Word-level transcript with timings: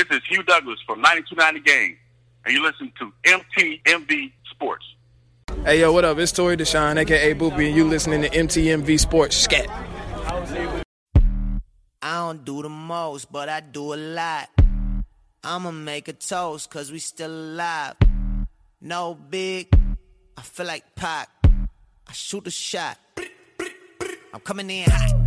This 0.00 0.16
is 0.16 0.22
Hugh 0.30 0.42
Douglas 0.44 0.78
from 0.86 1.02
9290 1.02 1.60
Game, 1.60 1.98
and 2.46 2.54
you 2.54 2.62
listen 2.62 2.90
to 2.98 3.12
MTMV 3.26 4.32
Sports. 4.50 4.86
Hey, 5.62 5.80
yo, 5.80 5.92
what 5.92 6.06
up? 6.06 6.16
It's 6.16 6.32
Tori 6.32 6.56
Deshawn, 6.56 6.96
aka 6.96 7.34
Boopy, 7.34 7.66
and 7.66 7.76
you 7.76 7.84
listening 7.84 8.22
to 8.22 8.30
MTMV 8.30 8.98
Sports 8.98 9.36
Scat. 9.36 9.68
I 12.00 12.16
don't 12.16 12.42
do 12.46 12.62
the 12.62 12.70
most, 12.70 13.30
but 13.30 13.50
I 13.50 13.60
do 13.60 13.92
a 13.92 13.96
lot. 13.96 14.48
I'ma 15.44 15.70
make 15.70 16.08
a 16.08 16.14
toast, 16.14 16.70
cause 16.70 16.90
we 16.90 16.98
still 16.98 17.30
alive. 17.30 17.96
No 18.80 19.12
big, 19.12 19.68
I 20.34 20.40
feel 20.40 20.64
like 20.64 20.94
Pac. 20.94 21.28
I 21.44 22.12
shoot 22.12 22.46
a 22.46 22.50
shot. 22.50 22.96
I'm 24.32 24.40
coming 24.40 24.70
in 24.70 24.88
hot. 24.88 25.19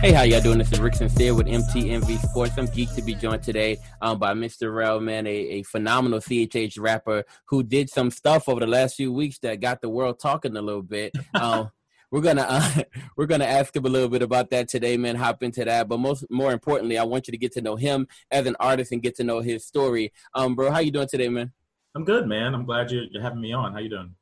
Hey, 0.00 0.12
how 0.12 0.22
y'all 0.22 0.40
doing? 0.40 0.58
This 0.58 0.70
is 0.70 0.78
Rick 0.78 0.94
Sincere 0.94 1.34
with 1.34 1.48
MTMV 1.48 2.20
Sports. 2.30 2.56
I'm 2.56 2.68
geeked 2.68 2.94
to 2.94 3.02
be 3.02 3.16
joined 3.16 3.42
today 3.42 3.78
um, 4.00 4.20
by 4.20 4.32
Mr. 4.32 4.72
Rel, 4.72 5.00
man, 5.00 5.26
a, 5.26 5.30
a 5.30 5.62
phenomenal 5.64 6.20
CHH 6.20 6.78
rapper 6.78 7.24
who 7.46 7.64
did 7.64 7.90
some 7.90 8.12
stuff 8.12 8.48
over 8.48 8.60
the 8.60 8.66
last 8.68 8.94
few 8.94 9.12
weeks 9.12 9.40
that 9.40 9.60
got 9.60 9.80
the 9.80 9.88
world 9.88 10.20
talking 10.20 10.56
a 10.56 10.62
little 10.62 10.82
bit. 10.82 11.16
Um, 11.34 11.70
we're 12.12 12.20
gonna 12.20 12.46
uh, 12.48 12.82
we're 13.16 13.26
gonna 13.26 13.44
ask 13.44 13.74
him 13.74 13.86
a 13.86 13.88
little 13.88 14.08
bit 14.08 14.22
about 14.22 14.50
that 14.50 14.68
today, 14.68 14.96
man. 14.96 15.16
Hop 15.16 15.42
into 15.42 15.64
that, 15.64 15.88
but 15.88 15.98
most 15.98 16.24
more 16.30 16.52
importantly, 16.52 16.96
I 16.96 17.02
want 17.02 17.26
you 17.26 17.32
to 17.32 17.38
get 17.38 17.52
to 17.54 17.60
know 17.60 17.74
him 17.74 18.06
as 18.30 18.46
an 18.46 18.54
artist 18.60 18.92
and 18.92 19.02
get 19.02 19.16
to 19.16 19.24
know 19.24 19.40
his 19.40 19.66
story. 19.66 20.12
Um, 20.32 20.54
bro, 20.54 20.70
how 20.70 20.78
you 20.78 20.92
doing 20.92 21.08
today, 21.08 21.28
man? 21.28 21.52
I'm 21.96 22.04
good, 22.04 22.26
man. 22.28 22.54
I'm 22.54 22.64
glad 22.64 22.90
you're, 22.92 23.04
you're 23.10 23.22
having 23.22 23.40
me 23.40 23.52
on. 23.52 23.72
How 23.72 23.80
you 23.80 23.90
doing? 23.90 24.14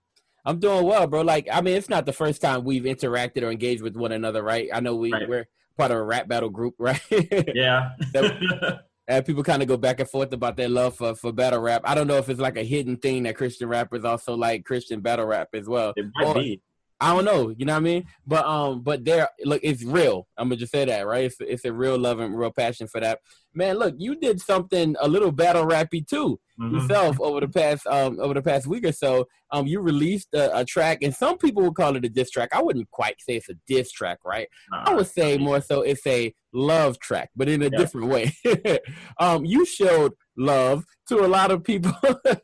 I'm 0.46 0.58
doing 0.58 0.84
well, 0.84 1.06
bro. 1.06 1.20
Like, 1.20 1.48
I 1.52 1.60
mean, 1.60 1.76
it's 1.76 1.88
not 1.90 2.06
the 2.06 2.12
first 2.12 2.40
time 2.40 2.64
we've 2.64 2.84
interacted 2.84 3.42
or 3.42 3.50
engaged 3.50 3.82
with 3.82 3.94
one 3.96 4.12
another, 4.12 4.42
right? 4.42 4.68
I 4.72 4.80
know 4.80 4.94
we 4.96 5.12
Right. 5.12 5.28
we're 5.28 5.46
part 5.76 5.90
of 5.90 5.98
a 5.98 6.02
rap 6.02 6.28
battle 6.28 6.50
group, 6.50 6.74
right? 6.78 7.00
Yeah. 7.54 7.90
and 9.08 9.24
people 9.24 9.42
kind 9.42 9.62
of 9.62 9.68
go 9.68 9.76
back 9.76 10.00
and 10.00 10.08
forth 10.08 10.32
about 10.32 10.56
their 10.56 10.68
love 10.68 10.96
for, 10.96 11.14
for 11.14 11.32
battle 11.32 11.60
rap. 11.60 11.82
I 11.84 11.94
don't 11.94 12.06
know 12.06 12.16
if 12.16 12.28
it's 12.28 12.40
like 12.40 12.56
a 12.56 12.62
hidden 12.64 12.96
thing 12.96 13.22
that 13.24 13.36
Christian 13.36 13.68
rappers 13.68 14.04
also 14.04 14.34
like 14.34 14.64
Christian 14.64 15.00
battle 15.00 15.26
rap 15.26 15.48
as 15.54 15.66
well. 15.68 15.92
it 15.96 16.06
might 16.14 16.26
Or- 16.26 16.34
be. 16.34 16.60
I 17.00 17.14
don't 17.14 17.24
know, 17.26 17.54
you 17.56 17.66
know 17.66 17.74
what 17.74 17.78
I 17.78 17.80
mean? 17.80 18.04
But 18.26 18.46
um, 18.46 18.82
but 18.82 19.04
there, 19.04 19.28
look, 19.44 19.60
it's 19.62 19.84
real. 19.84 20.26
I'm 20.38 20.48
gonna 20.48 20.56
just 20.56 20.72
say 20.72 20.84
that, 20.86 21.06
right? 21.06 21.24
It's, 21.24 21.36
it's 21.40 21.64
a 21.66 21.72
real 21.72 21.98
love 21.98 22.20
and 22.20 22.36
real 22.38 22.50
passion 22.52 22.86
for 22.86 23.00
that. 23.00 23.20
Man, 23.54 23.78
look, 23.78 23.94
you 23.98 24.16
did 24.16 24.40
something 24.40 24.96
a 25.00 25.08
little 25.08 25.32
battle 25.32 25.66
rappy 25.66 26.06
too 26.06 26.40
Mhm. 26.58 26.72
yourself 26.72 27.20
over 27.20 27.40
the 27.40 27.48
past 27.48 27.86
um 27.86 28.18
over 28.18 28.32
the 28.32 28.40
past 28.42 28.66
week 28.66 28.86
or 28.86 28.92
so. 28.92 29.26
Um, 29.52 29.66
you 29.66 29.80
released 29.80 30.28
a, 30.34 30.60
a 30.60 30.64
track, 30.64 30.98
and 31.02 31.14
some 31.14 31.36
people 31.36 31.62
would 31.64 31.74
call 31.74 31.96
it 31.96 32.04
a 32.04 32.08
diss 32.08 32.30
track. 32.30 32.48
I 32.52 32.62
wouldn't 32.62 32.90
quite 32.90 33.20
say 33.20 33.36
it's 33.36 33.50
a 33.50 33.54
diss 33.66 33.92
track, 33.92 34.18
right? 34.24 34.48
I 34.72 34.94
would 34.94 35.06
say 35.06 35.36
more 35.36 35.60
so 35.60 35.82
it's 35.82 36.06
a 36.06 36.34
love 36.54 36.98
track, 36.98 37.28
but 37.36 37.48
in 37.48 37.60
a 37.62 37.68
Yeah. 37.70 37.76
different 37.78 38.08
way. 38.08 38.32
um, 39.20 39.44
you 39.44 39.66
showed 39.66 40.12
love 40.36 40.84
to 41.08 41.24
a 41.24 41.28
lot 41.28 41.50
of 41.50 41.62
people, 41.62 41.92
to 42.02 42.40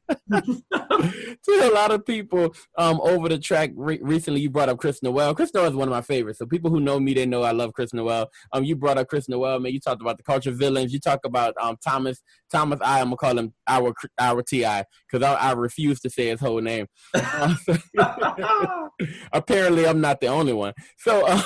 a 1.49 1.71
lot 1.73 1.91
of 1.91 2.07
people 2.07 2.55
um, 2.79 3.01
over 3.03 3.29
the 3.29 3.39
track. 3.39 3.71
Re- 3.75 4.01
recently, 4.03 4.41
you 4.41 4.51
brought 4.51 4.69
up 4.69 4.79
Chris 4.79 5.03
Noel. 5.03 5.35
Chris 5.35 5.53
Noel 5.55 5.67
is 5.67 5.75
one 5.75 5.89
of 5.89 5.93
my 5.93 6.03
favorites. 6.03 6.39
So 6.39 6.47
people 6.47 6.71
who 6.71 6.81
know 6.81 7.01
me, 7.01 7.15
they 7.15 7.27
know 7.27 7.43
I 7.43 7.53
love 7.53 7.73
Chris 7.73 7.93
Noel. 7.93 8.29
Um, 8.53 8.65
you 8.65 8.77
brought 8.77 8.99
up 8.99 9.09
Chris 9.09 9.29
Noel, 9.29 9.61
man. 9.61 9.73
You 9.73 9.81
talked 9.81 10.01
about 10.01 10.17
the 10.17 10.23
culture 10.23 10.53
villains. 10.53 10.93
You 10.93 11.01
talk 11.01 11.21
about 11.25 11.55
um 11.61 11.77
Thomas 11.85 12.23
Thomas. 12.51 12.79
I 12.83 13.01
am 13.01 13.07
gonna 13.07 13.17
call 13.17 13.39
him 13.39 13.53
our 13.67 13.95
our 14.19 14.43
Ti 14.43 14.83
because 15.11 15.23
I, 15.23 15.35
I 15.35 15.53
refuse 15.53 16.01
to 16.01 16.11
say 16.11 16.29
his 16.29 16.41
whole 16.41 16.61
name. 16.61 16.87
Apparently, 19.33 19.87
I'm 19.87 20.01
not 20.01 20.21
the 20.21 20.29
only 20.29 20.53
one. 20.53 20.75
So. 20.99 21.27
Uh, 21.27 21.43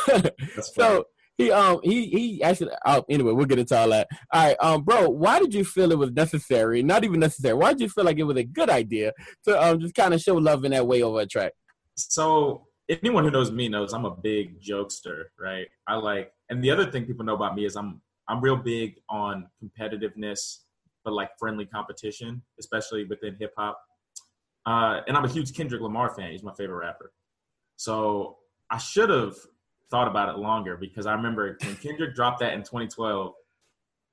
so 0.61 1.05
he 1.39 1.51
um 1.51 1.81
he 1.83 2.06
he 2.06 2.42
actually 2.42 2.70
oh 2.87 3.05
anyway 3.11 3.33
we'll 3.33 3.47
get 3.47 3.59
into 3.59 3.77
all 3.77 3.91
that. 3.91 4.09
All 4.33 4.45
right, 4.47 4.56
um 4.61 4.83
bro, 4.83 5.09
why 5.09 5.39
did 5.39 5.55
you 5.55 5.65
feel 5.65 5.92
it 5.92 5.98
was 5.98 6.12
necessary? 6.12 6.83
Not 6.83 7.05
even 7.05 7.20
necessary. 7.20 7.55
Why 7.55 7.73
did 7.73 7.83
you 7.83 7.89
feel 7.89 8.05
like 8.05 8.19
it 8.19 8.25
was 8.25 8.39
a 8.39 8.45
good 8.45 8.70
idea 8.70 9.12
to 9.45 9.62
um 9.62 9.81
just 9.81 9.95
kind 9.95 10.14
of 10.14 10.20
show 10.20 10.34
love 10.37 10.64
in 10.64 10.73
that 10.73 10.87
way 10.87 11.02
over 11.02 11.20
a 11.20 11.27
track? 11.27 11.52
so 11.98 12.67
anyone 12.89 13.25
who 13.25 13.30
knows 13.30 13.51
me 13.51 13.69
knows 13.69 13.92
I'm 13.92 14.05
a 14.05 14.14
big 14.14 14.61
jokester, 14.61 15.25
right? 15.39 15.67
I 15.86 15.96
like, 15.96 16.30
and 16.51 16.63
the 16.63 16.70
other 16.70 16.91
thing 16.91 17.05
people 17.05 17.25
know 17.25 17.35
about 17.35 17.55
me 17.55 17.64
is 17.64 17.77
I'm 17.77 18.01
I'm 18.29 18.41
real 18.41 18.57
big 18.57 18.96
on 19.08 19.46
competitiveness, 19.63 20.58
but 21.05 21.13
like 21.13 21.30
friendly 21.39 21.64
competition, 21.64 22.42
especially 22.58 23.05
within 23.05 23.36
hip 23.39 23.52
hop. 23.57 23.80
Uh, 24.67 25.01
and 25.07 25.17
I'm 25.17 25.25
a 25.25 25.29
huge 25.29 25.55
Kendrick 25.55 25.80
Lamar 25.80 26.13
fan. 26.14 26.33
He's 26.33 26.42
my 26.42 26.52
favorite 26.55 26.79
rapper. 26.79 27.13
So 27.77 28.39
I 28.69 28.79
should 28.79 29.11
have 29.11 29.36
thought 29.91 30.08
about 30.08 30.29
it 30.29 30.39
longer 30.39 30.77
because 30.77 31.07
I 31.07 31.14
remember 31.14 31.57
when 31.63 31.77
Kendrick 31.77 32.14
dropped 32.14 32.41
that 32.41 32.55
in 32.55 32.61
2012, 32.61 33.35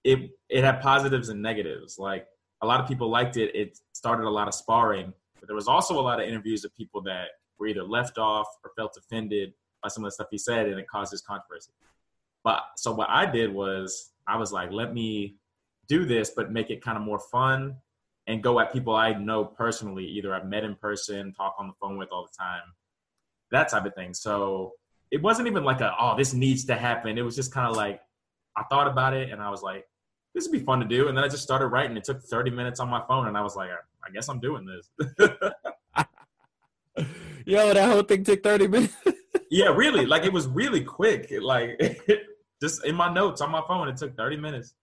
it 0.04 0.32
it 0.50 0.64
had 0.64 0.82
positives 0.82 1.30
and 1.30 1.42
negatives. 1.42 1.98
Like 1.98 2.28
a 2.62 2.68
lot 2.68 2.80
of 2.80 2.88
people 2.88 3.10
liked 3.10 3.38
it. 3.38 3.56
It 3.56 3.80
started 3.94 4.26
a 4.26 4.30
lot 4.30 4.48
of 4.48 4.54
sparring, 4.54 5.14
but 5.40 5.48
there 5.48 5.56
was 5.56 5.68
also 5.68 6.00
a 6.00 6.02
lot 6.02 6.22
of 6.22 6.28
interviews 6.28 6.64
of 6.64 6.76
people 6.76 7.02
that 7.04 7.28
were 7.60 7.68
either 7.68 7.84
left 7.84 8.18
off 8.18 8.48
or 8.64 8.72
felt 8.76 8.98
offended 8.98 9.54
by 9.82 9.90
some 9.90 10.04
of 10.04 10.08
the 10.08 10.12
stuff 10.12 10.28
he 10.32 10.38
said, 10.38 10.68
and 10.68 10.80
it 10.80 10.88
caused 10.88 11.12
this 11.12 11.22
controversy. 11.22 11.72
But 12.44 12.64
so 12.78 12.94
what 12.94 13.10
I 13.10 13.26
did 13.26 13.54
was 13.54 14.12
I 14.28 14.38
was 14.38 14.52
like, 14.52 14.72
let 14.72 14.94
me 14.94 15.36
do 15.88 16.06
this, 16.06 16.32
but 16.36 16.52
make 16.52 16.70
it 16.70 16.82
kind 16.82 16.98
of 16.98 17.04
more 17.04 17.20
fun 17.20 17.78
and 18.28 18.42
go 18.42 18.60
at 18.60 18.72
people 18.72 18.96
I 18.96 19.14
know 19.14 19.44
personally, 19.44 20.06
either 20.06 20.34
I've 20.34 20.46
met 20.46 20.64
in 20.64 20.76
person, 20.76 21.34
talk 21.34 21.56
on 21.60 21.68
the 21.68 21.74
phone 21.82 21.98
with 21.98 22.10
all 22.12 22.24
the 22.24 22.38
time, 22.38 22.62
that 23.52 23.70
type 23.70 23.86
of 23.86 23.94
thing. 23.96 24.14
So 24.14 24.74
it 25.14 25.22
wasn't 25.22 25.48
even 25.48 25.64
like 25.64 25.80
a 25.80 25.94
oh 26.00 26.18
this 26.18 26.34
needs 26.34 26.66
to 26.66 26.76
happen. 26.76 27.18
It 27.18 27.22
was 27.22 27.36
just 27.36 27.54
kind 27.54 27.70
of 27.70 27.78
like 27.78 28.02
I 28.58 28.64
thought 28.64 28.88
about 28.88 29.14
it 29.14 29.32
and 29.32 29.42
I 29.42 29.50
was 29.50 29.62
like 29.62 29.86
this 30.34 30.46
would 30.48 30.52
be 30.52 30.66
fun 30.66 30.80
to 30.80 30.86
do, 30.86 31.08
and 31.10 31.18
then 31.18 31.24
I 31.24 31.28
just 31.28 31.44
started 31.44 31.68
writing. 31.68 31.96
It 31.96 32.04
took 32.04 32.20
30 32.24 32.50
minutes 32.50 32.80
on 32.80 32.90
my 32.90 33.04
phone, 33.08 33.28
and 33.28 33.38
I 33.38 33.42
was 33.42 33.56
like, 33.56 33.70
I 33.70 34.10
guess 34.12 34.28
I'm 34.28 34.40
doing 34.40 34.66
this. 34.66 34.90
Yo, 37.46 37.74
that 37.74 37.92
whole 37.92 38.02
thing 38.04 38.24
took 38.24 38.42
thirty 38.42 38.68
minutes. 38.68 38.96
yeah, 39.52 39.68
really. 39.68 40.06
Like 40.06 40.24
it 40.24 40.34
was 40.34 40.48
really 40.48 40.82
quick. 40.82 41.28
It, 41.30 41.44
like 41.44 41.80
just 42.62 42.86
in 42.86 42.96
my 42.96 43.14
notes 43.14 43.42
on 43.42 43.52
my 43.52 43.62
phone, 43.68 43.90
it 43.90 43.98
took 43.98 44.16
30 44.16 44.38
minutes. 44.38 44.74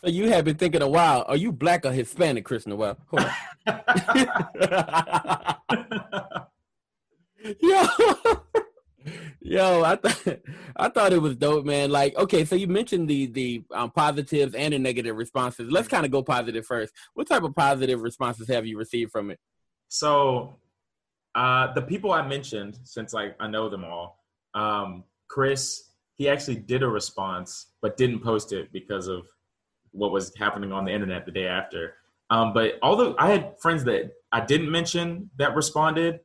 so 0.00 0.08
you 0.08 0.28
have 0.30 0.44
been 0.44 0.56
thinking 0.56 0.82
a 0.82 0.88
while. 0.88 1.24
Are 1.26 1.36
you 1.36 1.50
black 1.50 1.84
or 1.84 1.92
Hispanic, 1.92 2.44
Chris 2.44 2.66
Noel? 2.66 2.96
Hold 3.08 3.24
on. 3.24 3.32
Yo, 7.60 7.86
yo, 9.40 9.82
I 9.82 9.96
thought 9.96 10.38
I 10.76 10.88
thought 10.88 11.12
it 11.12 11.20
was 11.22 11.36
dope, 11.36 11.64
man. 11.64 11.90
Like, 11.90 12.16
okay, 12.16 12.44
so 12.44 12.54
you 12.54 12.66
mentioned 12.66 13.08
the 13.08 13.26
the 13.26 13.64
um, 13.72 13.90
positives 13.90 14.54
and 14.54 14.74
the 14.74 14.78
negative 14.78 15.16
responses. 15.16 15.70
Let's 15.70 15.88
kind 15.88 16.04
of 16.04 16.12
go 16.12 16.22
positive 16.22 16.66
first. 16.66 16.92
What 17.14 17.28
type 17.28 17.42
of 17.42 17.54
positive 17.54 18.02
responses 18.02 18.48
have 18.48 18.66
you 18.66 18.78
received 18.78 19.12
from 19.12 19.30
it? 19.30 19.38
So, 19.88 20.56
uh, 21.34 21.72
the 21.74 21.82
people 21.82 22.12
I 22.12 22.26
mentioned, 22.26 22.78
since 22.84 23.12
like 23.12 23.36
I 23.40 23.48
know 23.48 23.68
them 23.68 23.84
all, 23.84 24.24
um, 24.54 25.04
Chris, 25.28 25.90
he 26.16 26.28
actually 26.28 26.56
did 26.56 26.82
a 26.82 26.88
response, 26.88 27.72
but 27.82 27.96
didn't 27.96 28.20
post 28.20 28.52
it 28.52 28.72
because 28.72 29.08
of 29.08 29.26
what 29.90 30.10
was 30.12 30.32
happening 30.36 30.72
on 30.72 30.84
the 30.84 30.92
internet 30.92 31.24
the 31.24 31.32
day 31.32 31.46
after. 31.46 31.94
Um, 32.30 32.52
but 32.52 32.78
although 32.82 33.14
I 33.18 33.30
had 33.30 33.54
friends 33.60 33.84
that 33.84 34.12
I 34.32 34.40
didn't 34.40 34.70
mention 34.70 35.30
that 35.38 35.54
responded, 35.54 36.20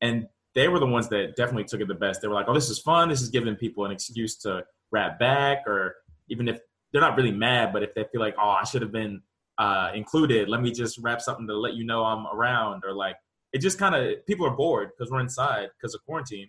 and 0.00 0.28
they 0.54 0.68
were 0.68 0.78
the 0.78 0.86
ones 0.86 1.08
that 1.08 1.36
definitely 1.36 1.64
took 1.64 1.80
it 1.80 1.88
the 1.88 1.94
best. 1.94 2.20
They 2.20 2.28
were 2.28 2.34
like, 2.34 2.46
"Oh, 2.48 2.54
this 2.54 2.70
is 2.70 2.78
fun. 2.78 3.08
This 3.08 3.22
is 3.22 3.28
giving 3.28 3.54
people 3.56 3.84
an 3.84 3.92
excuse 3.92 4.36
to 4.38 4.64
rap 4.90 5.18
back, 5.18 5.66
or 5.66 5.96
even 6.28 6.48
if 6.48 6.60
they're 6.92 7.00
not 7.00 7.16
really 7.16 7.32
mad, 7.32 7.72
but 7.72 7.82
if 7.82 7.94
they 7.94 8.04
feel 8.10 8.20
like, 8.20 8.34
oh, 8.38 8.50
I 8.50 8.64
should 8.64 8.82
have 8.82 8.92
been 8.92 9.22
uh, 9.58 9.92
included, 9.94 10.48
let 10.48 10.60
me 10.60 10.72
just 10.72 10.98
rap 10.98 11.20
something 11.20 11.46
to 11.46 11.56
let 11.56 11.74
you 11.74 11.84
know 11.84 12.04
I'm 12.04 12.26
around, 12.26 12.82
or 12.84 12.92
like 12.92 13.16
it 13.52 13.58
just 13.58 13.78
kind 13.78 13.94
of 13.94 14.24
people 14.26 14.46
are 14.46 14.56
bored 14.56 14.90
because 14.96 15.10
we're 15.10 15.20
inside 15.20 15.68
because 15.78 15.94
of 15.94 16.04
quarantine, 16.04 16.48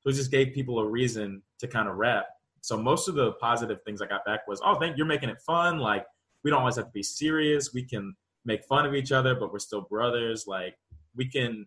so 0.00 0.10
it 0.10 0.14
just 0.14 0.30
gave 0.30 0.52
people 0.52 0.78
a 0.78 0.86
reason 0.86 1.42
to 1.60 1.68
kind 1.68 1.88
of 1.88 1.96
rap. 1.96 2.26
So 2.62 2.76
most 2.76 3.08
of 3.08 3.14
the 3.14 3.32
positive 3.32 3.78
things 3.84 4.02
I 4.02 4.06
got 4.06 4.24
back 4.24 4.46
was, 4.46 4.60
oh, 4.64 4.78
thank 4.78 4.96
you're 4.96 5.06
making 5.06 5.30
it 5.30 5.40
fun. 5.40 5.78
Like 5.78 6.04
we 6.44 6.50
don't 6.50 6.60
always 6.60 6.76
have 6.76 6.86
to 6.86 6.92
be 6.92 7.02
serious. 7.02 7.72
We 7.72 7.84
can 7.84 8.14
make 8.44 8.64
fun 8.64 8.86
of 8.86 8.94
each 8.94 9.12
other, 9.12 9.34
but 9.34 9.52
we're 9.52 9.58
still 9.58 9.82
brothers. 9.82 10.46
Like 10.46 10.76
we 11.14 11.26
can 11.26 11.66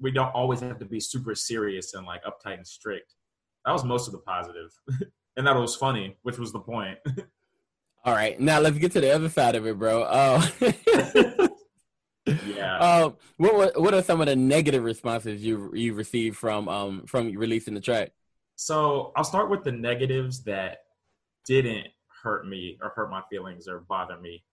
we 0.00 0.10
don't 0.10 0.34
always 0.34 0.60
have 0.60 0.78
to 0.78 0.84
be 0.84 1.00
super 1.00 1.34
serious 1.34 1.94
and 1.94 2.06
like 2.06 2.22
uptight 2.24 2.54
and 2.54 2.66
strict. 2.66 3.14
That 3.64 3.72
was 3.72 3.84
most 3.84 4.06
of 4.06 4.12
the 4.12 4.18
positive. 4.20 4.70
and 5.36 5.46
that 5.46 5.56
was 5.56 5.74
funny, 5.74 6.16
which 6.22 6.38
was 6.38 6.52
the 6.52 6.60
point. 6.60 6.98
All 8.04 8.14
right, 8.14 8.38
now 8.38 8.60
let's 8.60 8.78
get 8.78 8.92
to 8.92 9.00
the 9.00 9.14
other 9.14 9.28
side 9.28 9.56
of 9.56 9.66
it, 9.66 9.78
bro. 9.78 10.02
Uh, 10.02 10.46
yeah. 12.46 12.78
uh, 12.78 13.10
what 13.36 13.54
what 13.54 13.80
what 13.80 13.94
are 13.94 14.02
some 14.02 14.20
of 14.20 14.28
the 14.28 14.36
negative 14.36 14.84
responses 14.84 15.42
you 15.42 15.72
you 15.74 15.94
received 15.94 16.36
from 16.36 16.68
um 16.68 17.02
from 17.06 17.32
releasing 17.36 17.74
the 17.74 17.80
track? 17.80 18.12
So 18.56 19.12
I'll 19.16 19.24
start 19.24 19.50
with 19.50 19.64
the 19.64 19.72
negatives 19.72 20.44
that 20.44 20.78
didn't 21.44 21.88
hurt 22.22 22.46
me 22.46 22.78
or 22.80 22.92
hurt 22.94 23.10
my 23.10 23.22
feelings 23.30 23.68
or 23.68 23.80
bother 23.80 24.18
me. 24.18 24.44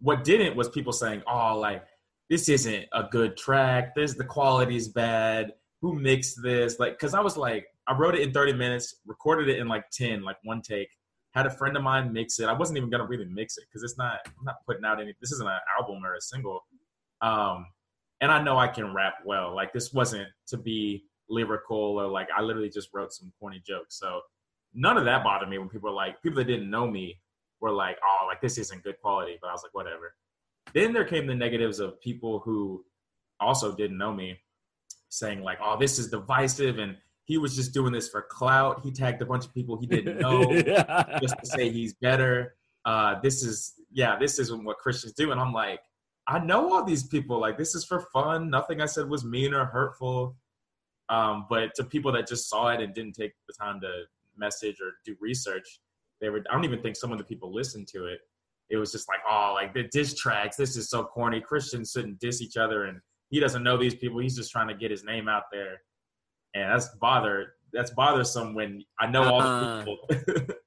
What 0.00 0.24
didn't 0.24 0.56
was 0.56 0.68
people 0.70 0.92
saying, 0.92 1.22
"Oh, 1.26 1.58
like 1.58 1.84
this 2.30 2.48
isn't 2.48 2.86
a 2.92 3.02
good 3.10 3.36
track. 3.36 3.94
This 3.94 4.14
the 4.14 4.24
quality's 4.24 4.88
bad. 4.88 5.52
Who 5.82 5.94
mixed 5.94 6.42
this?" 6.42 6.78
Like, 6.78 6.92
because 6.92 7.12
I 7.12 7.20
was 7.20 7.36
like, 7.36 7.66
I 7.86 7.96
wrote 7.96 8.14
it 8.14 8.22
in 8.22 8.32
30 8.32 8.52
minutes, 8.54 8.96
recorded 9.04 9.48
it 9.48 9.58
in 9.58 9.66
like 9.68 9.90
10, 9.90 10.22
like 10.22 10.36
one 10.44 10.62
take, 10.62 10.88
Had 11.32 11.46
a 11.46 11.50
friend 11.50 11.76
of 11.76 11.82
mine 11.82 12.12
mix 12.12 12.38
it. 12.38 12.48
I 12.48 12.52
wasn't 12.52 12.78
even 12.78 12.88
gonna 12.88 13.06
really 13.06 13.26
mix 13.26 13.58
it 13.58 13.64
because 13.68 13.82
it's 13.82 13.98
not. 13.98 14.20
I'm 14.26 14.44
not 14.44 14.64
putting 14.66 14.84
out 14.84 15.00
any. 15.00 15.14
This 15.20 15.32
isn't 15.32 15.46
an 15.46 15.58
album 15.78 16.04
or 16.04 16.14
a 16.14 16.20
single. 16.20 16.64
Um, 17.20 17.66
and 18.20 18.30
I 18.30 18.42
know 18.42 18.58
I 18.58 18.68
can 18.68 18.94
rap 18.94 19.14
well. 19.24 19.54
Like 19.54 19.72
this 19.72 19.92
wasn't 19.92 20.28
to 20.48 20.56
be 20.56 21.04
lyrical 21.28 21.78
or 21.78 22.06
like 22.06 22.28
I 22.36 22.42
literally 22.42 22.70
just 22.70 22.90
wrote 22.92 23.12
some 23.12 23.32
corny 23.40 23.62
jokes. 23.66 23.98
So 23.98 24.20
none 24.74 24.96
of 24.96 25.04
that 25.04 25.24
bothered 25.24 25.48
me 25.48 25.58
when 25.58 25.68
people 25.68 25.90
were 25.90 25.96
like 25.96 26.22
people 26.22 26.36
that 26.36 26.44
didn't 26.44 26.70
know 26.70 26.86
me 26.86 27.18
were 27.60 27.72
like, 27.72 27.98
oh, 28.04 28.26
like 28.26 28.40
this 28.40 28.58
isn't 28.58 28.82
good 28.82 29.00
quality. 29.00 29.38
But 29.40 29.48
I 29.48 29.52
was 29.52 29.62
like, 29.62 29.74
whatever. 29.74 30.14
Then 30.74 30.92
there 30.92 31.04
came 31.04 31.26
the 31.26 31.34
negatives 31.34 31.80
of 31.80 32.00
people 32.00 32.40
who 32.40 32.84
also 33.40 33.74
didn't 33.74 33.98
know 33.98 34.12
me 34.12 34.38
saying 35.08 35.42
like, 35.42 35.58
oh, 35.62 35.76
this 35.78 35.98
is 35.98 36.08
divisive 36.08 36.78
and 36.78 36.96
he 37.24 37.38
was 37.38 37.54
just 37.54 37.72
doing 37.72 37.92
this 37.92 38.08
for 38.08 38.22
clout. 38.22 38.80
He 38.82 38.90
tagged 38.90 39.22
a 39.22 39.26
bunch 39.26 39.44
of 39.44 39.54
people 39.54 39.78
he 39.78 39.86
didn't 39.86 40.18
know 40.20 40.44
just 41.20 41.38
to 41.38 41.46
say 41.46 41.70
he's 41.70 41.94
better. 41.94 42.54
Uh, 42.84 43.20
this 43.20 43.44
is 43.44 43.74
yeah, 43.92 44.16
this 44.18 44.38
isn't 44.38 44.64
what 44.64 44.78
Christians 44.78 45.12
do. 45.14 45.32
And 45.32 45.40
I'm 45.40 45.52
like, 45.52 45.80
I 46.26 46.38
know 46.38 46.72
all 46.72 46.84
these 46.84 47.04
people. 47.04 47.40
Like 47.40 47.58
this 47.58 47.74
is 47.74 47.84
for 47.84 48.00
fun. 48.12 48.50
Nothing 48.50 48.80
I 48.80 48.86
said 48.86 49.08
was 49.08 49.24
mean 49.24 49.54
or 49.54 49.64
hurtful. 49.64 50.36
Um, 51.08 51.46
but 51.50 51.74
to 51.74 51.84
people 51.84 52.12
that 52.12 52.28
just 52.28 52.48
saw 52.48 52.68
it 52.68 52.80
and 52.80 52.94
didn't 52.94 53.14
take 53.14 53.32
the 53.48 53.54
time 53.54 53.80
to 53.80 54.04
message 54.36 54.80
or 54.80 54.92
do 55.04 55.16
research, 55.20 55.80
they 56.20 56.30
were. 56.30 56.42
I 56.50 56.54
don't 56.54 56.64
even 56.64 56.82
think 56.82 56.96
some 56.96 57.10
of 57.10 57.18
the 57.18 57.24
people 57.24 57.52
listened 57.52 57.88
to 57.88 58.06
it. 58.06 58.20
It 58.70 58.76
was 58.76 58.92
just 58.92 59.08
like, 59.08 59.20
oh, 59.28 59.52
like 59.54 59.74
the 59.74 59.84
diss 59.92 60.14
tracks. 60.14 60.56
This 60.56 60.76
is 60.76 60.88
so 60.90 61.04
corny. 61.04 61.40
Christians 61.40 61.90
shouldn't 61.92 62.20
diss 62.20 62.40
each 62.40 62.56
other, 62.56 62.84
and 62.84 62.98
he 63.30 63.40
doesn't 63.40 63.62
know 63.62 63.76
these 63.76 63.94
people. 63.94 64.20
He's 64.20 64.36
just 64.36 64.50
trying 64.50 64.68
to 64.68 64.74
get 64.74 64.90
his 64.90 65.04
name 65.04 65.28
out 65.28 65.44
there, 65.52 65.80
and 66.54 66.72
that's 66.72 66.88
bother. 67.00 67.54
That's 67.72 67.90
bothersome 67.92 68.54
when 68.54 68.82
I 68.98 69.06
know 69.06 69.22
all 69.24 69.40
Uh-uh. 69.40 69.84
the 69.84 69.96
people. 70.24 70.54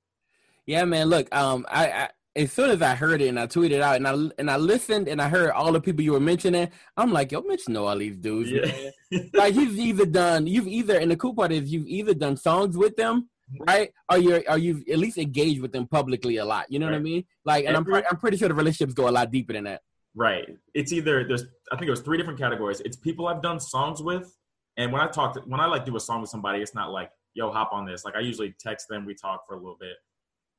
Yeah, 0.65 0.85
man. 0.85 1.09
Look, 1.09 1.33
um, 1.35 1.65
I, 1.69 1.87
I 1.91 2.09
as 2.35 2.51
soon 2.51 2.71
as 2.71 2.81
I 2.81 2.95
heard 2.95 3.21
it 3.21 3.27
and 3.27 3.39
I 3.39 3.45
tweeted 3.47 3.81
out 3.81 3.97
and 3.97 4.07
I 4.07 4.13
and 4.39 4.49
I 4.49 4.57
listened 4.57 5.07
and 5.07 5.21
I 5.21 5.29
heard 5.29 5.51
all 5.51 5.71
the 5.71 5.81
people 5.81 6.03
you 6.03 6.13
were 6.13 6.19
mentioning, 6.19 6.69
I'm 6.97 7.11
like, 7.11 7.31
yo, 7.31 7.41
Mitch 7.41 7.69
know 7.69 7.85
all 7.85 7.97
these 7.97 8.17
dudes. 8.17 8.49
yeah. 8.49 9.19
like 9.33 9.53
you've 9.55 9.77
either 9.77 10.05
done, 10.05 10.47
you've 10.47 10.67
either, 10.67 10.97
and 10.97 11.11
the 11.11 11.15
cool 11.15 11.35
part 11.35 11.51
is 11.51 11.71
you've 11.71 11.87
either 11.87 12.13
done 12.13 12.37
songs 12.37 12.77
with 12.77 12.95
them, 12.95 13.29
right, 13.59 13.91
or 14.09 14.17
you're, 14.17 14.43
or 14.49 14.57
you've 14.57 14.83
at 14.89 14.97
least 14.97 15.17
engaged 15.17 15.61
with 15.61 15.71
them 15.71 15.87
publicly 15.87 16.37
a 16.37 16.45
lot. 16.45 16.71
You 16.71 16.79
know 16.79 16.85
what 16.85 16.95
I 16.95 16.99
mean? 16.99 17.25
Like, 17.45 17.65
and 17.65 17.75
I'm, 17.75 17.85
pre- 17.85 18.03
I'm 18.09 18.17
pretty 18.17 18.37
sure 18.37 18.47
the 18.47 18.53
relationships 18.53 18.93
go 18.93 19.09
a 19.09 19.11
lot 19.11 19.31
deeper 19.31 19.53
than 19.53 19.65
that. 19.65 19.81
Right. 20.15 20.47
It's 20.73 20.93
either 20.93 21.27
there's 21.27 21.45
I 21.71 21.75
think 21.75 21.87
it 21.87 21.91
was 21.91 22.01
three 22.01 22.17
different 22.17 22.39
categories. 22.39 22.81
It's 22.85 22.95
people 22.95 23.27
I've 23.27 23.41
done 23.41 23.59
songs 23.59 24.01
with, 24.01 24.35
and 24.77 24.91
when 24.91 25.01
I 25.01 25.07
talk 25.07 25.33
to 25.33 25.41
when 25.41 25.59
I 25.59 25.65
like 25.65 25.85
do 25.85 25.95
a 25.95 25.99
song 25.99 26.21
with 26.21 26.29
somebody, 26.29 26.61
it's 26.61 26.75
not 26.75 26.91
like 26.91 27.11
yo 27.33 27.51
hop 27.51 27.71
on 27.73 27.85
this. 27.85 28.05
Like 28.05 28.15
I 28.15 28.19
usually 28.19 28.53
text 28.59 28.87
them, 28.87 29.05
we 29.05 29.15
talk 29.15 29.47
for 29.47 29.55
a 29.55 29.57
little 29.57 29.77
bit. 29.79 29.95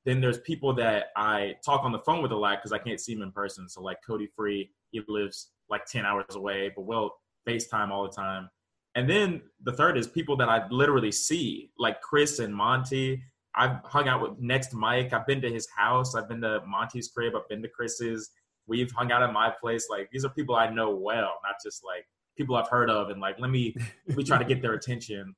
Then 0.05 0.20
there's 0.20 0.38
people 0.41 0.75
that 0.75 1.06
I 1.17 1.55
talk 1.64 1.85
on 1.85 1.93
the 1.93 2.00
phone 2.00 2.20
with 2.20 2.32
a 2.32 2.37
lot 2.37 2.58
because 2.58 2.73
I 2.73 2.79
can't 2.79 3.00
see 3.00 3.14
them 3.14 3.23
in 3.23 3.32
person. 3.32 3.69
So 3.69 3.81
like 3.81 3.99
Cody 4.06 4.29
Free, 4.37 4.70
he 4.91 5.00
lives 5.08 5.50
like 5.70 5.87
ten 5.87 6.05
hours 6.05 6.35
away, 6.35 6.73
but 6.75 6.82
we'll 6.82 7.12
FaceTime 7.49 7.91
all 7.91 8.02
the 8.02 8.14
time. 8.14 8.49
And 8.94 9.08
then 9.08 9.43
the 9.62 9.73
third 9.73 9.99
is 9.99 10.06
people 10.06 10.37
that 10.37 10.49
I 10.49 10.67
literally 10.70 11.12
see, 11.12 11.70
like 11.79 12.00
Chris 12.00 12.38
and 12.38 12.55
Monty. 12.55 13.23
I've 13.56 13.79
hung 13.85 14.08
out 14.08 14.20
with 14.20 14.38
next 14.41 14.75
Mike. 14.75 15.12
I've 15.12 15.26
been 15.26 15.41
to 15.43 15.50
his 15.50 15.69
house. 15.76 16.14
I've 16.14 16.29
been 16.29 16.41
to 16.41 16.61
Monty's 16.67 17.08
crib. 17.08 17.35
I've 17.37 17.49
been 17.49 17.62
to 17.62 17.69
Chris's 17.69 18.31
we've 18.67 18.91
hung 18.93 19.12
out 19.12 19.23
at 19.23 19.32
my 19.32 19.52
place. 19.61 19.88
Like 19.91 20.11
these 20.11 20.25
are 20.25 20.31
people 20.31 20.56
I 20.56 20.70
know 20.70 20.94
well, 20.94 21.35
not 21.43 21.56
just 21.62 21.82
like 21.85 22.06
people 22.37 22.56
I've 22.56 22.69
heard 22.69 22.91
of. 22.91 23.11
And 23.11 23.20
like, 23.20 23.38
let 23.38 23.50
me 23.50 23.75
let 24.08 24.17
me 24.17 24.25
try 24.25 24.38
to 24.38 24.44
get 24.44 24.62
their 24.62 24.75
attention. 24.75 25.35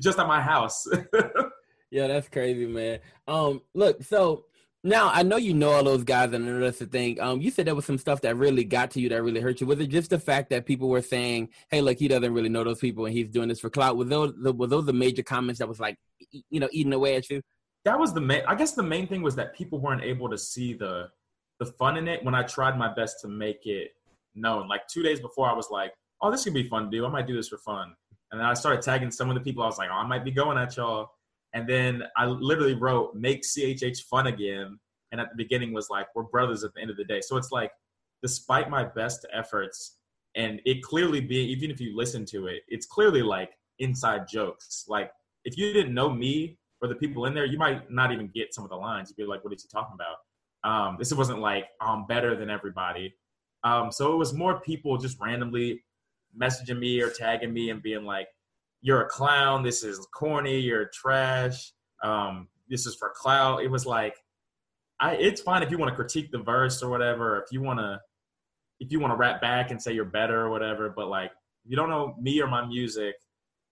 Just 0.00 0.18
at 0.18 0.26
my 0.26 0.40
house. 0.40 0.86
Yeah, 1.90 2.08
that's 2.08 2.28
crazy, 2.28 2.66
man. 2.66 2.98
Um, 3.28 3.62
look, 3.72 4.02
so 4.02 4.46
now 4.84 5.10
I 5.12 5.22
know 5.22 5.36
you 5.36 5.54
know 5.54 5.70
all 5.70 5.82
those 5.82 6.04
guys, 6.04 6.32
and 6.32 6.62
that's 6.62 6.78
the 6.78 6.86
thing. 6.86 7.20
Um, 7.20 7.40
you 7.40 7.50
said 7.50 7.66
there 7.66 7.74
was 7.74 7.84
some 7.84 7.98
stuff 7.98 8.20
that 8.20 8.36
really 8.36 8.64
got 8.64 8.92
to 8.92 9.00
you, 9.00 9.08
that 9.08 9.22
really 9.22 9.40
hurt 9.40 9.60
you. 9.60 9.66
Was 9.66 9.80
it 9.80 9.88
just 9.88 10.10
the 10.10 10.18
fact 10.18 10.50
that 10.50 10.66
people 10.66 10.88
were 10.88 11.02
saying, 11.02 11.48
"Hey, 11.70 11.80
look, 11.80 11.98
he 11.98 12.06
doesn't 12.06 12.32
really 12.32 12.48
know 12.48 12.62
those 12.62 12.78
people, 12.78 13.06
and 13.06 13.14
he's 13.14 13.28
doing 13.28 13.48
this 13.48 13.60
for 13.60 13.70
clout"? 13.70 13.96
Was 13.96 14.08
those 14.08 14.32
the, 14.40 14.52
were 14.52 14.68
those 14.68 14.86
the 14.86 14.92
major 14.92 15.22
comments 15.22 15.58
that 15.58 15.68
was 15.68 15.80
like, 15.80 15.96
you 16.30 16.60
know, 16.60 16.68
eating 16.70 16.92
away 16.92 17.16
at 17.16 17.28
you? 17.30 17.42
that 17.84 17.98
was 17.98 18.12
the 18.12 18.20
main. 18.20 18.42
I 18.48 18.54
guess 18.54 18.72
the 18.72 18.82
main 18.82 19.06
thing 19.06 19.22
was 19.22 19.36
that 19.36 19.54
people 19.54 19.78
weren't 19.78 20.02
able 20.02 20.28
to 20.30 20.38
see 20.38 20.72
the 20.72 21.08
the 21.60 21.66
fun 21.66 21.96
in 21.96 22.08
it 22.08 22.24
when 22.24 22.34
I 22.34 22.42
tried 22.42 22.76
my 22.78 22.92
best 22.92 23.20
to 23.20 23.28
make 23.28 23.66
it 23.66 23.92
known. 24.34 24.68
Like 24.68 24.88
two 24.88 25.02
days 25.02 25.20
before, 25.20 25.48
I 25.48 25.52
was 25.52 25.70
like, 25.70 25.92
"Oh, 26.20 26.30
this 26.30 26.44
could 26.44 26.54
be 26.54 26.68
fun 26.68 26.84
to 26.84 26.90
do. 26.90 27.06
I 27.06 27.08
might 27.08 27.26
do 27.26 27.36
this 27.36 27.48
for 27.48 27.58
fun." 27.58 27.94
And 28.32 28.40
then 28.40 28.46
I 28.46 28.54
started 28.54 28.82
tagging 28.82 29.10
some 29.10 29.28
of 29.28 29.34
the 29.34 29.40
people. 29.40 29.62
I 29.62 29.66
was 29.66 29.78
like, 29.78 29.90
"Oh, 29.92 29.96
I 29.96 30.06
might 30.06 30.24
be 30.24 30.30
going 30.30 30.58
at 30.58 30.76
y'all." 30.76 31.10
And 31.54 31.68
then 31.68 32.02
I 32.16 32.26
literally 32.26 32.74
wrote, 32.74 33.14
"Make 33.14 33.42
CHH 33.42 34.02
fun 34.02 34.26
again." 34.26 34.78
And 35.12 35.20
at 35.20 35.30
the 35.30 35.36
beginning 35.36 35.72
was 35.72 35.88
like, 35.88 36.08
"We're 36.14 36.24
brothers 36.24 36.64
at 36.64 36.74
the 36.74 36.80
end 36.80 36.90
of 36.90 36.96
the 36.96 37.04
day." 37.04 37.20
So 37.20 37.36
it's 37.36 37.52
like, 37.52 37.70
despite 38.22 38.68
my 38.68 38.84
best 38.84 39.24
efforts, 39.32 39.98
and 40.34 40.60
it 40.64 40.82
clearly 40.82 41.20
being, 41.20 41.48
even 41.48 41.70
if 41.70 41.80
you 41.80 41.96
listen 41.96 42.24
to 42.26 42.48
it, 42.48 42.62
it's 42.68 42.86
clearly 42.86 43.22
like 43.22 43.52
inside 43.78 44.26
jokes. 44.28 44.84
Like 44.88 45.12
if 45.44 45.56
you 45.56 45.72
didn't 45.72 45.94
know 45.94 46.10
me 46.10 46.58
or 46.82 46.88
the 46.88 46.96
people 46.96 47.26
in 47.26 47.34
there, 47.34 47.44
you 47.44 47.58
might 47.58 47.90
not 47.90 48.12
even 48.12 48.28
get 48.34 48.52
some 48.52 48.64
of 48.64 48.70
the 48.70 48.76
lines. 48.76 49.10
You'd 49.10 49.22
be 49.24 49.28
like, 49.28 49.44
"What 49.44 49.52
is 49.54 49.62
he 49.62 49.68
talking 49.68 49.94
about?" 49.94 50.16
Um, 50.64 50.96
this 50.98 51.12
wasn't 51.12 51.40
like 51.40 51.68
I'm 51.80 52.06
better 52.06 52.34
than 52.36 52.50
everybody. 52.50 53.14
Um, 53.62 53.92
so 53.92 54.12
it 54.12 54.16
was 54.16 54.34
more 54.34 54.60
people 54.60 54.98
just 54.98 55.18
randomly 55.20 55.84
messaging 56.38 56.78
me 56.78 57.00
or 57.00 57.10
tagging 57.10 57.52
me 57.52 57.70
and 57.70 57.82
being 57.82 58.04
like, 58.04 58.28
"You're 58.84 59.00
a 59.00 59.08
clown. 59.08 59.64
This 59.64 59.82
is 59.82 60.06
corny. 60.14 60.60
You're 60.60 60.88
trash. 60.94 61.72
Um, 62.04 62.46
this 62.68 62.86
is 62.86 62.94
for 62.94 63.12
clout." 63.16 63.64
It 63.64 63.68
was 63.68 63.84
like, 63.84 64.14
I. 65.00 65.14
It's 65.16 65.40
fine 65.40 65.64
if 65.64 65.72
you 65.72 65.78
want 65.78 65.90
to 65.90 65.96
critique 65.96 66.30
the 66.30 66.38
verse 66.38 66.80
or 66.84 66.88
whatever. 66.88 67.42
If 67.42 67.50
you 67.50 67.60
want 67.60 67.80
to, 67.80 68.00
if 68.78 68.92
you 68.92 69.00
want 69.00 69.12
to 69.12 69.16
rap 69.16 69.40
back 69.40 69.72
and 69.72 69.82
say 69.82 69.92
you're 69.92 70.04
better 70.04 70.42
or 70.42 70.50
whatever. 70.50 70.88
But 70.88 71.08
like, 71.08 71.32
you 71.64 71.74
don't 71.74 71.90
know 71.90 72.14
me 72.20 72.40
or 72.40 72.46
my 72.46 72.64
music, 72.64 73.16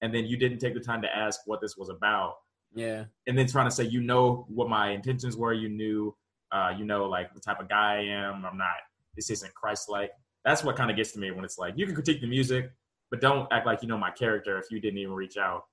and 0.03 0.13
then 0.13 0.27
you 0.27 0.37
didn't 0.37 0.59
take 0.59 0.75
the 0.75 0.81
time 0.81 1.01
to 1.03 1.17
ask 1.17 1.41
what 1.47 1.61
this 1.61 1.77
was 1.77 1.89
about 1.89 2.35
Yeah, 2.75 3.05
and 3.27 3.39
then 3.39 3.47
trying 3.47 3.69
to 3.69 3.75
say 3.75 3.85
you 3.85 4.03
know 4.03 4.45
what 4.49 4.69
my 4.69 4.91
intentions 4.91 5.37
were 5.37 5.55
you 5.55 5.69
knew 5.69 6.15
uh, 6.51 6.73
you 6.77 6.85
know 6.85 7.07
like 7.07 7.33
the 7.33 7.41
type 7.41 7.61
of 7.61 7.69
guy 7.69 7.95
i 7.95 8.03
am 8.03 8.45
i'm 8.45 8.59
not 8.59 8.69
this 9.17 9.31
isn't 9.31 9.55
christ-like 9.55 10.11
that's 10.45 10.63
what 10.63 10.77
kind 10.77 10.91
of 10.91 10.97
gets 10.97 11.13
to 11.13 11.19
me 11.19 11.31
when 11.31 11.45
it's 11.45 11.57
like 11.57 11.73
you 11.77 11.87
can 11.87 11.95
critique 11.95 12.21
the 12.21 12.27
music 12.27 12.71
but 13.13 13.21
don't 13.21 13.47
act 13.53 13.65
like 13.67 13.81
you 13.83 13.89
know 13.89 13.97
my 13.99 14.11
character 14.11 14.59
if 14.59 14.65
you 14.73 14.81
didn't 14.81 14.99
even 14.99 15.15
reach 15.15 15.37
out 15.37 15.67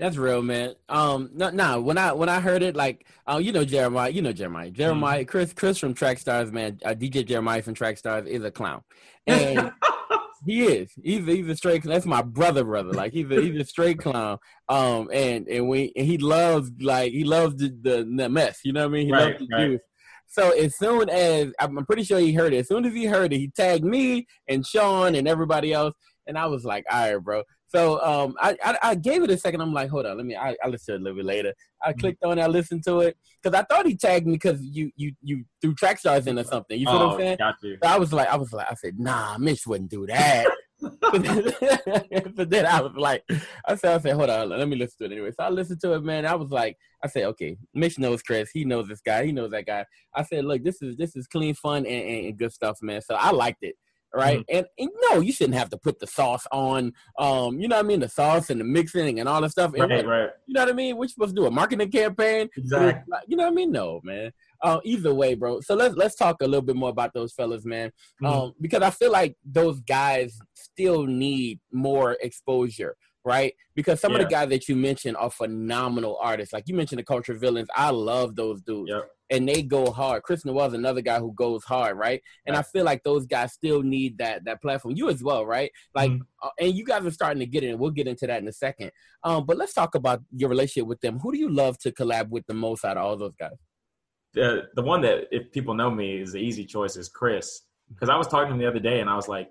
that's 0.00 0.16
real, 0.16 0.42
man. 0.42 0.74
Um, 0.88 1.30
no, 1.34 1.50
no. 1.50 1.80
When 1.80 1.98
I 1.98 2.12
when 2.12 2.28
I 2.28 2.38
heard 2.38 2.62
it, 2.62 2.76
like, 2.76 3.04
uh, 3.26 3.38
you 3.38 3.50
know 3.50 3.64
Jeremiah, 3.64 4.08
you 4.10 4.22
know 4.22 4.32
Jeremiah, 4.32 4.70
Jeremiah, 4.70 5.24
Chris, 5.24 5.52
Chris 5.52 5.76
from 5.76 5.92
Track 5.92 6.18
Stars, 6.20 6.52
man. 6.52 6.78
Uh, 6.84 6.90
DJ 6.90 7.26
Jeremiah 7.26 7.62
from 7.62 7.74
Track 7.74 7.98
Stars 7.98 8.24
is 8.28 8.44
a 8.44 8.50
clown, 8.52 8.82
and 9.26 9.72
He 10.46 10.62
is. 10.64 10.92
He's 11.02 11.26
he's 11.26 11.48
a 11.48 11.56
straight. 11.56 11.82
That's 11.82 12.06
my 12.06 12.22
brother, 12.22 12.64
brother. 12.64 12.92
Like 12.92 13.12
he's 13.12 13.30
a, 13.30 13.40
he's 13.40 13.60
a 13.60 13.64
straight 13.64 13.98
clown. 13.98 14.38
Um, 14.68 15.10
and 15.12 15.48
and 15.48 15.68
we 15.68 15.92
and 15.96 16.06
he 16.06 16.18
loves 16.18 16.70
like 16.80 17.12
he 17.12 17.24
loves 17.24 17.56
the, 17.56 17.68
the, 17.82 18.08
the 18.16 18.28
mess. 18.28 18.60
You 18.64 18.72
know 18.72 18.82
what 18.82 18.90
I 18.90 18.92
mean? 18.92 19.06
He 19.06 19.12
Right, 19.12 19.32
loves 19.32 19.38
the 19.38 19.48
right. 19.54 19.70
juice. 19.70 19.80
So 20.28 20.50
as 20.50 20.76
soon 20.76 21.08
as 21.08 21.52
I'm 21.58 21.78
I'm 21.78 21.86
pretty 21.86 22.04
sure 22.04 22.18
he 22.18 22.32
heard 22.32 22.52
it. 22.52 22.58
As 22.58 22.68
soon 22.68 22.84
as 22.84 22.92
he 22.94 23.06
heard 23.06 23.32
it, 23.32 23.38
he 23.38 23.48
tagged 23.48 23.84
me 23.84 24.26
and 24.46 24.64
Sean 24.64 25.14
and 25.14 25.26
everybody 25.26 25.72
else, 25.72 25.94
and 26.28 26.38
I 26.38 26.46
was 26.46 26.64
like, 26.64 26.84
all 26.90 27.14
right, 27.14 27.16
bro. 27.22 27.42
So 27.66 28.00
um, 28.02 28.34
I, 28.40 28.56
I 28.64 28.78
I 28.82 28.94
gave 28.94 29.22
it 29.22 29.30
a 29.30 29.36
second. 29.36 29.60
I'm 29.60 29.72
like, 29.72 29.90
hold 29.90 30.06
on, 30.06 30.16
let 30.16 30.24
me. 30.24 30.36
I 30.36 30.56
I 30.62 30.68
listen 30.68 30.94
to 30.94 30.96
it 30.96 31.00
a 31.00 31.04
little 31.04 31.16
bit 31.16 31.26
later. 31.26 31.54
I 31.82 31.90
Mm-hmm. 31.90 32.00
clicked 32.00 32.24
on 32.24 32.38
it. 32.38 32.42
I 32.42 32.46
listened 32.46 32.84
to 32.84 33.00
it 33.00 33.16
because 33.42 33.58
I 33.58 33.64
thought 33.64 33.86
he 33.86 33.96
tagged 33.96 34.26
me 34.26 34.34
because 34.34 34.60
you 34.62 34.90
you 34.96 35.12
you 35.22 35.44
threw 35.60 35.74
track 35.74 35.98
stars 35.98 36.26
in 36.26 36.38
or 36.38 36.44
something. 36.44 36.78
You 36.78 36.86
feel 36.86 36.98
what 36.98 37.02
oh, 37.02 37.12
I'm 37.14 37.18
saying? 37.20 37.38
got 37.38 37.54
you. 37.62 37.78
So 37.82 37.88
I 37.88 37.98
was 37.98 38.12
like, 38.12 38.28
I 38.28 38.36
was 38.36 38.52
like, 38.52 38.70
I 38.70 38.74
said, 38.74 38.98
nah, 38.98 39.36
Mitch 39.38 39.66
wouldn't 39.66 39.90
do 39.90 40.06
that. 40.06 40.46
but 40.80 42.50
then 42.50 42.64
I 42.64 42.80
was 42.80 42.92
like, 42.94 43.24
I 43.66 43.74
said, 43.74 43.96
I 43.96 43.98
said, 44.00 44.14
hold 44.14 44.30
on, 44.30 44.50
let 44.50 44.68
me 44.68 44.76
listen 44.76 44.98
to 44.98 45.04
it 45.06 45.12
anyway. 45.12 45.32
So 45.32 45.42
I 45.44 45.48
listened 45.48 45.80
to 45.80 45.94
it, 45.94 46.04
man. 46.04 46.24
I 46.24 46.36
was 46.36 46.50
like, 46.50 46.76
I 47.02 47.08
said, 47.08 47.24
okay, 47.24 47.56
Mitch 47.74 47.98
knows 47.98 48.22
Chris. 48.22 48.50
He 48.52 48.64
knows 48.64 48.86
this 48.86 49.00
guy. 49.00 49.24
He 49.24 49.32
knows 49.32 49.50
that 49.50 49.66
guy. 49.66 49.84
I 50.14 50.22
said, 50.22 50.44
look, 50.44 50.62
this 50.62 50.80
is 50.80 50.96
this 50.96 51.16
is 51.16 51.26
clean 51.26 51.54
fun 51.54 51.78
and, 51.78 51.86
and, 51.86 52.26
and 52.26 52.38
good 52.38 52.52
stuff, 52.52 52.78
man. 52.80 53.02
So 53.02 53.14
I 53.16 53.30
liked 53.32 53.62
it. 53.62 53.74
Right. 54.14 54.44
And, 54.48 54.66
and 54.78 54.88
no, 55.10 55.20
you 55.20 55.32
shouldn't 55.32 55.56
have 55.58 55.68
to 55.70 55.76
put 55.76 55.98
the 55.98 56.06
sauce 56.06 56.46
on 56.50 56.92
um, 57.18 57.60
you 57.60 57.68
know 57.68 57.76
what 57.76 57.84
I 57.84 57.88
mean, 57.88 58.00
the 58.00 58.08
sauce 58.08 58.48
and 58.50 58.58
the 58.60 58.64
mixing 58.64 59.20
and 59.20 59.28
all 59.28 59.40
the 59.42 59.50
stuff. 59.50 59.72
And 59.74 59.82
Right, 59.82 59.96
what- 60.04 60.06
right. 60.06 60.30
You 60.46 60.54
know 60.54 60.62
what 60.62 60.70
I 60.70 60.72
mean? 60.72 60.96
We're 60.96 61.08
supposed 61.08 61.36
to 61.36 61.40
do 61.42 61.46
a 61.46 61.50
marketing 61.50 61.90
campaign. 61.90 62.48
Exactly. 62.56 63.02
You 63.26 63.36
know 63.36 63.44
what 63.44 63.52
I 63.52 63.54
mean? 63.54 63.70
No, 63.70 64.00
man. 64.02 64.32
Uh, 64.62 64.80
either 64.84 65.14
way, 65.14 65.34
bro. 65.34 65.60
So 65.60 65.74
let's 65.74 65.94
let's 65.94 66.14
talk 66.16 66.36
a 66.40 66.46
little 66.46 66.62
bit 66.62 66.74
more 66.74 66.88
about 66.90 67.12
those 67.14 67.32
fellas, 67.32 67.64
man. 67.66 67.92
Mhm. 68.22 68.26
Um, 68.28 68.54
because 68.60 68.82
I 68.82 68.90
feel 68.90 69.12
like 69.12 69.36
those 69.44 69.78
guys 69.80 70.38
still 70.54 71.04
need 71.04 71.60
more 71.70 72.16
exposure, 72.20 72.96
right? 73.24 73.52
Because 73.74 74.00
some 74.00 74.14
of 74.14 74.20
the 74.20 74.26
guys 74.26 74.48
that 74.50 74.68
you 74.68 74.76
mentioned 74.76 75.16
are 75.16 75.30
phenomenal 75.30 76.18
artists. 76.20 76.52
Like 76.52 76.64
you 76.66 76.74
mentioned 76.74 76.98
the 76.98 77.04
Culture 77.04 77.34
Villains. 77.34 77.68
I 77.74 77.90
love 77.90 78.36
those 78.36 78.62
dudes. 78.62 78.90
Yep. 78.90 79.10
And 79.30 79.46
they 79.46 79.62
go 79.62 79.90
hard. 79.90 80.22
Chris 80.22 80.46
Noel 80.46 80.68
is 80.68 80.72
another 80.72 81.02
guy 81.02 81.18
who 81.18 81.34
goes 81.34 81.62
hard, 81.64 81.98
right? 81.98 82.22
And 82.46 82.56
I 82.56 82.62
feel 82.62 82.84
like 82.84 83.02
those 83.04 83.26
guys 83.26 83.52
still 83.52 83.82
need 83.82 84.16
that 84.18 84.44
that 84.46 84.62
platform. 84.62 84.94
You 84.96 85.10
as 85.10 85.22
well, 85.22 85.44
right? 85.44 85.70
Like, 85.94 86.12
Mhm. 86.12 86.20
uh, 86.42 86.48
and 86.58 86.74
you 86.74 86.82
guys 86.84 87.04
are 87.04 87.10
starting 87.10 87.40
to 87.40 87.46
get 87.46 87.62
it. 87.62 87.68
And 87.68 87.78
we'll 87.78 87.90
get 87.90 88.08
into 88.08 88.26
that 88.26 88.40
in 88.40 88.48
a 88.48 88.52
second. 88.52 88.90
Um, 89.22 89.44
but 89.44 89.58
let's 89.58 89.74
talk 89.74 89.94
about 89.94 90.22
your 90.34 90.48
relationship 90.48 90.88
with 90.88 91.00
them. 91.02 91.18
Who 91.18 91.32
do 91.32 91.38
you 91.38 91.52
love 91.52 91.78
to 91.80 91.92
collab 91.92 92.30
with 92.30 92.46
the 92.46 92.54
most 92.54 92.84
out 92.86 92.96
of 92.96 93.04
all 93.04 93.16
those 93.16 93.34
guys? 93.38 93.58
the 94.34 94.68
the 94.74 94.82
one 94.82 95.00
that 95.00 95.24
if 95.30 95.50
people 95.52 95.74
know 95.74 95.90
me 95.90 96.20
is 96.20 96.32
the 96.32 96.38
easy 96.38 96.64
choice 96.64 96.96
is 96.96 97.08
Chris 97.08 97.62
because 97.88 98.10
I 98.10 98.16
was 98.16 98.26
talking 98.26 98.48
to 98.48 98.52
him 98.54 98.58
the 98.58 98.68
other 98.68 98.78
day 98.78 99.00
and 99.00 99.08
I 99.08 99.16
was 99.16 99.26
like, 99.28 99.50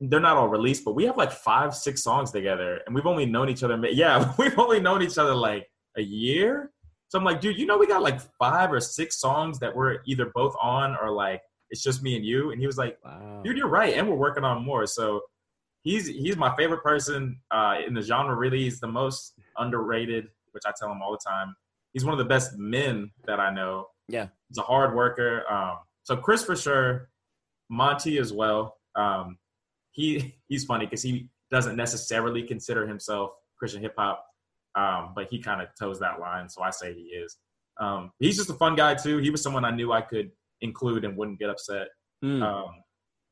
they're 0.00 0.20
not 0.20 0.36
all 0.36 0.48
released, 0.48 0.84
but 0.84 0.94
we 0.94 1.04
have 1.04 1.16
like 1.16 1.32
five, 1.32 1.74
six 1.74 2.02
songs 2.02 2.30
together, 2.30 2.80
and 2.86 2.94
we've 2.94 3.06
only 3.06 3.26
known 3.26 3.48
each 3.48 3.62
other. 3.62 3.80
Yeah, 3.92 4.32
we've 4.38 4.58
only 4.58 4.80
known 4.80 5.02
each 5.02 5.18
other 5.18 5.34
like 5.34 5.68
a 5.96 6.02
year. 6.02 6.72
So 7.08 7.18
I'm 7.18 7.24
like, 7.24 7.40
dude, 7.40 7.58
you 7.58 7.66
know, 7.66 7.78
we 7.78 7.86
got 7.86 8.02
like 8.02 8.20
five 8.38 8.72
or 8.72 8.80
six 8.80 9.20
songs 9.20 9.58
that 9.60 9.74
we're 9.74 9.98
either 10.06 10.32
both 10.34 10.54
on 10.60 10.96
or 11.00 11.10
like 11.10 11.42
it's 11.70 11.82
just 11.82 12.02
me 12.02 12.16
and 12.16 12.24
you. 12.24 12.50
And 12.50 12.60
he 12.60 12.66
was 12.66 12.76
like, 12.76 12.98
wow. 13.04 13.40
dude, 13.44 13.56
you're 13.56 13.68
right, 13.68 13.94
and 13.94 14.08
we're 14.08 14.16
working 14.16 14.44
on 14.44 14.64
more. 14.64 14.86
So 14.86 15.22
he's 15.82 16.06
he's 16.06 16.36
my 16.36 16.54
favorite 16.56 16.82
person 16.82 17.40
uh, 17.50 17.76
in 17.86 17.94
the 17.94 18.02
genre. 18.02 18.34
Really, 18.34 18.64
he's 18.64 18.80
the 18.80 18.88
most 18.88 19.34
underrated, 19.58 20.28
which 20.52 20.64
I 20.66 20.72
tell 20.78 20.90
him 20.90 21.02
all 21.02 21.12
the 21.12 21.24
time. 21.24 21.54
He's 21.92 22.04
one 22.04 22.12
of 22.12 22.18
the 22.18 22.24
best 22.24 22.58
men 22.58 23.10
that 23.26 23.38
I 23.38 23.54
know. 23.54 23.86
Yeah, 24.08 24.28
he's 24.48 24.58
a 24.58 24.62
hard 24.62 24.94
worker. 24.94 25.44
Um, 25.50 25.78
so 26.02 26.16
Chris 26.16 26.44
for 26.44 26.56
sure, 26.56 27.08
Monty 27.70 28.18
as 28.18 28.32
well. 28.32 28.78
Um, 28.96 29.38
he 29.94 30.34
he's 30.48 30.64
funny 30.64 30.84
because 30.84 31.02
he 31.02 31.28
doesn't 31.50 31.76
necessarily 31.76 32.42
consider 32.42 32.86
himself 32.86 33.30
Christian 33.58 33.80
hip 33.80 33.94
hop, 33.96 34.26
um, 34.74 35.12
but 35.14 35.28
he 35.30 35.38
kind 35.38 35.62
of 35.62 35.68
toes 35.78 35.98
that 36.00 36.20
line. 36.20 36.48
So 36.48 36.62
I 36.62 36.70
say 36.70 36.92
he 36.92 37.02
is. 37.02 37.38
Um, 37.80 38.10
he's 38.18 38.36
just 38.36 38.50
a 38.50 38.54
fun 38.54 38.76
guy 38.76 38.94
too. 38.94 39.18
He 39.18 39.30
was 39.30 39.42
someone 39.42 39.64
I 39.64 39.70
knew 39.70 39.92
I 39.92 40.00
could 40.00 40.30
include 40.60 41.04
and 41.04 41.16
wouldn't 41.16 41.38
get 41.38 41.48
upset. 41.48 41.88
Mm. 42.24 42.42
Um, 42.42 42.70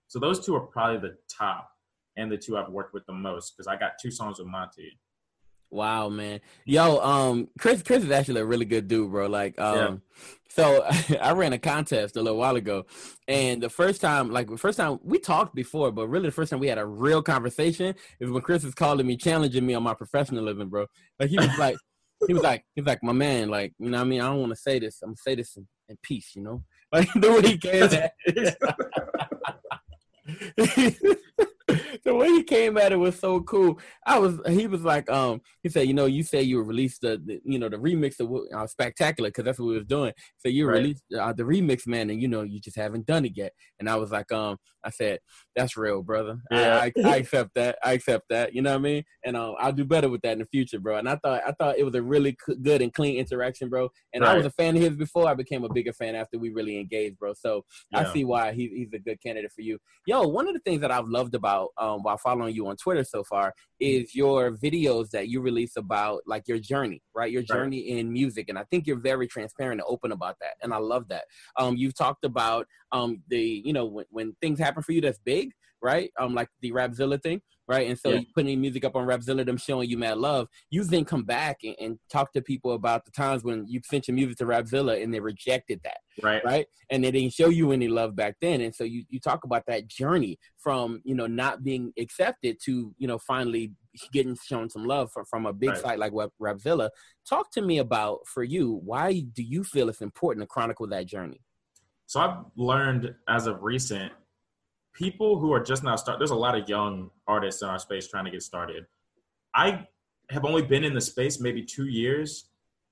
so 0.09 0.19
those 0.19 0.45
two 0.45 0.55
are 0.55 0.61
probably 0.61 0.99
the 0.99 1.17
top 1.29 1.69
and 2.17 2.31
the 2.31 2.37
two 2.37 2.57
I've 2.57 2.69
worked 2.69 2.95
with 2.95 3.07
the 3.07 3.13
most 3.13 3.57
because 3.57 3.67
I 3.67 3.77
got 3.77 3.93
two 4.01 4.11
songs 4.11 4.39
with 4.39 4.49
Monty. 4.49 4.99
Wow, 5.73 6.11
man. 6.11 6.41
Yo, 6.67 6.99
um, 6.99 7.49
Chris, 7.59 7.83
Chris 7.83 8.05
is 8.05 8.11
actually 8.11 8.43
a 8.43 8.45
really 8.45 8.67
good 8.67 8.89
dude, 8.89 9.11
bro. 9.11 9.27
Like, 9.27 9.59
um, 9.59 9.77
yeah. 9.77 9.97
so 10.51 10.85
I 11.21 11.33
ran 11.33 11.55
a 11.55 11.59
contest 11.59 12.15
a 12.17 12.21
little 12.21 12.39
while 12.39 12.57
ago, 12.57 12.85
and 13.27 13.63
the 13.63 13.71
first 13.71 14.03
time, 14.03 14.31
like 14.31 14.51
the 14.51 14.59
first 14.59 14.77
time 14.77 14.99
we 15.03 15.19
talked 15.19 15.55
before, 15.55 15.91
but 15.91 16.09
really 16.09 16.27
the 16.27 16.33
first 16.33 16.51
time 16.51 16.61
we 16.61 16.69
had 16.69 16.77
a 16.77 16.85
real 16.85 17.23
conversation 17.23 17.95
is 18.21 18.29
when 18.29 18.43
Chris 18.43 18.65
was 18.65 18.75
calling 18.75 19.07
me, 19.07 19.17
challenging 19.17 19.65
me 19.65 19.73
on 19.73 19.83
my 19.83 19.95
professionalism, 19.95 20.69
bro. 20.69 20.85
Like 21.19 21.31
he 21.31 21.39
was 21.39 21.59
like, 21.59 21.77
he 22.27 22.35
was 22.35 22.43
like, 22.43 22.67
he 22.75 22.83
was 22.83 22.87
like, 22.87 23.03
my 23.03 23.15
man, 23.15 23.49
like, 23.49 23.73
you 23.79 23.89
know, 23.89 23.97
what 23.97 24.05
I 24.05 24.09
mean, 24.09 24.21
I 24.21 24.27
don't 24.27 24.41
want 24.41 24.53
to 24.53 24.57
say 24.57 24.79
this. 24.79 25.01
I'm 25.03 25.09
gonna 25.09 25.17
say 25.17 25.37
this 25.37 25.57
in, 25.57 25.67
in 25.89 25.97
peace, 26.03 26.33
you 26.37 26.43
know. 26.43 26.63
Like 26.93 27.11
the 27.15 27.33
way 27.33 27.41
he 27.41 27.57
came 27.57 27.85
at. 27.85 28.13
The 32.05 32.15
way 32.15 32.29
he 32.29 32.43
came 32.43 32.77
at 32.79 32.93
it 32.93 32.97
was 32.97 33.19
so 33.19 33.41
cool. 33.41 33.79
I 34.07 34.19
was 34.19 34.41
he 34.49 34.67
was 34.67 34.83
like 34.83 35.11
um 35.11 35.41
he 35.63 35.69
said 35.69 35.87
you 35.87 35.95
know 35.95 36.07
you 36.07 36.23
say 36.23 36.43
you 36.43 36.63
released 36.63 37.03
the, 37.03 37.21
the 37.25 37.41
you 37.45 37.59
know 37.59 37.69
the 37.69 37.77
remix 37.77 38.21
of 38.21 38.33
uh, 38.55 38.67
spectacular 38.67 39.31
because 39.31 39.45
that's 39.45 39.59
what 39.59 39.67
we 39.67 39.75
was 39.75 39.87
doing. 39.87 40.13
So 40.39 40.49
you 40.49 40.67
right. 40.67 40.79
released 40.79 41.05
uh, 41.19 41.33
the 41.33 41.43
remix 41.43 41.87
man 41.87 42.11
and 42.11 42.21
you 42.21 42.29
know 42.29 42.43
you 42.43 42.61
just 42.61 42.77
haven't 42.77 43.07
done 43.07 43.25
it 43.25 43.33
yet. 43.37 43.53
And 43.81 43.89
I 43.89 43.97
was 43.97 44.11
like 44.11 44.31
um 44.33 44.57
I 44.85 44.91
said 44.91 45.21
that's 45.55 45.77
real 45.77 46.03
brother. 46.03 46.39
Yeah. 46.51 46.79
I, 46.79 46.93
I, 47.05 47.09
I 47.09 47.17
accept 47.17 47.51
that. 47.55 47.79
I 47.85 47.93
accept 47.93 48.25
that. 48.31 48.55
You 48.55 48.63
know 48.63 48.71
what 48.71 48.79
I 48.79 48.83
mean? 48.83 49.05
And 49.25 49.37
um 49.37 49.55
I'll 49.59 49.73
do 49.73 49.85
better 49.85 50.09
with 50.09 50.23
that 50.23 50.33
in 50.33 50.39
the 50.41 50.47
future, 50.47 50.81
bro. 50.81 50.97
And 50.99 51.09
I 51.09 51.17
thought 51.17 51.43
I 51.47 51.53
thought 51.53 51.79
it 51.79 51.85
was 51.85 51.95
a 51.95 52.03
really 52.03 52.37
good 52.63 52.83
and 52.83 52.93
clean 52.93 53.17
interaction, 53.17 53.69
bro. 53.69 53.91
And 54.13 54.23
right. 54.23 54.33
I 54.33 54.37
was 54.37 54.47
a 54.47 54.51
fan 54.51 54.77
of 54.77 54.83
his 54.83 54.97
before. 54.97 55.29
I 55.29 55.35
became 55.35 55.65
a 55.65 55.73
bigger 55.73 55.93
fan 55.93 56.15
after 56.15 56.39
we 56.39 56.51
really 56.51 56.79
engaged, 56.79 57.19
bro. 57.19 57.35
So 57.35 57.65
yeah. 57.91 58.01
I 58.01 58.13
see 58.13 58.25
why 58.25 58.53
he, 58.53 58.69
he's 58.69 58.93
a 58.93 58.99
good 58.99 59.21
candidate 59.23 59.53
for 59.53 59.63
you. 59.63 59.79
Yo, 60.07 60.27
one 60.27 60.49
of 60.49 60.55
the 60.55 60.61
things 60.61 60.81
that 60.81 60.91
I've 60.91 61.09
loved 61.09 61.35
about 61.35 61.71
um 61.83 62.03
while 62.03 62.17
following 62.17 62.55
you 62.55 62.67
on 62.69 62.77
Twitter 62.77 63.05
so 63.05 63.25
far 63.25 63.49
mm-hmm. 63.49 64.03
is 64.03 64.15
your 64.15 64.57
videos 64.57 65.11
that 65.11 65.29
you 65.29 65.41
release 65.41 65.77
about 65.77 66.23
like 66.27 66.47
your 66.47 66.59
journey, 66.59 67.03
right? 67.15 67.31
Your 67.31 67.43
journey 67.43 67.81
right. 67.81 67.99
in 67.99 68.13
music, 68.13 68.49
and 68.49 68.59
I 68.59 68.65
think 68.71 68.87
you're 68.87 69.01
very 69.01 69.27
transparent 69.27 69.81
and 69.81 69.89
open 69.89 70.13
about 70.13 70.37
that, 70.41 70.55
and 70.63 70.73
I 70.73 70.79
love 70.79 71.09
that. 71.09 71.25
Um, 71.59 71.77
you've 71.77 71.95
talked 71.95 72.25
about 72.25 72.67
um 72.93 73.23
the 73.29 73.63
you 73.65 73.73
know 73.73 73.87
when, 73.87 74.07
when 74.11 74.37
things 74.41 74.59
happen 74.59 74.83
for 74.83 74.93
you 74.93 75.01
that's 75.01 75.19
big, 75.19 75.53
right? 75.83 76.11
Um, 76.19 76.35
like 76.35 76.49
the 76.61 76.73
Rapzilla 76.73 77.21
thing, 77.23 77.43
right? 77.67 77.89
And 77.89 77.99
so 77.99 78.11
yeah. 78.11 78.21
you 78.21 78.27
putting 78.35 78.61
music 78.61 78.85
up 78.85 78.97
on 78.97 79.07
Rapzilla, 79.07 79.45
them 79.45 79.57
showing 79.57 79.91
you 79.91 79.99
mad 79.99 80.19
love. 80.19 80.49
You 80.71 80.85
then 80.85 81.05
come 81.05 81.25
back 81.25 81.59
and, 81.65 81.75
and, 81.81 81.99
talk 82.11 82.33
to 82.33 82.43
people 82.43 82.73
about 82.73 83.05
the 83.05 83.11
times 83.11 83.43
when 83.43 83.67
you 83.67 83.81
sent 83.85 84.07
your 84.07 84.15
music 84.15 84.37
to 84.37 84.45
Rapzilla 84.45 85.03
and 85.03 85.13
they 85.13 85.21
rejected 85.21 85.81
that, 85.85 85.99
right? 86.23 86.45
Right, 86.45 86.67
and 86.91 87.03
they 87.03 87.11
didn't 87.11 87.33
show 87.33 87.49
you 87.49 87.73
any 87.73 87.89
love 87.89 88.15
back 88.15 88.37
then. 88.41 88.61
And 88.61 88.75
so 88.75 88.85
you 88.85 89.05
you 89.09 89.19
talk 89.19 89.45
about 89.45 89.65
that 89.67 89.89
journey 89.89 90.39
from 90.59 91.01
you 91.05 91.15
know 91.15 91.27
not 91.27 91.65
being 91.65 91.93
accepted 91.99 92.59
to 92.65 92.95
you 92.99 93.09
know 93.09 93.19
finally 93.19 93.73
getting 94.13 94.37
shown 94.43 94.71
some 94.71 94.85
love 94.85 95.11
from, 95.13 95.25
from 95.27 95.47
a 95.47 95.53
big 95.53 95.71
right. 95.71 95.79
site 95.79 95.99
like 95.99 96.13
Rapzilla. 96.41 96.91
Talk 97.29 97.51
to 97.53 97.63
me 97.63 97.79
about 97.79 98.21
for 98.27 98.43
you 98.43 98.81
why 98.85 99.25
do 99.33 99.43
you 99.43 99.65
feel 99.65 99.89
it's 99.89 100.01
important 100.01 100.43
to 100.43 100.47
chronicle 100.47 100.87
that 100.89 101.07
journey? 101.07 101.41
So 102.07 102.21
I've 102.21 102.45
learned 102.57 103.15
as 103.29 103.47
of 103.47 103.63
recent 103.63 104.13
people 104.95 105.39
who 105.39 105.53
are 105.53 105.61
just 105.61 105.83
now 105.83 105.97
start 105.97 106.19
there's 106.19 106.31
a 106.31 106.35
lot 106.35 106.57
of 106.57 106.69
young 106.69 107.11
artists 107.27 107.63
in 107.63 107.69
our 107.69 107.79
space 107.79 108.09
trying 108.09 108.25
to 108.25 108.31
get 108.31 108.43
started. 108.43 108.87
I 109.55 109.87
have 110.31 110.45
only 110.45 110.63
been 110.63 110.85
in 110.85 110.95
the 110.95 111.01
space 111.01 111.41
maybe 111.41 111.63
two 111.63 111.87
years 111.87 112.47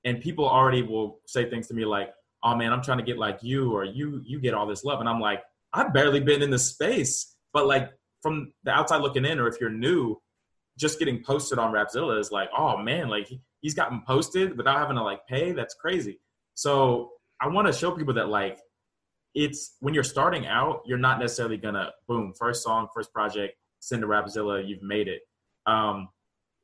and 0.04 0.21
people 0.21 0.49
already 0.49 0.83
will 0.83 1.21
say 1.26 1.49
things 1.49 1.69
to 1.69 1.75
me 1.75 1.85
like 1.85 2.12
oh 2.42 2.54
man 2.54 2.73
i'm 2.73 2.83
trying 2.83 2.99
to 2.99 3.04
get 3.04 3.19
like 3.19 3.38
you 3.42 3.73
or 3.73 3.85
you 3.85 4.23
you 4.25 4.40
get 4.40 4.54
all 4.54 4.66
this 4.66 4.85
love. 4.85 5.00
And 5.00 5.09
i'm 5.09 5.21
like 5.21 5.42
i've 5.73 5.92
barely 5.92 6.21
been 6.21 6.42
in 6.42 6.50
the 6.50 6.59
space 6.59 7.37
but 7.52 7.66
like 7.66 7.90
from 8.23 8.52
the 8.64 8.71
outside 8.71 9.00
looking 9.00 9.25
in 9.25 9.38
or 9.38 9.49
if 9.49 9.61
you're 9.61 9.71
new 9.71 10.21
just 10.78 10.99
getting 10.99 11.23
posted 11.23 11.59
on 11.59 11.73
rapzilla 11.73 12.19
is 12.19 12.30
like 12.30 12.49
oh 12.57 12.76
man 12.76 13.09
like 13.09 13.28
he's 13.61 13.75
gotten 13.75 14.02
posted 14.07 14.57
without 14.57 14.78
having 14.78 14.97
to 14.97 15.02
like 15.02 15.26
pay? 15.26 15.52
That's 15.52 15.75
crazy. 15.75 16.19
So 16.54 17.12
i 17.40 17.49
want 17.49 17.66
to 17.66 17.73
show 17.73 17.90
people 17.90 18.14
that 18.14 18.28
like 18.28 18.59
it's 19.35 19.77
when 19.81 19.95
you're 19.95 20.03
starting 20.03 20.47
out, 20.47 20.83
you're 20.85 20.99
not 20.99 21.19
necessarily 21.19 21.57
gonna 21.57 21.91
boom 22.09 22.33
first 22.39 22.63
song, 22.63 22.89
first 22.95 23.13
project, 23.13 23.55
send 23.81 24.03
to 24.03 24.09
Rapzilla, 24.09 24.67
you've 24.67 24.83
made 24.83 25.09
it. 25.09 25.23
Um, 25.67 26.09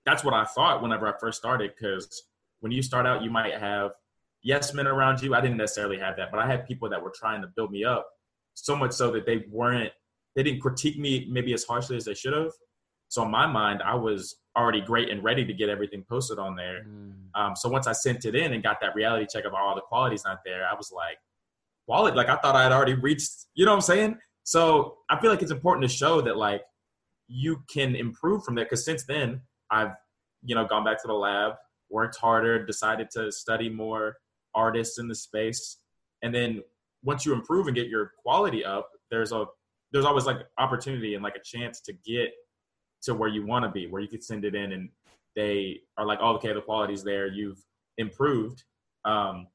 that's 0.04 0.25
what 0.25 0.35
I 0.35 0.44
thought 0.44 0.82
whenever 0.82 1.06
I 1.08 1.18
first 1.18 1.38
started 1.38 1.73
because 1.76 2.25
when 2.61 2.73
you 2.73 2.82
start 2.82 3.06
out, 3.06 3.23
you 3.23 3.30
might 3.30 3.54
have 3.54 3.92
yes 4.42 4.73
men 4.75 4.87
around 4.87 5.20
you. 5.20 5.35
I 5.35 5.40
didn't 5.40 5.56
necessarily 5.56 5.99
have 5.99 6.16
that, 6.16 6.30
but 6.30 6.40
I 6.40 6.46
had 6.46 6.66
people 6.66 6.88
that 6.90 7.02
were 7.02 7.12
trying 7.14 7.42
to 7.42 7.49
build 7.49 7.70
me 7.70 7.85
up 7.85 8.06
so 8.54 8.76
much 8.76 8.92
so 8.92 9.11
that 9.12 9.26
they 9.26 9.44
weren't 9.50 9.92
they 10.35 10.42
didn't 10.42 10.61
critique 10.61 10.99
me 10.99 11.26
maybe 11.30 11.52
as 11.54 11.64
harshly 11.64 11.96
as 11.96 12.04
they 12.04 12.14
should 12.14 12.35
have. 12.35 12.52
So 13.08 13.25
in 13.25 13.30
my 13.30 13.46
mind, 13.46 13.82
I 13.82 13.94
was 13.94 14.37
already 14.56 14.80
great 14.80 15.08
and 15.11 15.23
ready 15.23 15.44
to 15.44 15.52
get 15.52 15.68
everything 15.68 16.04
posted 16.08 16.38
on 16.38 16.56
there. 16.56 16.85
Mm. 16.87 17.12
Um, 17.35 17.56
so 17.56 17.68
once 17.68 17.87
I 17.87 17.92
sent 17.92 18.25
it 18.25 18.35
in 18.35 18.52
and 18.52 18.62
got 18.62 18.80
that 18.80 18.94
reality 18.94 19.26
check 19.30 19.44
of 19.44 19.54
all 19.54 19.75
the 19.75 19.80
qualities 19.80 20.25
not 20.25 20.40
there, 20.44 20.66
I 20.66 20.75
was 20.75 20.92
like, 20.92 21.18
quality. 21.86 22.16
Like 22.16 22.28
I 22.28 22.36
thought 22.36 22.54
I 22.56 22.62
had 22.62 22.72
already 22.72 22.94
reached, 22.94 23.46
you 23.54 23.64
know 23.64 23.72
what 23.72 23.76
I'm 23.76 23.82
saying? 23.82 24.18
So 24.42 24.98
I 25.08 25.18
feel 25.20 25.30
like 25.30 25.42
it's 25.42 25.52
important 25.52 25.88
to 25.88 25.94
show 25.94 26.20
that 26.20 26.36
like 26.36 26.62
you 27.28 27.62
can 27.72 27.96
improve 27.96 28.44
from 28.44 28.54
there. 28.54 28.66
Cause 28.66 28.84
since 28.84 29.04
then 29.04 29.40
I've, 29.70 29.92
you 30.44 30.54
know, 30.54 30.66
gone 30.66 30.84
back 30.84 31.00
to 31.02 31.08
the 31.08 31.14
lab, 31.14 31.54
worked 31.90 32.16
harder, 32.16 32.64
decided 32.64 33.10
to 33.12 33.32
study 33.32 33.68
more 33.68 34.16
artists 34.54 34.98
in 34.98 35.08
the 35.08 35.14
space. 35.14 35.78
And 36.22 36.34
then 36.34 36.62
once 37.02 37.24
you 37.24 37.32
improve 37.32 37.66
and 37.66 37.76
get 37.76 37.88
your 37.88 38.12
quality 38.22 38.64
up, 38.64 38.90
there's 39.10 39.32
a, 39.32 39.46
there's 39.92 40.04
always 40.04 40.26
like 40.26 40.38
opportunity 40.58 41.14
and 41.14 41.22
like 41.22 41.36
a 41.36 41.42
chance 41.42 41.80
to 41.82 41.92
get 42.04 42.32
to 43.02 43.14
where 43.14 43.28
you 43.28 43.46
want 43.46 43.64
to 43.64 43.70
be, 43.70 43.86
where 43.86 44.02
you 44.02 44.08
could 44.08 44.24
send 44.24 44.44
it 44.44 44.54
in 44.54 44.72
and 44.72 44.88
they 45.36 45.80
are 45.98 46.06
like, 46.06 46.18
oh, 46.22 46.34
okay, 46.34 46.52
the 46.52 46.62
quality's 46.62 47.04
there. 47.04 47.28
You've 47.28 47.62
improved. 47.98 48.64
Um, 49.04 49.46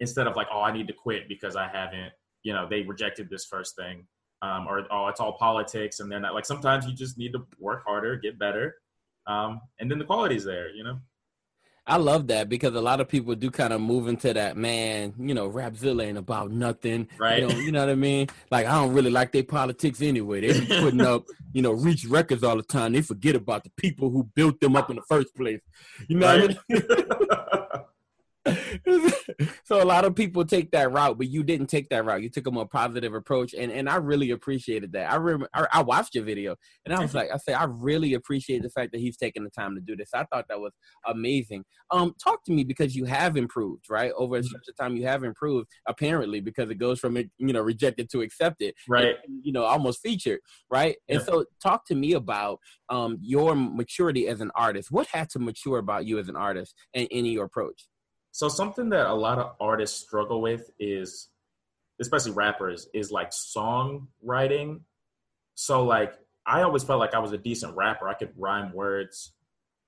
instead 0.00 0.26
of 0.26 0.36
like, 0.36 0.48
oh, 0.52 0.62
I 0.62 0.72
need 0.72 0.86
to 0.88 0.92
quit 0.92 1.28
because 1.28 1.56
I 1.56 1.68
haven't, 1.68 2.12
you 2.42 2.52
know, 2.52 2.66
they 2.68 2.82
rejected 2.82 3.28
this 3.30 3.44
first 3.44 3.76
thing. 3.76 4.06
Um, 4.40 4.66
or 4.68 4.86
oh, 4.92 5.08
it's 5.08 5.18
all 5.18 5.32
politics, 5.32 5.98
and 5.98 6.10
they're 6.10 6.20
not 6.20 6.32
like. 6.32 6.46
Sometimes 6.46 6.86
you 6.86 6.94
just 6.94 7.18
need 7.18 7.32
to 7.32 7.44
work 7.58 7.82
harder, 7.84 8.14
get 8.14 8.38
better, 8.38 8.76
um, 9.26 9.60
and 9.80 9.90
then 9.90 9.98
the 9.98 10.04
quality's 10.04 10.44
there. 10.44 10.70
You 10.72 10.84
know. 10.84 10.98
I 11.88 11.96
love 11.96 12.26
that 12.26 12.50
because 12.50 12.74
a 12.74 12.80
lot 12.80 13.00
of 13.00 13.08
people 13.08 13.34
do 13.34 13.50
kind 13.50 13.72
of 13.72 13.80
move 13.80 14.08
into 14.08 14.34
that 14.34 14.58
man, 14.58 15.14
you 15.18 15.32
know, 15.32 15.50
Rapzilla 15.50 16.04
ain't 16.04 16.18
about 16.18 16.50
nothing. 16.50 17.08
Right. 17.18 17.40
You 17.40 17.48
know, 17.48 17.54
you 17.56 17.72
know 17.72 17.80
what 17.80 17.88
I 17.88 17.94
mean? 17.94 18.28
Like 18.50 18.66
I 18.66 18.72
don't 18.72 18.92
really 18.92 19.10
like 19.10 19.32
their 19.32 19.42
politics 19.42 20.02
anyway. 20.02 20.42
They 20.42 20.60
be 20.60 20.66
putting 20.80 21.00
up, 21.00 21.24
you 21.54 21.62
know, 21.62 21.72
reach 21.72 22.04
records 22.04 22.44
all 22.44 22.56
the 22.56 22.62
time. 22.62 22.92
They 22.92 23.00
forget 23.00 23.36
about 23.36 23.64
the 23.64 23.70
people 23.78 24.10
who 24.10 24.24
built 24.34 24.60
them 24.60 24.76
up 24.76 24.90
in 24.90 24.96
the 24.96 25.02
first 25.08 25.34
place. 25.34 25.60
You 26.08 26.18
know 26.18 26.26
right. 26.26 26.58
I 26.70 26.72
mean? 26.74 26.82
so 29.64 29.82
a 29.82 29.84
lot 29.84 30.04
of 30.04 30.14
people 30.14 30.44
take 30.44 30.70
that 30.72 30.90
route, 30.92 31.18
but 31.18 31.28
you 31.28 31.42
didn't 31.42 31.66
take 31.66 31.88
that 31.90 32.04
route. 32.04 32.22
You 32.22 32.30
took 32.30 32.46
a 32.46 32.50
more 32.50 32.66
positive 32.66 33.14
approach, 33.14 33.54
and, 33.54 33.70
and 33.70 33.88
I 33.88 33.96
really 33.96 34.30
appreciated 34.30 34.92
that. 34.92 35.10
I 35.10 35.16
remember 35.16 35.48
I, 35.54 35.66
I 35.72 35.82
watched 35.82 36.14
your 36.14 36.24
video, 36.24 36.56
and 36.84 36.94
I 36.94 37.00
was 37.00 37.14
like, 37.14 37.30
I 37.32 37.36
say, 37.38 37.52
I 37.52 37.64
really 37.64 38.14
appreciate 38.14 38.62
the 38.62 38.70
fact 38.70 38.92
that 38.92 39.00
he's 39.00 39.16
taking 39.16 39.44
the 39.44 39.50
time 39.50 39.74
to 39.74 39.80
do 39.80 39.96
this. 39.96 40.10
I 40.14 40.24
thought 40.24 40.46
that 40.48 40.60
was 40.60 40.72
amazing. 41.06 41.64
Um, 41.90 42.14
talk 42.22 42.44
to 42.44 42.52
me 42.52 42.64
because 42.64 42.94
you 42.94 43.04
have 43.04 43.36
improved, 43.36 43.86
right? 43.88 44.12
Over 44.16 44.38
mm-hmm. 44.38 44.46
such 44.46 44.68
a 44.68 44.82
time, 44.82 44.96
you 44.96 45.06
have 45.06 45.24
improved 45.24 45.68
apparently 45.86 46.40
because 46.40 46.70
it 46.70 46.76
goes 46.76 46.98
from 46.98 47.16
you 47.16 47.52
know 47.52 47.60
rejected 47.60 48.10
to 48.10 48.22
accepted, 48.22 48.74
right? 48.88 49.16
And, 49.26 49.40
you 49.42 49.52
know, 49.52 49.64
almost 49.64 50.00
featured, 50.02 50.40
right? 50.70 50.96
And 51.08 51.22
so, 51.22 51.44
talk 51.62 51.86
to 51.86 51.94
me 51.94 52.12
about 52.12 52.58
um 52.88 53.18
your 53.20 53.54
maturity 53.54 54.28
as 54.28 54.40
an 54.40 54.50
artist. 54.54 54.90
What 54.90 55.06
had 55.08 55.28
to 55.30 55.38
mature 55.38 55.78
about 55.78 56.06
you 56.06 56.18
as 56.18 56.28
an 56.28 56.36
artist 56.36 56.74
and 56.94 57.06
in 57.10 57.24
your 57.26 57.44
approach? 57.44 57.86
So 58.32 58.48
something 58.48 58.90
that 58.90 59.06
a 59.06 59.14
lot 59.14 59.38
of 59.38 59.54
artists 59.60 60.00
struggle 60.00 60.40
with 60.40 60.70
is, 60.78 61.28
especially 62.00 62.32
rappers, 62.32 62.88
is 62.94 63.10
like 63.10 63.30
songwriting. 63.30 64.80
So 65.54 65.84
like 65.84 66.14
I 66.46 66.62
always 66.62 66.84
felt 66.84 67.00
like 67.00 67.14
I 67.14 67.18
was 67.18 67.32
a 67.32 67.38
decent 67.38 67.76
rapper. 67.76 68.08
I 68.08 68.14
could 68.14 68.32
rhyme 68.36 68.72
words, 68.72 69.32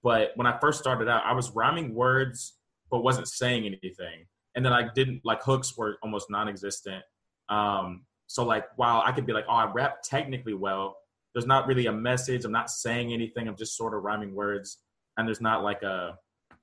but 0.02 0.32
when 0.35 0.47
I 0.47 0.59
first 0.59 0.80
started 0.80 1.09
out, 1.09 1.25
I 1.25 1.32
was 1.32 1.50
rhyming 1.50 1.94
words 1.94 2.54
but 2.90 3.04
wasn't 3.04 3.28
saying 3.28 3.64
anything. 3.64 4.26
And 4.54 4.64
then 4.64 4.73
I 4.73 4.88
didn't 4.92 5.20
like 5.25 5.42
hooks 5.42 5.76
were 5.76 5.97
almost 6.02 6.28
non-existent. 6.28 7.04
Um, 7.49 8.04
so 8.26 8.44
like 8.44 8.66
while 8.76 9.02
I 9.04 9.12
could 9.12 9.26
be 9.26 9.32
like, 9.32 9.47
oh, 9.49 9.54
I 9.54 9.70
rap 9.70 10.02
technically 10.02 10.54
well, 10.54 10.97
there's 11.32 11.47
not 11.47 11.66
really 11.66 11.87
a 11.87 11.92
message. 11.92 12.44
I'm 12.44 12.52
not 12.52 12.70
saying 12.70 13.12
anything. 13.12 13.47
I'm 13.47 13.56
just 13.56 13.76
sort 13.76 13.94
of 13.94 14.02
rhyming 14.02 14.35
words, 14.35 14.78
and 15.16 15.26
there's 15.26 15.40
not 15.40 15.62
like 15.62 15.82
a 15.82 16.18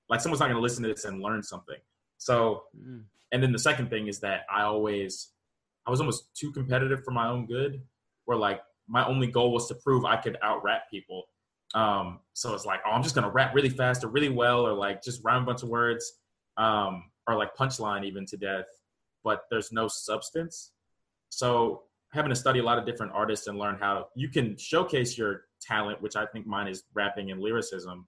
like 0.10 0.22
someone's 0.22 0.40
not 0.40 0.48
going 0.48 0.56
to 0.58 0.62
listen 0.62 0.84
to 0.84 0.90
this 0.90 1.06
and 1.06 1.22
learn 1.22 1.44
something. 1.44 1.78
So, 2.18 2.64
mm. 2.78 3.04
and 3.32 3.44
then 3.44 3.52
the 3.52 3.60
second 3.60 3.90
thing 3.90 4.08
is 4.08 4.20
that 4.20 4.42
I 4.54 4.64
always, 4.64 5.30
I 5.86 5.92
was 5.92 6.00
almost 6.00 6.30
too 6.36 6.52
competitive 6.52 7.04
for 7.04 7.12
my 7.12 7.28
own 7.28 7.46
good, 7.46 7.82
where 8.26 8.38
like 8.38 8.62
my 8.88 9.06
only 9.06 9.28
goal 9.28 9.52
was 9.54 9.68
to 9.68 9.76
prove 9.76 10.06
I 10.06 10.18
could 10.18 10.38
out 10.44 10.64
rap 10.64 10.84
people. 10.90 11.24
Um, 11.76 12.20
so 12.34 12.54
it's 12.54 12.66
like, 12.66 12.80
oh, 12.86 12.92
I'm 12.92 13.04
just 13.04 13.16
gonna 13.16 13.30
rap 13.30 13.54
really 13.54 13.70
fast 13.70 14.04
or 14.04 14.08
really 14.08 14.30
well, 14.30 14.66
or 14.66 14.74
like 14.74 15.04
just 15.04 15.24
rhyme 15.24 15.44
a 15.44 15.46
bunch 15.46 15.64
of 15.64 15.70
words, 15.70 16.14
um, 16.58 17.04
or 17.28 17.36
like 17.36 17.56
punchline 17.56 18.06
even 18.06 18.26
to 18.28 18.38
death, 18.38 18.66
but 19.24 19.44
there's 19.52 19.72
no 19.72 19.88
substance. 19.88 20.72
So 21.30 21.84
having 22.14 22.30
to 22.30 22.36
study 22.36 22.60
a 22.60 22.64
lot 22.64 22.78
of 22.78 22.86
different 22.86 23.12
artists 23.14 23.48
and 23.48 23.60
learn 23.60 23.78
how 23.80 24.08
you 24.16 24.30
can 24.30 24.58
showcase 24.58 25.18
your 25.18 25.42
talent, 25.62 26.02
which 26.02 26.16
I 26.16 26.26
think 26.26 26.48
mine 26.48 26.68
is 26.68 26.84
rapping 26.94 27.32
and 27.32 27.42
lyricism, 27.42 28.08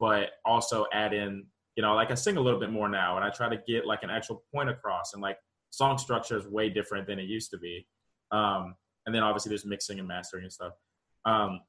but 0.00 0.30
also 0.44 0.86
add 0.92 1.12
in, 1.12 1.46
you 1.76 1.82
know, 1.82 1.94
like 1.94 2.10
I 2.10 2.14
sing 2.14 2.36
a 2.36 2.40
little 2.40 2.60
bit 2.60 2.70
more 2.70 2.88
now 2.88 3.16
and 3.16 3.24
I 3.24 3.30
try 3.30 3.48
to 3.48 3.60
get 3.66 3.86
like 3.86 4.02
an 4.02 4.10
actual 4.10 4.44
point 4.52 4.68
across 4.68 5.12
and 5.14 5.22
like 5.22 5.38
song 5.70 5.98
structure 5.98 6.36
is 6.36 6.46
way 6.46 6.68
different 6.68 7.06
than 7.06 7.18
it 7.18 7.24
used 7.24 7.50
to 7.50 7.58
be. 7.58 7.86
Um, 8.30 8.74
and 9.06 9.14
then 9.14 9.22
obviously 9.22 9.50
there's 9.50 9.66
mixing 9.66 9.98
and 9.98 10.08
mastering 10.08 10.44
and 10.44 10.52
stuff. 10.52 10.72
Um, 11.24 11.60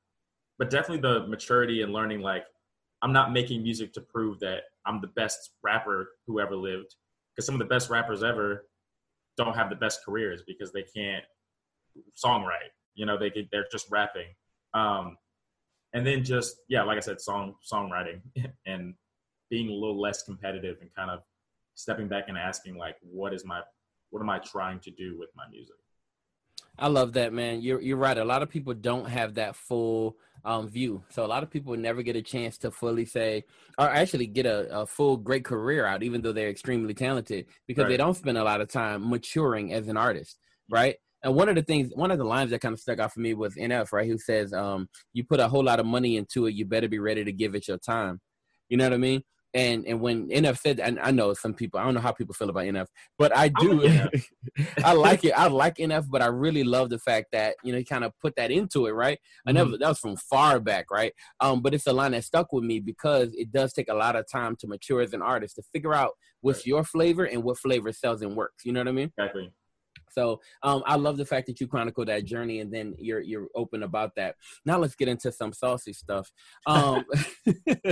but 0.58 0.70
definitely 0.70 1.02
the 1.02 1.28
maturity 1.28 1.82
and 1.82 1.92
learning 1.92 2.22
like 2.22 2.46
I'm 3.02 3.14
not 3.14 3.34
making 3.34 3.62
music 3.62 3.94
to 3.94 4.02
prove 4.02 4.40
that 4.40 4.64
I'm 4.86 5.02
the 5.02 5.08
best 5.08 5.52
rapper 5.64 6.12
who 6.28 6.40
ever 6.40 6.56
lived 6.56 6.96
because 7.36 7.46
some 7.46 7.56
of 7.56 7.60
the 7.60 7.66
best 7.66 7.90
rappers 7.90 8.24
ever 8.24 8.68
don't 9.38 9.56
have 9.56 9.70
the 9.70 9.76
best 9.76 10.00
careers 10.06 10.44
because 10.48 10.72
they 10.72 10.84
can't 10.84 11.24
songwrite. 12.16 12.72
You 12.96 13.06
know, 13.06 13.18
they 13.18 13.32
they're 13.52 13.68
just 13.72 13.88
rapping. 13.92 14.28
Um, 14.74 15.18
and 15.96 16.06
then 16.06 16.24
just 16.24 16.58
yeah, 16.68 16.84
like 16.84 16.98
I 16.98 17.00
said, 17.00 17.20
song 17.20 17.56
songwriting 17.72 18.22
and 18.68 18.94
being 19.50 19.70
a 19.70 19.74
little 19.74 20.00
less 20.00 20.24
competitive 20.24 20.78
and 20.82 20.94
kind 20.94 21.10
of 21.10 21.22
stepping 21.76 22.08
back 22.08 22.26
and 22.28 22.38
asking 22.38 22.78
like, 22.78 22.98
what 23.02 23.34
is 23.34 23.46
my 23.46 23.62
what 24.12 24.22
am 24.22 24.30
I 24.30 24.40
trying 24.40 24.80
to 24.82 24.92
do 24.92 25.18
with 25.18 25.30
my 25.36 25.44
music? 25.50 25.76
I 26.78 26.88
love 26.90 27.14
that, 27.14 27.32
man. 27.32 27.62
You're 27.62 27.82
you're 27.82 27.98
right. 27.98 28.18
A 28.18 28.26
lot 28.26 28.44
of 28.44 28.50
people 28.50 28.74
don't 28.74 29.08
have 29.08 29.36
that 29.36 29.56
full 29.56 30.18
um, 30.44 30.68
view, 30.68 31.02
so 31.10 31.26
a 31.26 31.28
lot 31.28 31.44
of 31.44 31.50
people 31.50 31.78
never 31.78 32.04
get 32.04 32.18
a 32.18 32.22
chance 32.22 32.58
to 32.60 32.72
fully 32.72 33.06
say, 33.06 33.46
or 33.78 33.88
actually 33.88 34.28
get 34.28 34.46
a, 34.46 34.82
a 34.82 34.86
full 34.86 35.16
great 35.16 35.46
career 35.46 35.86
out, 35.86 36.04
even 36.04 36.22
though 36.22 36.34
they're 36.34 36.50
extremely 36.50 36.94
talented, 36.94 37.46
because 37.68 37.84
right. 37.84 37.90
they 37.90 37.98
don't 37.98 38.18
spend 38.18 38.38
a 38.38 38.44
lot 38.44 38.60
of 38.60 38.68
time 38.68 39.10
maturing 39.10 39.72
as 39.72 39.88
an 39.88 39.96
artist, 39.96 40.38
right? 40.70 40.98
And 41.26 41.34
one 41.34 41.50
of 41.50 41.56
the 41.56 41.64
things, 41.64 41.92
one 41.96 42.12
of 42.12 42.20
the 42.20 42.24
lines 42.24 42.52
that 42.52 42.62
kind 42.62 42.74
of 42.74 42.80
stuck 42.80 43.00
out 43.00 43.12
for 43.12 43.20
me 43.20 43.34
was 43.34 43.56
NF, 43.56 43.92
right? 43.92 44.08
Who 44.08 44.20
says, 44.20 44.54
um, 44.54 44.88
"You 45.12 45.24
put 45.24 45.40
a 45.40 45.48
whole 45.48 45.64
lot 45.64 45.80
of 45.80 45.86
money 45.88 46.18
into 46.18 46.46
it, 46.46 46.54
you 46.54 46.66
better 46.66 46.88
be 46.88 47.00
ready 47.00 47.26
to 47.26 47.32
give 47.32 47.56
it 47.56 47.68
your 47.68 47.80
time." 47.80 48.22
You 48.70 48.78
know 48.78 48.86
what 48.86 48.94
I 48.94 48.98
mean? 48.98 49.24
And 49.56 49.88
and 49.88 50.02
when 50.02 50.30
NF 50.30 50.60
said, 50.60 50.80
and 50.80 51.00
I 51.00 51.10
know 51.10 51.34
some 51.34 51.56
people, 51.56 51.80
I 51.80 51.84
don't 51.84 51.96
know 51.96 52.00
how 52.00 52.12
people 52.12 52.36
feel 52.36 52.52
about 52.52 52.66
NF, 52.66 52.86
but 53.18 53.36
I 53.36 53.48
do. 53.48 54.08
I 54.84 54.94
like 54.94 55.26
it. 55.26 55.32
I 55.36 55.48
like 55.48 55.78
NF, 55.78 56.06
but 56.12 56.22
I 56.22 56.28
really 56.28 56.64
love 56.64 56.92
the 56.92 57.00
fact 57.00 57.28
that 57.32 57.56
you 57.64 57.72
know 57.72 57.80
he 57.80 57.86
kind 57.86 58.04
of 58.04 58.12
put 58.22 58.36
that 58.36 58.52
into 58.52 58.86
it, 58.86 58.92
right? 58.92 59.18
I 59.48 59.52
never 59.52 59.72
mm-hmm. 59.72 59.82
that 59.82 59.90
was 59.90 60.00
from 60.00 60.18
far 60.18 60.60
back, 60.60 60.92
right? 60.92 61.12
Um, 61.40 61.64
but 61.64 61.74
it's 61.74 61.88
a 61.88 61.94
line 61.94 62.12
that 62.12 62.24
stuck 62.24 62.54
with 62.54 62.66
me 62.66 62.82
because 62.82 63.34
it 63.34 63.52
does 63.52 63.74
take 63.74 63.90
a 63.90 63.96
lot 63.96 64.16
of 64.16 64.26
time 64.32 64.58
to 64.58 64.68
mature 64.68 65.02
as 65.02 65.14
an 65.14 65.24
artist 65.24 65.56
to 65.56 65.64
figure 65.74 65.96
out 65.96 66.12
what's 66.42 66.60
right. 66.60 66.68
your 66.68 66.84
flavor 66.84 67.24
and 67.24 67.42
what 67.42 67.58
flavor 67.58 67.92
sells 67.92 68.22
and 68.22 68.36
works. 68.36 68.64
You 68.64 68.74
know 68.74 68.82
what 68.82 68.90
I 68.90 68.92
mean? 68.92 69.12
Exactly. 69.18 69.52
So 70.16 70.42
um, 70.64 70.82
I 70.86 70.96
love 70.96 71.18
the 71.18 71.26
fact 71.26 71.48
that 71.48 71.60
you 71.60 71.68
chronicle 71.68 72.06
that 72.06 72.26
journey 72.26 72.62
and 72.62 72.74
then 72.74 72.96
you're 72.98 73.22
you're 73.22 73.48
open 73.54 73.84
about 73.84 74.16
that. 74.16 74.36
Now 74.66 74.80
let's 74.80 74.96
get 74.96 75.10
into 75.10 75.32
some 75.32 75.54
saucy 75.54 75.94
stuff. 75.94 76.32
Um, 76.66 77.04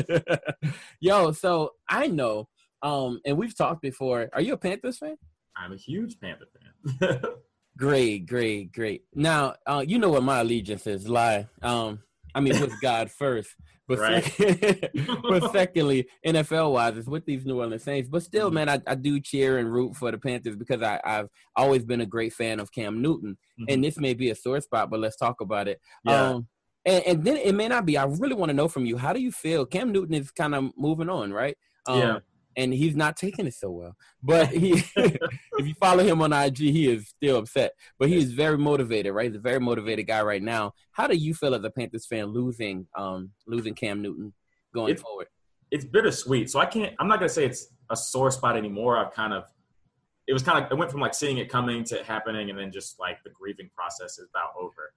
yo, 0.99 1.31
so 1.33 1.71
I 1.89 2.07
know, 2.07 2.47
um, 2.81 3.19
and 3.25 3.37
we've 3.37 3.55
talked 3.55 3.81
before. 3.81 4.29
Are 4.33 4.41
you 4.41 4.53
a 4.53 4.57
Panthers 4.57 4.97
fan? 4.97 5.17
I'm 5.55 5.73
a 5.73 5.77
huge 5.77 6.19
Panther 6.19 6.45
fan. 6.99 7.19
great, 7.77 8.25
great, 8.25 8.71
great. 8.71 9.03
Now 9.13 9.55
uh, 9.65 9.83
you 9.85 9.99
know 9.99 10.09
what 10.09 10.23
my 10.23 10.39
allegiance 10.39 10.87
is. 10.87 11.07
Lie. 11.07 11.47
Um, 11.61 11.99
I 12.35 12.39
mean, 12.39 12.59
with 12.59 12.79
God 12.81 13.11
first. 13.11 13.49
But, 13.87 13.99
right. 13.99 14.23
second, 14.23 14.89
but 15.23 15.51
secondly, 15.51 16.07
NFL 16.25 16.71
wise, 16.71 16.97
it's 16.97 17.07
with 17.07 17.25
these 17.25 17.45
New 17.45 17.59
Orleans 17.59 17.83
Saints. 17.83 18.09
But 18.09 18.23
still, 18.23 18.47
mm-hmm. 18.47 18.55
man, 18.55 18.69
I, 18.69 18.81
I 18.87 18.95
do 18.95 19.19
cheer 19.19 19.57
and 19.57 19.71
root 19.71 19.95
for 19.95 20.11
the 20.11 20.17
Panthers 20.17 20.55
because 20.55 20.81
I, 20.81 20.99
have 21.03 21.27
always 21.55 21.83
been 21.83 22.01
a 22.01 22.05
great 22.05 22.33
fan 22.33 22.59
of 22.59 22.71
Cam 22.71 23.01
Newton. 23.01 23.37
Mm-hmm. 23.59 23.65
And 23.69 23.83
this 23.83 23.97
may 23.97 24.13
be 24.13 24.29
a 24.29 24.35
sore 24.35 24.61
spot, 24.61 24.89
but 24.89 24.99
let's 24.99 25.17
talk 25.17 25.41
about 25.41 25.67
it. 25.67 25.79
Yeah. 26.05 26.29
Um, 26.29 26.47
and, 26.85 27.03
and 27.05 27.23
then 27.23 27.37
it 27.37 27.55
may 27.55 27.67
not 27.67 27.85
be. 27.85 27.97
I 27.97 28.05
really 28.05 28.35
want 28.35 28.49
to 28.49 28.55
know 28.55 28.67
from 28.67 28.85
you, 28.85 28.97
how 28.97 29.13
do 29.13 29.21
you 29.21 29.31
feel? 29.31 29.65
Cam 29.65 29.91
Newton 29.91 30.15
is 30.15 30.31
kind 30.31 30.55
of 30.55 30.71
moving 30.77 31.09
on, 31.09 31.31
right? 31.31 31.57
Um, 31.85 31.99
yeah 31.99 32.19
and 32.55 32.73
he's 32.73 32.95
not 32.95 33.17
taking 33.17 33.47
it 33.47 33.53
so 33.53 33.71
well. 33.71 33.95
But 34.21 34.49
he, 34.49 34.83
if 34.95 35.67
you 35.67 35.73
follow 35.75 36.03
him 36.03 36.21
on 36.21 36.33
IG, 36.33 36.57
he 36.57 36.87
is 36.91 37.09
still 37.09 37.37
upset. 37.37 37.73
But 37.99 38.09
he 38.09 38.17
is 38.17 38.33
very 38.33 38.57
motivated, 38.57 39.13
right? 39.13 39.27
He's 39.27 39.37
a 39.37 39.41
very 39.41 39.59
motivated 39.59 40.07
guy 40.07 40.21
right 40.21 40.41
now. 40.41 40.73
How 40.91 41.07
do 41.07 41.15
you 41.15 41.33
feel 41.33 41.55
as 41.55 41.63
a 41.63 41.69
Panthers 41.69 42.05
fan 42.05 42.27
losing 42.27 42.87
um 42.97 43.31
losing 43.47 43.73
Cam 43.73 44.01
Newton 44.01 44.33
going 44.73 44.95
forward? 44.97 45.27
It's 45.71 45.85
bittersweet. 45.85 46.49
So 46.49 46.59
I 46.59 46.65
can't. 46.65 46.93
I'm 46.99 47.07
not 47.07 47.19
gonna 47.19 47.29
say 47.29 47.45
it's 47.45 47.67
a 47.89 47.95
sore 47.95 48.31
spot 48.31 48.57
anymore. 48.57 48.97
I've 48.97 49.13
kind 49.13 49.33
of. 49.33 49.45
It 50.27 50.33
was 50.33 50.43
kind 50.43 50.63
of. 50.63 50.71
It 50.71 50.75
went 50.75 50.91
from 50.91 51.01
like 51.01 51.13
seeing 51.13 51.37
it 51.37 51.49
coming 51.49 51.83
to 51.85 51.99
it 51.99 52.05
happening, 52.05 52.49
and 52.49 52.59
then 52.59 52.71
just 52.71 52.99
like 52.99 53.23
the 53.23 53.31
grieving 53.31 53.69
process 53.75 54.19
is 54.19 54.27
about 54.29 54.49
over. 54.59 54.93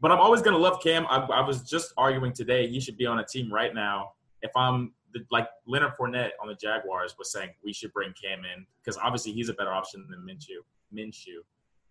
But 0.00 0.10
I'm 0.10 0.18
always 0.18 0.42
gonna 0.42 0.58
love 0.58 0.82
Cam. 0.82 1.06
I, 1.06 1.18
I 1.18 1.46
was 1.46 1.62
just 1.62 1.92
arguing 1.96 2.32
today. 2.32 2.68
He 2.68 2.80
should 2.80 2.96
be 2.96 3.06
on 3.06 3.20
a 3.20 3.24
team 3.24 3.52
right 3.52 3.74
now. 3.74 4.12
If 4.42 4.50
I'm 4.56 4.92
the, 5.12 5.20
like 5.30 5.48
Leonard 5.66 5.92
Fournette 5.98 6.30
on 6.40 6.48
the 6.48 6.54
Jaguars 6.54 7.14
was 7.18 7.32
saying 7.32 7.50
we 7.64 7.72
should 7.72 7.92
bring 7.92 8.12
Cam 8.20 8.40
in 8.40 8.66
because 8.82 8.98
obviously 9.02 9.32
he's 9.32 9.48
a 9.48 9.54
better 9.54 9.72
option 9.72 10.06
than 10.10 10.20
Minshew. 10.20 10.62
Minshew, 10.94 11.40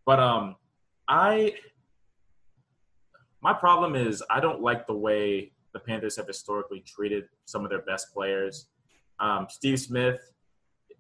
but 0.06 0.20
um, 0.20 0.56
I 1.08 1.54
my 3.42 3.54
problem 3.54 3.96
is 3.96 4.24
I 4.30 4.40
don't 4.40 4.62
like 4.62 4.86
the 4.86 4.94
way 4.94 5.52
the 5.74 5.80
Panthers 5.80 6.16
have 6.18 6.28
historically 6.28 6.82
treated 6.82 7.26
some 7.46 7.64
of 7.64 7.70
their 7.70 7.82
best 7.82 8.14
players. 8.14 8.68
Um, 9.20 9.48
Steve 9.50 9.80
Smith 9.80 10.32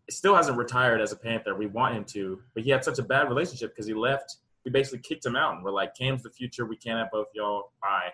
still 0.09 0.35
hasn't 0.35 0.57
retired 0.57 1.01
as 1.01 1.11
a 1.11 1.15
Panther. 1.15 1.55
We 1.55 1.67
want 1.67 1.95
him 1.95 2.05
to, 2.05 2.41
but 2.53 2.63
he 2.63 2.69
had 2.69 2.83
such 2.83 2.99
a 2.99 3.03
bad 3.03 3.29
relationship 3.29 3.71
because 3.71 3.87
he 3.87 3.93
left. 3.93 4.37
We 4.65 4.71
basically 4.71 4.99
kicked 4.99 5.25
him 5.25 5.35
out, 5.35 5.55
and 5.55 5.63
we're 5.63 5.71
like, 5.71 5.95
Cam's 5.95 6.23
the 6.23 6.29
future. 6.29 6.65
We 6.65 6.77
can't 6.77 6.99
have 6.99 7.11
both 7.11 7.27
y'all. 7.33 7.71
Bye. 7.81 8.11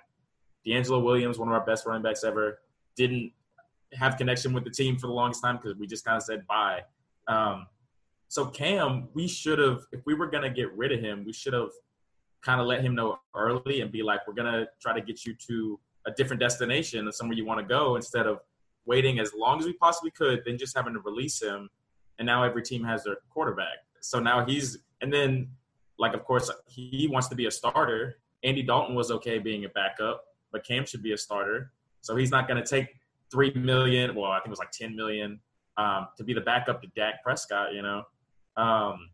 DeAngelo 0.65 1.04
Williams, 1.04 1.38
one 1.38 1.48
of 1.48 1.54
our 1.54 1.65
best 1.65 1.86
running 1.86 2.04
backs 2.04 2.24
ever, 2.24 2.60
didn't 2.96 3.32
have 3.93 4.17
connection 4.17 4.54
with 4.54 4.63
the 4.63 4.69
team 4.69 4.97
for 4.97 5.08
the 5.08 5.13
longest 5.13 5.41
time 5.43 5.58
because 5.62 5.78
we 5.78 5.88
just 5.88 6.06
kind 6.06 6.17
of 6.17 6.23
said 6.23 6.45
bye. 6.47 6.82
Um, 7.28 7.67
so 8.28 8.45
Cam, 8.45 9.08
we 9.13 9.28
should 9.28 9.60
have, 9.60 9.82
if 9.91 10.02
we 10.06 10.13
were 10.13 10.28
gonna 10.28 10.50
get 10.50 10.71
rid 10.73 10.91
of 10.91 11.00
him, 11.00 11.23
we 11.26 11.34
should 11.34 11.54
have 11.54 11.69
kind 12.41 12.60
of 12.60 12.67
let 12.67 12.82
him 12.82 12.95
know 12.95 13.19
early 13.36 13.82
and 13.82 13.91
be 13.91 14.04
like, 14.04 14.21
we're 14.28 14.34
gonna 14.34 14.67
try 14.82 14.93
to 14.93 15.02
get 15.02 15.26
you 15.26 15.34
to 15.47 15.80
a 16.06 16.12
different 16.12 16.39
destination 16.39 17.12
somewhere 17.12 17.38
you 17.38 17.45
want 17.45 17.60
to 17.60 17.65
go 17.65 17.95
instead 17.95 18.26
of 18.26 18.39
waiting 18.86 19.19
as 19.19 19.34
long 19.36 19.60
as 19.60 19.65
we 19.65 19.73
possibly 19.73 20.10
could, 20.12 20.41
then 20.45 20.58
just 20.58 20.76
having 20.76 20.93
to 20.93 21.00
release 21.02 21.41
him. 21.41 21.69
And 22.17 22.26
now 22.26 22.43
every 22.43 22.63
team 22.63 22.84
has 22.86 23.04
their 23.04 23.17
quarterback. 23.30 23.80
So 24.00 24.19
now 24.19 24.45
he's, 24.45 24.78
and 25.02 25.12
then 25.13 25.50
like 26.00 26.13
of 26.13 26.23
course 26.23 26.50
he 26.65 27.08
wants 27.12 27.28
to 27.28 27.36
be 27.36 27.45
a 27.47 27.52
starter. 27.52 28.19
Andy 28.43 28.63
Dalton 28.63 28.95
was 28.95 29.12
okay 29.12 29.39
being 29.39 29.65
a 29.65 29.69
backup, 29.69 30.23
but 30.52 30.65
Cam 30.65 30.86
should 30.86 31.04
be 31.04 31.12
a 31.12 31.17
starter. 31.17 31.71
So 32.02 32.15
he's 32.15 32.32
not 32.32 32.47
going 32.47 32.63
to 32.63 32.67
take 32.67 32.88
three 33.32 33.54
million. 33.54 34.16
Well, 34.16 34.32
I 34.32 34.38
think 34.38 34.48
it 34.48 34.52
was 34.52 34.60
like 34.60 34.72
ten 34.72 34.96
million 34.96 35.40
um, 35.78 36.08
to 36.18 36.24
be 36.24 36.34
the 36.34 36.42
backup 36.42 36.82
to 36.82 36.88
Dak 36.96 37.24
Prescott. 37.24 37.74
You 37.74 37.82
know, 37.82 38.04
um, 38.56 39.10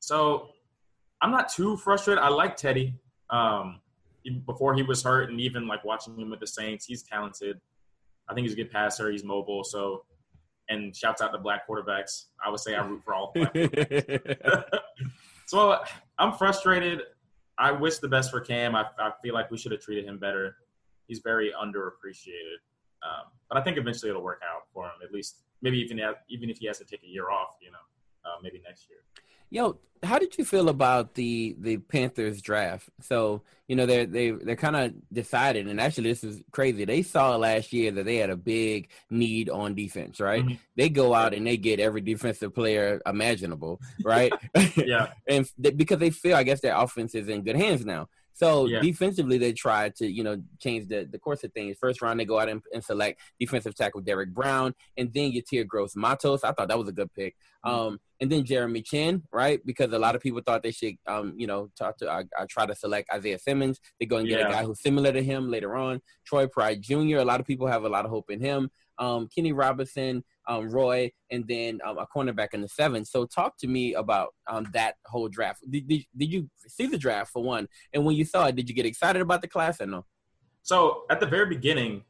so 0.00 0.50
I'm 1.20 1.30
not 1.30 1.48
too 1.48 1.76
frustrated. 1.76 2.22
I 2.22 2.28
like 2.28 2.56
Teddy. 2.56 2.94
Um, 3.30 3.80
before 4.46 4.74
he 4.74 4.82
was 4.82 5.02
hurt, 5.02 5.30
and 5.30 5.40
even 5.40 5.66
like 5.66 5.84
watching 5.84 6.18
him 6.18 6.30
with 6.30 6.40
the 6.40 6.46
Saints, 6.46 6.86
he's 6.86 7.02
talented. 7.02 7.60
I 8.28 8.34
think 8.34 8.46
he's 8.46 8.54
a 8.54 8.56
good 8.56 8.70
passer. 8.70 9.10
He's 9.10 9.24
mobile. 9.24 9.64
So, 9.64 10.04
and 10.68 10.94
shouts 10.94 11.20
out 11.20 11.32
to 11.32 11.38
black 11.38 11.68
quarterbacks. 11.68 12.26
I 12.44 12.50
would 12.50 12.60
say 12.60 12.74
I 12.74 12.86
root 12.86 13.02
for 13.04 13.14
all 13.14 13.34
so 15.46 15.78
I'm 16.18 16.32
frustrated. 16.34 17.02
I 17.58 17.72
wish 17.72 17.98
the 17.98 18.08
best 18.08 18.30
for 18.30 18.40
Cam. 18.40 18.74
I, 18.74 18.86
I 18.98 19.10
feel 19.22 19.34
like 19.34 19.50
we 19.50 19.58
should 19.58 19.72
have 19.72 19.80
treated 19.80 20.04
him 20.04 20.18
better. 20.18 20.56
He's 21.06 21.18
very 21.18 21.52
underappreciated. 21.52 22.58
Um, 23.02 23.26
but 23.48 23.58
I 23.58 23.62
think 23.62 23.78
eventually 23.78 24.10
it'll 24.10 24.22
work 24.22 24.40
out 24.44 24.62
for 24.72 24.84
him. 24.84 24.92
At 25.04 25.12
least 25.12 25.38
maybe 25.60 25.78
even 25.78 26.00
even 26.28 26.50
if 26.50 26.58
he 26.58 26.66
has 26.66 26.78
to 26.78 26.84
take 26.84 27.02
a 27.02 27.08
year 27.08 27.30
off, 27.30 27.56
you 27.60 27.70
know, 27.70 27.78
uh, 28.24 28.36
maybe 28.42 28.60
next 28.64 28.88
year. 28.88 28.98
Yo, 29.50 29.78
how 30.02 30.18
did 30.18 30.36
you 30.38 30.44
feel 30.44 30.68
about 30.68 31.14
the 31.14 31.54
the 31.60 31.76
Panthers 31.76 32.40
draft? 32.40 32.88
So 33.02 33.42
you 33.68 33.76
know 33.76 33.86
they're 33.86 34.06
they 34.06 34.30
they're 34.30 34.56
kind 34.56 34.76
of 34.76 34.94
decided, 35.12 35.68
and 35.68 35.80
actually 35.80 36.08
this 36.08 36.24
is 36.24 36.42
crazy. 36.50 36.84
They 36.84 37.02
saw 37.02 37.36
last 37.36 37.72
year 37.72 37.92
that 37.92 38.04
they 38.04 38.16
had 38.16 38.30
a 38.30 38.36
big 38.36 38.88
need 39.10 39.50
on 39.50 39.74
defense, 39.74 40.20
right? 40.20 40.42
Mm-hmm. 40.42 40.54
They 40.76 40.88
go 40.88 41.14
out 41.14 41.34
and 41.34 41.46
they 41.46 41.56
get 41.56 41.80
every 41.80 42.00
defensive 42.00 42.54
player 42.54 43.00
imaginable, 43.06 43.80
right? 44.04 44.32
yeah, 44.76 45.08
and 45.28 45.48
they, 45.58 45.70
because 45.70 45.98
they 45.98 46.10
feel, 46.10 46.36
I 46.36 46.42
guess, 46.42 46.60
their 46.60 46.76
offense 46.76 47.14
is 47.14 47.28
in 47.28 47.42
good 47.42 47.56
hands 47.56 47.84
now. 47.84 48.08
So 48.34 48.66
yeah. 48.66 48.80
defensively, 48.80 49.38
they 49.38 49.52
tried 49.52 49.94
to 49.96 50.10
you 50.10 50.24
know 50.24 50.42
change 50.58 50.88
the, 50.88 51.08
the 51.10 51.18
course 51.18 51.44
of 51.44 51.52
things. 51.52 51.76
First 51.80 52.02
round, 52.02 52.20
they 52.20 52.24
go 52.24 52.38
out 52.38 52.48
and, 52.48 52.62
and 52.72 52.82
select 52.82 53.20
defensive 53.38 53.74
tackle 53.74 54.00
Derrick 54.00 54.30
Brown, 54.30 54.74
and 54.96 55.12
then 55.12 55.32
Yetur 55.32 55.66
Gross 55.66 55.96
Matos. 55.96 56.44
I 56.44 56.52
thought 56.52 56.68
that 56.68 56.78
was 56.78 56.88
a 56.88 56.92
good 56.92 57.12
pick. 57.12 57.36
Mm-hmm. 57.64 57.74
Um, 57.74 58.00
and 58.20 58.30
then 58.30 58.44
Jeremy 58.44 58.82
Chinn, 58.82 59.22
right? 59.32 59.64
Because 59.66 59.92
a 59.92 59.98
lot 59.98 60.14
of 60.14 60.22
people 60.22 60.40
thought 60.44 60.62
they 60.62 60.70
should, 60.70 60.94
um, 61.08 61.34
you 61.36 61.46
know, 61.46 61.70
talk 61.76 61.98
to. 61.98 62.08
I, 62.08 62.24
I 62.38 62.46
try 62.46 62.66
to 62.66 62.74
select 62.74 63.10
Isaiah 63.12 63.38
Simmons. 63.38 63.80
They 63.98 64.06
go 64.06 64.18
and 64.18 64.28
get 64.28 64.38
yeah. 64.38 64.48
a 64.48 64.50
guy 64.50 64.64
who's 64.64 64.80
similar 64.80 65.12
to 65.12 65.22
him 65.22 65.50
later 65.50 65.74
on. 65.74 66.00
Troy 66.24 66.46
Pride 66.46 66.82
Jr. 66.82 67.18
A 67.18 67.24
lot 67.24 67.40
of 67.40 67.46
people 67.46 67.66
have 67.66 67.84
a 67.84 67.88
lot 67.88 68.04
of 68.04 68.10
hope 68.10 68.30
in 68.30 68.40
him. 68.40 68.70
Um, 68.98 69.28
Kenny 69.34 69.52
Robinson, 69.52 70.22
um, 70.48 70.68
Roy, 70.68 71.10
and 71.30 71.46
then 71.46 71.80
um, 71.86 71.98
a 71.98 72.06
cornerback 72.06 72.48
in 72.52 72.60
the 72.60 72.68
seventh. 72.68 73.08
So 73.08 73.26
talk 73.26 73.56
to 73.58 73.66
me 73.66 73.94
about 73.94 74.34
um, 74.48 74.66
that 74.72 74.96
whole 75.06 75.28
draft. 75.28 75.60
Did, 75.68 75.88
did, 75.88 76.04
did 76.16 76.32
you 76.32 76.50
see 76.66 76.86
the 76.86 76.98
draft 76.98 77.32
for 77.32 77.42
one? 77.42 77.68
And 77.92 78.04
when 78.04 78.16
you 78.16 78.24
saw 78.24 78.46
it, 78.46 78.56
did 78.56 78.68
you 78.68 78.74
get 78.74 78.86
excited 78.86 79.22
about 79.22 79.42
the 79.42 79.48
class 79.48 79.80
or 79.80 79.86
no? 79.86 80.04
So 80.62 81.04
at 81.10 81.20
the 81.20 81.26
very 81.26 81.46
beginning, 81.46 82.02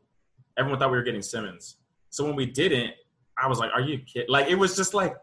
everyone 0.59 0.79
thought 0.79 0.91
we 0.91 0.97
were 0.97 1.03
getting 1.03 1.23
Simmons. 1.23 1.77
So 2.11 2.25
when 2.25 2.37
we 2.37 2.47
didn't, 2.47 2.93
I 3.39 3.49
was 3.49 3.59
like, 3.59 3.71
"Are 3.75 3.81
you 3.81 3.99
kidding?" 3.99 4.29
Like 4.29 4.49
it 4.49 4.57
was 4.57 4.77
just 4.77 4.93
like 4.93 5.17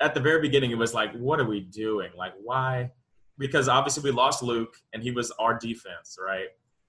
at 0.00 0.14
the 0.14 0.20
very 0.20 0.40
beginning, 0.40 0.70
it 0.70 0.78
was 0.78 0.94
like, 0.94 1.12
"What 1.14 1.40
are 1.40 1.44
we 1.44 1.60
doing? 1.60 2.10
Like 2.16 2.32
why?" 2.42 2.90
Because 3.36 3.68
obviously 3.68 4.02
we 4.02 4.16
lost 4.16 4.42
Luke, 4.42 4.74
and 4.92 5.02
he 5.02 5.10
was 5.10 5.30
our 5.32 5.58
defense, 5.58 6.16
right? 6.24 6.48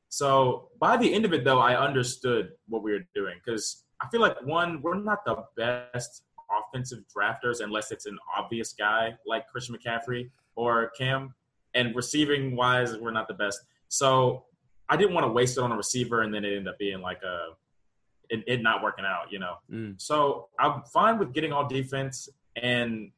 So 0.10 0.70
by 0.80 0.96
the 0.96 1.14
end 1.14 1.26
of 1.26 1.34
it, 1.34 1.44
though, 1.44 1.60
I 1.60 1.76
understood 1.76 2.52
what 2.68 2.84
we 2.84 2.94
were 2.94 3.06
doing 3.14 3.36
because 3.44 3.85
I 4.06 4.10
feel 4.10 4.22
like 4.22 4.40
one, 4.46 4.82
we're 4.82 5.00
not 5.00 5.26
the 5.26 5.44
best 5.58 6.24
offensive 6.52 7.00
drafters 7.16 7.62
unless 7.64 7.92
it's 7.92 8.06
an 8.06 8.18
obvious 8.38 8.74
guy 8.74 9.16
like 9.26 9.48
Christian 9.48 9.76
McCaffrey 9.76 10.30
or 10.56 10.92
Cam. 10.98 11.34
And 11.74 11.96
receiving 11.96 12.56
wise, 12.56 12.96
we're 12.98 13.12
not 13.12 13.28
the 13.28 13.34
best. 13.34 13.62
So 13.90 14.46
I 14.90 14.96
didn't 14.96 15.16
want 15.16 15.26
to 15.26 15.32
waste 15.32 15.58
it 15.58 15.62
on 15.62 15.72
a 15.72 15.78
receiver 15.78 16.22
and 16.22 16.34
then 16.34 16.46
it 16.46 16.50
ended 16.50 16.68
up 16.68 16.78
being 16.78 17.02
like 17.02 17.22
a 17.24 17.56
it, 18.30 18.44
it 18.48 18.62
not 18.62 18.84
working 18.84 19.06
out, 19.06 19.32
you 19.32 19.40
know. 19.40 19.56
Mm. 19.72 20.00
So 20.00 20.50
I'm 20.60 20.84
fine 20.94 21.18
with 21.18 21.34
getting 21.34 21.52
all 21.52 21.68
defense 21.68 22.30
and 22.56 23.12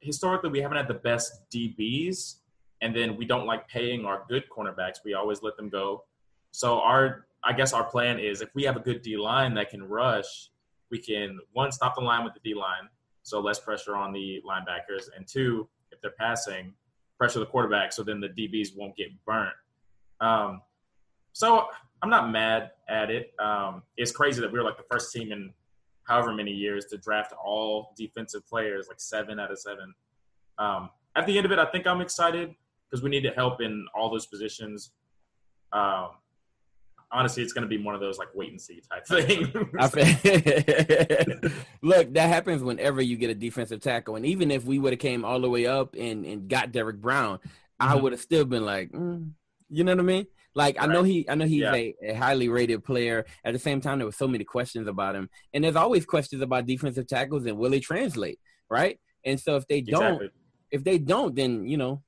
historically 0.00 0.50
we 0.50 0.60
haven't 0.60 0.76
had 0.76 0.88
the 0.88 0.94
best 0.94 1.42
DBs 1.52 2.36
and 2.80 2.94
then 2.94 3.16
we 3.16 3.24
don't 3.24 3.46
like 3.46 3.68
paying 3.68 4.04
our 4.04 4.24
good 4.28 4.44
cornerbacks. 4.56 4.98
We 5.04 5.14
always 5.14 5.42
let 5.42 5.56
them 5.56 5.68
go. 5.68 6.04
So 6.52 6.80
our 6.80 7.26
I 7.44 7.52
guess 7.52 7.72
our 7.72 7.84
plan 7.84 8.18
is 8.18 8.40
if 8.40 8.54
we 8.54 8.62
have 8.64 8.76
a 8.76 8.80
good 8.80 9.02
D 9.02 9.16
line 9.16 9.54
that 9.54 9.70
can 9.70 9.82
rush, 9.82 10.50
we 10.90 10.98
can 10.98 11.38
one 11.52 11.72
stop 11.72 11.94
the 11.94 12.00
line 12.00 12.24
with 12.24 12.34
the 12.34 12.40
D 12.40 12.54
line, 12.54 12.88
so 13.22 13.40
less 13.40 13.60
pressure 13.60 13.96
on 13.96 14.12
the 14.12 14.42
linebackers, 14.48 15.08
and 15.16 15.26
two, 15.26 15.68
if 15.90 16.00
they're 16.00 16.12
passing, 16.18 16.72
pressure 17.18 17.38
the 17.40 17.46
quarterback, 17.46 17.92
so 17.92 18.02
then 18.02 18.20
the 18.20 18.28
DBs 18.28 18.76
won't 18.76 18.96
get 18.96 19.08
burnt. 19.24 19.54
Um, 20.20 20.62
so 21.32 21.66
I'm 22.02 22.10
not 22.10 22.30
mad 22.30 22.70
at 22.88 23.10
it. 23.10 23.32
Um, 23.38 23.82
it's 23.96 24.12
crazy 24.12 24.40
that 24.40 24.52
we 24.52 24.58
were 24.58 24.64
like 24.64 24.76
the 24.76 24.84
first 24.90 25.12
team 25.12 25.32
in 25.32 25.52
however 26.04 26.32
many 26.32 26.50
years 26.50 26.86
to 26.86 26.98
draft 26.98 27.32
all 27.32 27.94
defensive 27.96 28.46
players, 28.46 28.88
like 28.88 29.00
seven 29.00 29.40
out 29.40 29.50
of 29.50 29.58
seven. 29.58 29.94
Um, 30.58 30.90
at 31.16 31.26
the 31.26 31.36
end 31.36 31.46
of 31.46 31.52
it, 31.52 31.58
I 31.58 31.64
think 31.66 31.86
I'm 31.86 32.00
excited 32.00 32.54
because 32.88 33.02
we 33.02 33.10
need 33.10 33.22
to 33.22 33.30
help 33.30 33.60
in 33.60 33.86
all 33.94 34.10
those 34.10 34.26
positions. 34.26 34.92
Um, 35.72 36.10
honestly, 37.14 37.42
it's 37.42 37.52
going 37.52 37.62
to 37.62 37.68
be 37.68 37.82
one 37.82 37.94
of 37.94 38.00
those 38.00 38.18
like 38.18 38.28
wait 38.34 38.50
and 38.50 38.60
see 38.60 38.82
type 38.90 39.06
thing. 39.06 39.52
Look, 41.82 42.12
that 42.12 42.28
happens 42.28 42.62
whenever 42.62 43.00
you 43.00 43.16
get 43.16 43.30
a 43.30 43.34
defensive 43.34 43.80
tackle, 43.80 44.16
and 44.16 44.26
even 44.26 44.50
if 44.50 44.64
we 44.64 44.78
would 44.78 44.92
have 44.92 45.00
came 45.00 45.24
all 45.24 45.40
the 45.40 45.48
way 45.48 45.66
up 45.66 45.94
and 45.98 46.26
and 46.26 46.48
got 46.48 46.72
Derrick 46.72 47.00
Brown, 47.00 47.38
mm-hmm. 47.38 47.88
I 47.88 47.94
would 47.94 48.12
have 48.12 48.20
still 48.20 48.44
been 48.44 48.64
like, 48.64 48.90
mm, 48.90 49.30
you 49.70 49.84
know 49.84 49.92
what 49.92 50.00
I 50.00 50.04
mean? 50.04 50.26
Like 50.54 50.78
right. 50.78 50.88
I 50.88 50.92
know 50.92 51.02
he, 51.02 51.28
I 51.28 51.34
know 51.34 51.46
he's 51.46 51.62
yeah. 51.62 51.74
a, 51.74 51.94
a, 52.02 52.12
highly 52.14 52.48
rated 52.48 52.84
player. 52.84 53.26
At 53.44 53.52
the 53.52 53.58
same 53.58 53.80
time, 53.80 53.98
there 53.98 54.06
were 54.06 54.12
so 54.12 54.28
many 54.28 54.44
questions 54.44 54.88
about 54.88 55.16
him, 55.16 55.30
and 55.52 55.64
there's 55.64 55.76
always 55.76 56.04
questions 56.04 56.42
about 56.42 56.66
defensive 56.66 57.06
tackles 57.06 57.46
and 57.46 57.56
will 57.56 57.72
he 57.72 57.80
translate, 57.80 58.38
right? 58.68 58.98
And 59.24 59.40
so 59.40 59.56
if 59.56 59.66
they 59.66 59.80
don't, 59.80 60.30
if 60.70 60.84
they 60.84 60.98
don't, 60.98 61.34
then 61.34 61.66
you 61.66 61.76
know, 61.76 62.02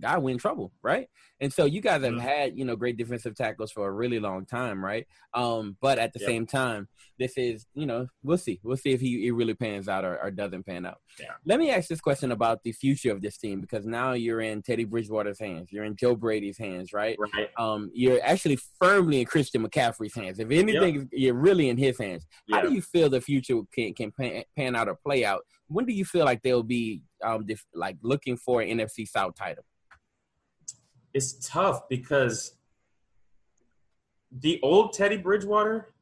guy 0.00 0.18
we 0.18 0.32
in 0.32 0.38
trouble, 0.38 0.72
right? 0.82 1.08
And 1.40 1.52
so 1.52 1.64
you 1.64 1.80
guys 1.80 2.02
have 2.02 2.12
mm-hmm. 2.12 2.20
had, 2.20 2.56
you 2.56 2.64
know, 2.64 2.76
great 2.76 2.96
defensive 2.96 3.34
tackles 3.34 3.72
for 3.72 3.88
a 3.88 3.92
really 3.92 4.20
long 4.20 4.46
time, 4.46 4.82
right? 4.84 5.06
Um, 5.34 5.76
but 5.80 5.98
at 5.98 6.12
the 6.12 6.20
yep. 6.20 6.28
same 6.28 6.46
time, 6.46 6.88
this 7.18 7.36
is, 7.36 7.66
you 7.74 7.86
know, 7.86 8.06
we'll 8.22 8.38
see. 8.38 8.60
We'll 8.62 8.76
see 8.76 8.90
if 8.90 9.00
he, 9.00 9.20
he 9.22 9.30
really 9.32 9.54
pans 9.54 9.88
out 9.88 10.04
or, 10.04 10.18
or 10.22 10.30
doesn't 10.30 10.64
pan 10.66 10.86
out. 10.86 10.98
Yeah. 11.18 11.32
Let 11.44 11.58
me 11.58 11.70
ask 11.70 11.88
this 11.88 12.00
question 12.00 12.32
about 12.32 12.62
the 12.62 12.72
future 12.72 13.10
of 13.10 13.22
this 13.22 13.38
team 13.38 13.60
because 13.60 13.86
now 13.86 14.12
you're 14.12 14.40
in 14.40 14.62
Teddy 14.62 14.84
Bridgewater's 14.84 15.40
hands. 15.40 15.72
You're 15.72 15.84
in 15.84 15.96
Joe 15.96 16.14
Brady's 16.14 16.58
hands, 16.58 16.92
right? 16.92 17.16
Right. 17.18 17.48
Um, 17.58 17.90
you're 17.92 18.20
actually 18.22 18.58
firmly 18.80 19.20
in 19.20 19.26
Christian 19.26 19.66
McCaffrey's 19.66 20.14
hands. 20.14 20.38
If 20.38 20.50
anything, 20.50 20.94
yep. 20.94 21.08
you're 21.10 21.34
really 21.34 21.68
in 21.68 21.76
his 21.76 21.98
hands. 21.98 22.24
How 22.50 22.62
do 22.62 22.72
you 22.72 22.82
feel 22.82 23.10
the 23.10 23.20
future 23.20 23.60
can, 23.74 23.94
can 23.94 24.12
pan, 24.12 24.44
pan 24.56 24.76
out 24.76 24.88
or 24.88 24.94
play 24.94 25.24
out? 25.24 25.42
When 25.66 25.86
do 25.86 25.92
you 25.92 26.04
feel 26.04 26.24
like 26.24 26.42
they'll 26.42 26.62
be 26.62 27.02
um, 27.24 27.46
def- 27.46 27.66
like 27.74 27.96
looking 28.02 28.36
for 28.36 28.60
an 28.60 28.78
NFC 28.78 29.08
South 29.08 29.34
title? 29.34 29.64
It's 31.14 31.48
tough 31.48 31.88
because 31.88 32.54
the 34.30 34.60
old 34.62 34.92
Teddy 34.92 35.16
Bridgewater 35.16 35.92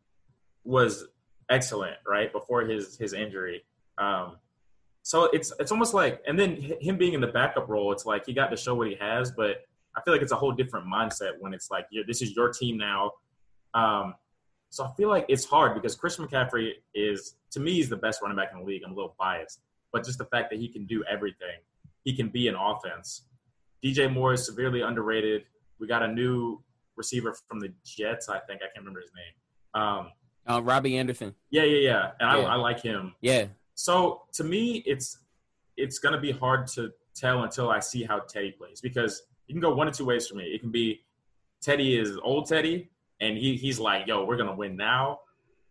was 0.65 1.05
excellent, 1.51 1.97
right 2.07 2.33
before 2.33 2.63
his 2.63 2.97
his 2.97 3.13
injury. 3.13 3.65
Um, 3.99 4.37
so 5.03 5.25
it's 5.33 5.53
it's 5.59 5.73
almost 5.73 5.95
like, 5.95 6.23
and 6.27 6.39
then 6.39 6.57
him 6.81 6.97
being 6.97 7.15
in 7.15 7.21
the 7.21 7.27
backup 7.27 7.69
role, 7.69 7.93
it's 7.93 8.07
like 8.07 8.27
he 8.27 8.33
got 8.33 8.49
to 8.49 8.57
show 8.57 8.75
what 8.75 8.89
he 8.89 8.97
has. 9.01 9.33
But 9.33 9.65
I 9.97 10.01
feel 10.03 10.15
like 10.15 10.23
it's 10.23 10.33
a 10.33 10.37
whole 10.37 10.53
different 10.53 10.87
mindset 10.87 11.33
when 11.41 11.53
it's 11.53 11.71
like, 11.71 11.87
this 12.07 12.23
is 12.23 12.37
your 12.37 12.53
team 12.53 12.77
now. 12.77 13.13
Um, 13.75 14.15
so 14.69 14.85
I 14.85 14.93
feel 14.97 15.09
like 15.09 15.27
it's 15.29 15.45
hard 15.45 15.75
because 15.75 15.97
Christian 15.97 16.27
McCaffrey 16.27 16.75
is, 16.95 17.35
to 17.51 17.61
me, 17.61 17.73
he's 17.73 17.89
the 17.89 17.97
best 17.97 18.23
running 18.23 18.37
back 18.37 18.51
in 18.53 18.61
the 18.61 18.65
league. 18.65 18.83
I'm 18.85 18.93
a 18.93 18.95
little 18.95 19.17
biased, 19.19 19.61
but 19.93 20.05
just 20.05 20.19
the 20.19 20.27
fact 20.27 20.51
that 20.51 20.61
he 20.61 20.69
can 20.69 20.87
do 20.87 21.03
everything, 21.11 21.59
he 22.05 22.15
can 22.15 22.29
be 22.29 22.47
an 22.47 22.55
offense. 22.55 23.23
DJ 23.85 24.13
Moore 24.13 24.35
is 24.35 24.45
severely 24.45 24.83
underrated. 24.83 25.45
We 25.79 25.87
got 25.87 26.03
a 26.03 26.09
new 26.09 26.63
receiver 26.97 27.35
from 27.49 27.61
the 27.61 27.73
Jets, 27.85 28.29
I 28.29 28.39
think. 28.41 28.61
I 28.63 28.67
can't 28.67 28.79
remember 28.79 29.01
his 29.01 29.11
name. 29.15 29.83
Um, 29.83 30.13
uh, 30.49 30.61
Robbie 30.63 30.97
Anderson. 30.97 31.35
Yeah, 31.51 31.65
yeah, 31.65 31.79
yeah. 31.79 32.11
And 32.21 32.43
yeah. 32.43 32.49
I, 32.49 32.53
I 32.53 32.57
like 32.57 32.81
him. 32.81 33.15
Yeah. 33.21 33.47
So 33.75 34.23
to 34.35 34.45
me, 34.45 34.83
it's 34.87 35.19
it's 35.77 35.99
going 35.99 36.15
to 36.15 36.21
be 36.21 36.33
hard 36.33 36.67
to 36.69 36.93
tell 37.15 37.45
until 37.45 37.71
I 37.71 37.81
see 37.81 38.03
how 38.03 38.21
Teddy 38.21 38.53
plays 38.53 38.81
because 38.81 39.23
you 39.47 39.55
can 39.55 39.61
go 39.61 39.75
one 39.75 39.89
of 39.89 39.95
two 39.95 40.05
ways 40.05 40.27
for 40.27 40.35
me. 40.35 40.45
It 40.45 40.61
can 40.61 40.71
be 40.71 41.01
Teddy 41.63 41.99
is 41.99 42.19
old 42.23 42.47
Teddy, 42.47 42.91
and 43.21 43.37
he, 43.37 43.57
he's 43.57 43.79
like, 43.79 44.07
yo, 44.07 44.25
we're 44.25 44.37
going 44.37 44.49
to 44.49 44.55
win 44.55 44.77
now. 44.77 45.21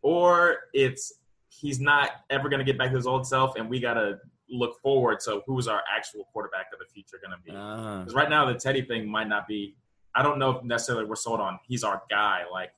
Or 0.01 0.57
it's 0.73 1.13
he's 1.49 1.79
not 1.79 2.11
ever 2.29 2.49
going 2.49 2.59
to 2.59 2.65
get 2.65 2.77
back 2.77 2.89
to 2.89 2.95
his 2.95 3.07
old 3.07 3.27
self, 3.27 3.55
and 3.57 3.69
we 3.69 3.79
got 3.79 3.95
to 3.95 4.19
look 4.51 4.79
forward 4.81 5.19
to 5.21 5.41
who's 5.45 5.67
our 5.67 5.81
actual 5.95 6.25
quarterback 6.31 6.67
of 6.73 6.79
the 6.79 6.85
future 6.93 7.19
going 7.23 7.37
to 7.37 7.43
be. 7.43 7.51
Because 7.51 8.13
uh 8.13 8.17
right 8.17 8.29
now 8.29 8.45
the 8.45 8.55
Teddy 8.55 8.81
thing 8.81 9.09
might 9.09 9.27
not 9.27 9.47
be. 9.47 9.75
I 10.15 10.23
don't 10.23 10.39
know 10.39 10.51
if 10.51 10.63
necessarily 10.63 11.05
we're 11.05 11.15
sold 11.15 11.39
on 11.39 11.59
he's 11.67 11.83
our 11.83 12.01
guy 12.09 12.43
like 12.51 12.71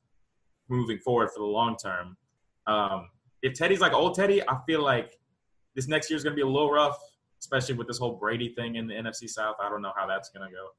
moving 0.69 0.97
forward 0.97 1.29
for 1.31 1.39
the 1.39 1.45
long 1.45 1.77
term. 1.77 2.17
Um, 2.67 3.09
if 3.41 3.53
Teddy's 3.53 3.81
like 3.81 3.93
old 3.93 4.15
Teddy, 4.15 4.41
I 4.47 4.57
feel 4.65 4.83
like 4.83 5.17
this 5.75 5.87
next 5.87 6.09
year 6.09 6.17
is 6.17 6.23
going 6.23 6.33
to 6.33 6.35
be 6.35 6.41
a 6.41 6.47
little 6.47 6.71
rough, 6.71 6.97
especially 7.39 7.75
with 7.75 7.87
this 7.87 7.97
whole 7.97 8.15
Brady 8.15 8.49
thing 8.49 8.75
in 8.75 8.87
the 8.87 8.93
NFC 8.93 9.29
South. 9.29 9.55
I 9.61 9.69
don't 9.69 9.81
know 9.81 9.93
how 9.95 10.07
that's 10.07 10.29
going 10.29 10.49
to 10.49 10.55
go. 10.55 10.69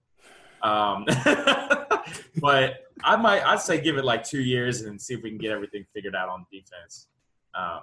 Um, 0.63 1.05
but 2.41 2.85
I 3.03 3.17
might, 3.17 3.45
I'd 3.45 3.61
say 3.61 3.81
give 3.81 3.97
it 3.97 4.05
like 4.05 4.25
two 4.25 4.43
years 4.43 4.83
and 4.83 5.01
see 5.01 5.15
if 5.15 5.23
we 5.23 5.31
can 5.31 5.39
get 5.39 5.51
everything 5.51 5.85
figured 5.93 6.15
out 6.15 6.29
on 6.29 6.47
defense. 6.51 7.09
Um, 7.55 7.81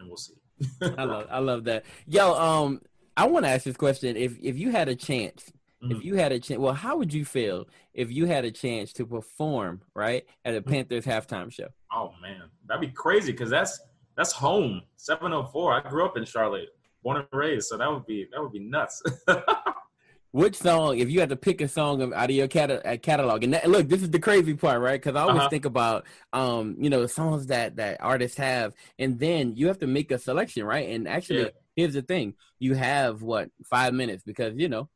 and 0.00 0.08
we'll 0.08 0.16
see. 0.16 0.34
I 0.98 1.04
love 1.04 1.26
I 1.30 1.38
love 1.38 1.64
that. 1.64 1.84
Yo, 2.06 2.34
um, 2.34 2.80
I 3.16 3.26
want 3.26 3.44
to 3.44 3.50
ask 3.50 3.64
this 3.64 3.76
question. 3.76 4.16
If 4.16 4.38
if 4.42 4.58
you 4.58 4.70
had 4.70 4.88
a 4.88 4.96
chance, 4.96 5.52
mm-hmm. 5.82 5.96
if 5.96 6.04
you 6.04 6.16
had 6.16 6.32
a 6.32 6.40
chance, 6.40 6.58
well, 6.58 6.74
how 6.74 6.96
would 6.96 7.12
you 7.12 7.24
feel 7.24 7.68
if 7.94 8.10
you 8.10 8.26
had 8.26 8.44
a 8.44 8.50
chance 8.50 8.92
to 8.94 9.06
perform 9.06 9.82
right 9.94 10.26
at 10.44 10.54
a 10.54 10.60
mm-hmm. 10.60 10.70
Panthers 10.70 11.04
halftime 11.04 11.52
show? 11.52 11.68
Oh 11.92 12.12
man, 12.20 12.42
that'd 12.66 12.80
be 12.80 12.88
crazy 12.88 13.32
because 13.32 13.50
that's 13.50 13.80
that's 14.16 14.32
home. 14.32 14.82
Seven 14.96 15.32
oh 15.32 15.44
four. 15.44 15.72
I 15.72 15.88
grew 15.88 16.04
up 16.04 16.16
in 16.16 16.24
Charlotte, 16.24 16.68
born 17.02 17.18
and 17.18 17.26
raised, 17.32 17.68
so 17.68 17.76
that 17.76 17.90
would 17.90 18.06
be 18.06 18.26
that 18.32 18.42
would 18.42 18.52
be 18.52 18.60
nuts. 18.60 19.02
which 20.32 20.56
song, 20.56 20.98
if 20.98 21.10
you 21.10 21.20
had 21.20 21.30
to 21.30 21.36
pick 21.36 21.60
a 21.60 21.68
song 21.68 22.12
out 22.14 22.30
of 22.30 22.36
your 22.36 22.48
cata- 22.48 22.86
uh, 22.88 22.96
catalog, 22.96 23.42
and 23.44 23.54
that, 23.54 23.68
look, 23.68 23.88
this 23.88 24.02
is 24.02 24.10
the 24.10 24.18
crazy 24.20 24.54
part, 24.54 24.80
right? 24.80 25.00
Because 25.00 25.16
I 25.16 25.22
always 25.22 25.38
Uh-huh. 25.38 25.48
think 25.48 25.64
about, 25.64 26.06
um, 26.32 26.76
you 26.78 26.88
know, 26.90 27.06
songs 27.06 27.46
that 27.46 27.76
that 27.76 27.98
artists 28.00 28.36
have, 28.38 28.74
and 28.98 29.18
then 29.18 29.54
you 29.56 29.66
have 29.66 29.78
to 29.80 29.86
make 29.86 30.10
a 30.12 30.18
selection, 30.18 30.64
right? 30.64 30.88
And 30.88 31.08
actually, 31.08 31.44
Yeah. 31.44 31.48
here's 31.76 31.94
the 31.94 32.02
thing: 32.02 32.34
you 32.60 32.74
have 32.74 33.22
what 33.22 33.50
five 33.64 33.92
minutes 33.94 34.22
because 34.24 34.54
you 34.56 34.68
know 34.68 34.88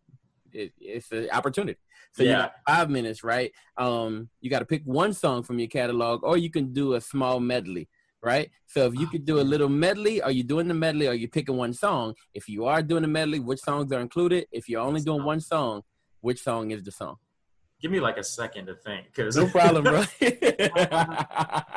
it, 0.53 0.73
it's 0.81 1.11
an 1.11 1.29
opportunity. 1.33 1.79
So 2.13 2.23
you 2.23 2.31
Yeah. 2.31 2.37
got 2.43 2.53
five 2.67 2.91
minutes, 2.91 3.25
right? 3.25 3.51
Um, 3.77 4.29
you 4.41 4.51
got 4.51 4.61
to 4.61 4.65
pick 4.67 4.83
one 4.85 5.13
song 5.13 5.43
from 5.43 5.59
your 5.59 5.69
catalog, 5.69 6.23
or 6.23 6.37
you 6.37 6.51
can 6.51 6.73
do 6.73 6.95
a 6.95 7.01
small 7.01 7.41
medley, 7.41 7.89
right? 8.25 8.51
So 8.67 8.87
if 8.87 8.95
you 8.95 9.07
could 9.07 9.25
do 9.25 9.39
a 9.41 9.43
little 9.53 9.69
medley, 9.69 10.21
are 10.23 10.31
you 10.31 10.43
doing 10.43 10.67
the 10.69 10.75
medley, 10.75 11.07
or 11.07 11.11
are 11.11 11.15
you 11.15 11.29
picking 11.29 11.57
one 11.57 11.73
song? 11.75 12.15
If 12.33 12.49
you 12.49 12.65
are 12.65 12.83
doing 12.83 13.03
the 13.03 13.09
medley, 13.09 13.39
which 13.41 13.61
songs 13.61 13.93
are 13.93 14.01
included? 14.01 14.47
If 14.51 14.69
you're 14.69 14.81
only 14.81 15.01
doing 15.03 15.25
one 15.25 15.41
song, 15.41 15.83
which 16.21 16.41
song 16.43 16.71
is 16.71 16.83
the 16.83 16.91
song? 16.93 17.17
Give 17.81 17.91
me 17.91 18.01
like 18.01 18.17
a 18.17 18.25
second 18.25 18.67
to 18.67 18.75
think, 18.77 19.07
because 19.07 19.37
No 19.37 19.47
problem, 19.59 19.85
bro. 19.85 20.05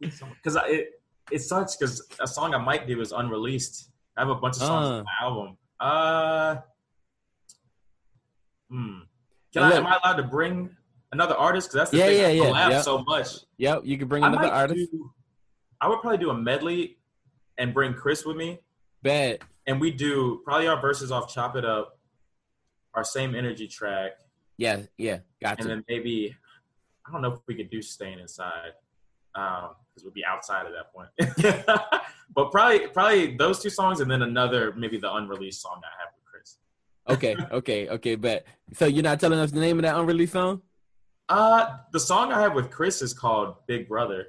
Because 0.00 0.56
it 0.66 0.88
it 1.30 1.40
sucks 1.40 1.76
because 1.76 2.02
a 2.20 2.26
song 2.26 2.54
I 2.54 2.58
might 2.58 2.86
do 2.88 3.00
is 3.00 3.12
unreleased. 3.12 3.90
I 4.16 4.22
have 4.22 4.30
a 4.30 4.34
bunch 4.34 4.56
of 4.56 4.62
songs 4.62 4.86
Uh. 4.88 4.92
on 4.98 5.04
my 5.04 5.16
album. 5.26 5.56
Uh, 5.78 6.56
hmm. 8.70 8.98
Can 9.52 9.62
I, 9.62 9.72
am 9.72 9.86
I 9.86 9.98
allowed 10.02 10.16
to 10.16 10.22
bring 10.24 10.74
another 11.12 11.34
artist? 11.36 11.68
Because 11.68 11.80
that's 11.80 11.90
the 11.90 11.98
Yeah, 11.98 12.06
thing. 12.06 12.20
yeah, 12.20 12.26
I 12.26 12.30
yeah, 12.30 12.44
collab 12.50 12.70
yeah. 12.70 12.80
so 12.80 13.04
much. 13.04 13.28
yep, 13.58 13.82
you 13.84 13.98
can 13.98 14.08
bring 14.08 14.24
another 14.24 14.48
artist. 14.48 14.90
do. 14.90 15.10
I 15.80 15.88
would 15.88 16.00
probably 16.00 16.18
do 16.18 16.30
a 16.30 16.34
medley 16.34 16.98
and 17.58 17.72
bring 17.72 17.94
Chris 17.94 18.24
with 18.24 18.36
me, 18.36 18.58
Bad. 19.02 19.40
and 19.66 19.80
we 19.80 19.90
do 19.90 20.40
probably 20.44 20.66
our 20.66 20.80
verses 20.80 21.10
off 21.10 21.32
"Chop 21.32 21.56
It 21.56 21.64
Up," 21.64 21.98
our 22.94 23.04
same 23.04 23.34
energy 23.34 23.66
track, 23.66 24.12
Yeah, 24.56 24.82
yeah, 24.98 25.20
got 25.40 25.60
and 25.60 25.70
then 25.70 25.84
maybe 25.88 26.36
I 27.06 27.12
don't 27.12 27.22
know 27.22 27.32
if 27.32 27.40
we 27.46 27.54
could 27.54 27.70
do 27.70 27.80
"Staying 27.80 28.18
Inside" 28.18 28.72
because 29.32 30.04
we'd 30.04 30.14
be 30.14 30.24
outside 30.24 30.66
at 30.66 30.72
that 30.72 30.92
point. 30.92 31.08
but 32.34 32.50
probably 32.50 32.88
probably 32.88 33.36
those 33.36 33.60
two 33.60 33.70
songs, 33.70 34.00
and 34.00 34.10
then 34.10 34.22
another 34.22 34.72
maybe 34.76 34.98
the 34.98 35.12
unreleased 35.12 35.62
song 35.62 35.80
I 35.82 36.02
have 36.02 36.12
with 36.14 36.24
Chris. 36.30 36.58
Okay, 37.08 37.36
okay, 37.56 37.88
okay, 37.88 38.14
bet. 38.16 38.46
So 38.74 38.86
you're 38.86 39.02
not 39.02 39.18
telling 39.18 39.38
us 39.38 39.50
the 39.50 39.60
name 39.60 39.78
of 39.78 39.82
that 39.84 39.96
unreleased 39.98 40.34
song? 40.34 40.62
Uh, 41.28 41.76
the 41.92 42.00
song 42.00 42.32
I 42.32 42.40
have 42.40 42.54
with 42.54 42.70
Chris 42.70 43.00
is 43.00 43.14
called 43.14 43.54
"Big 43.66 43.88
Brother." 43.88 44.26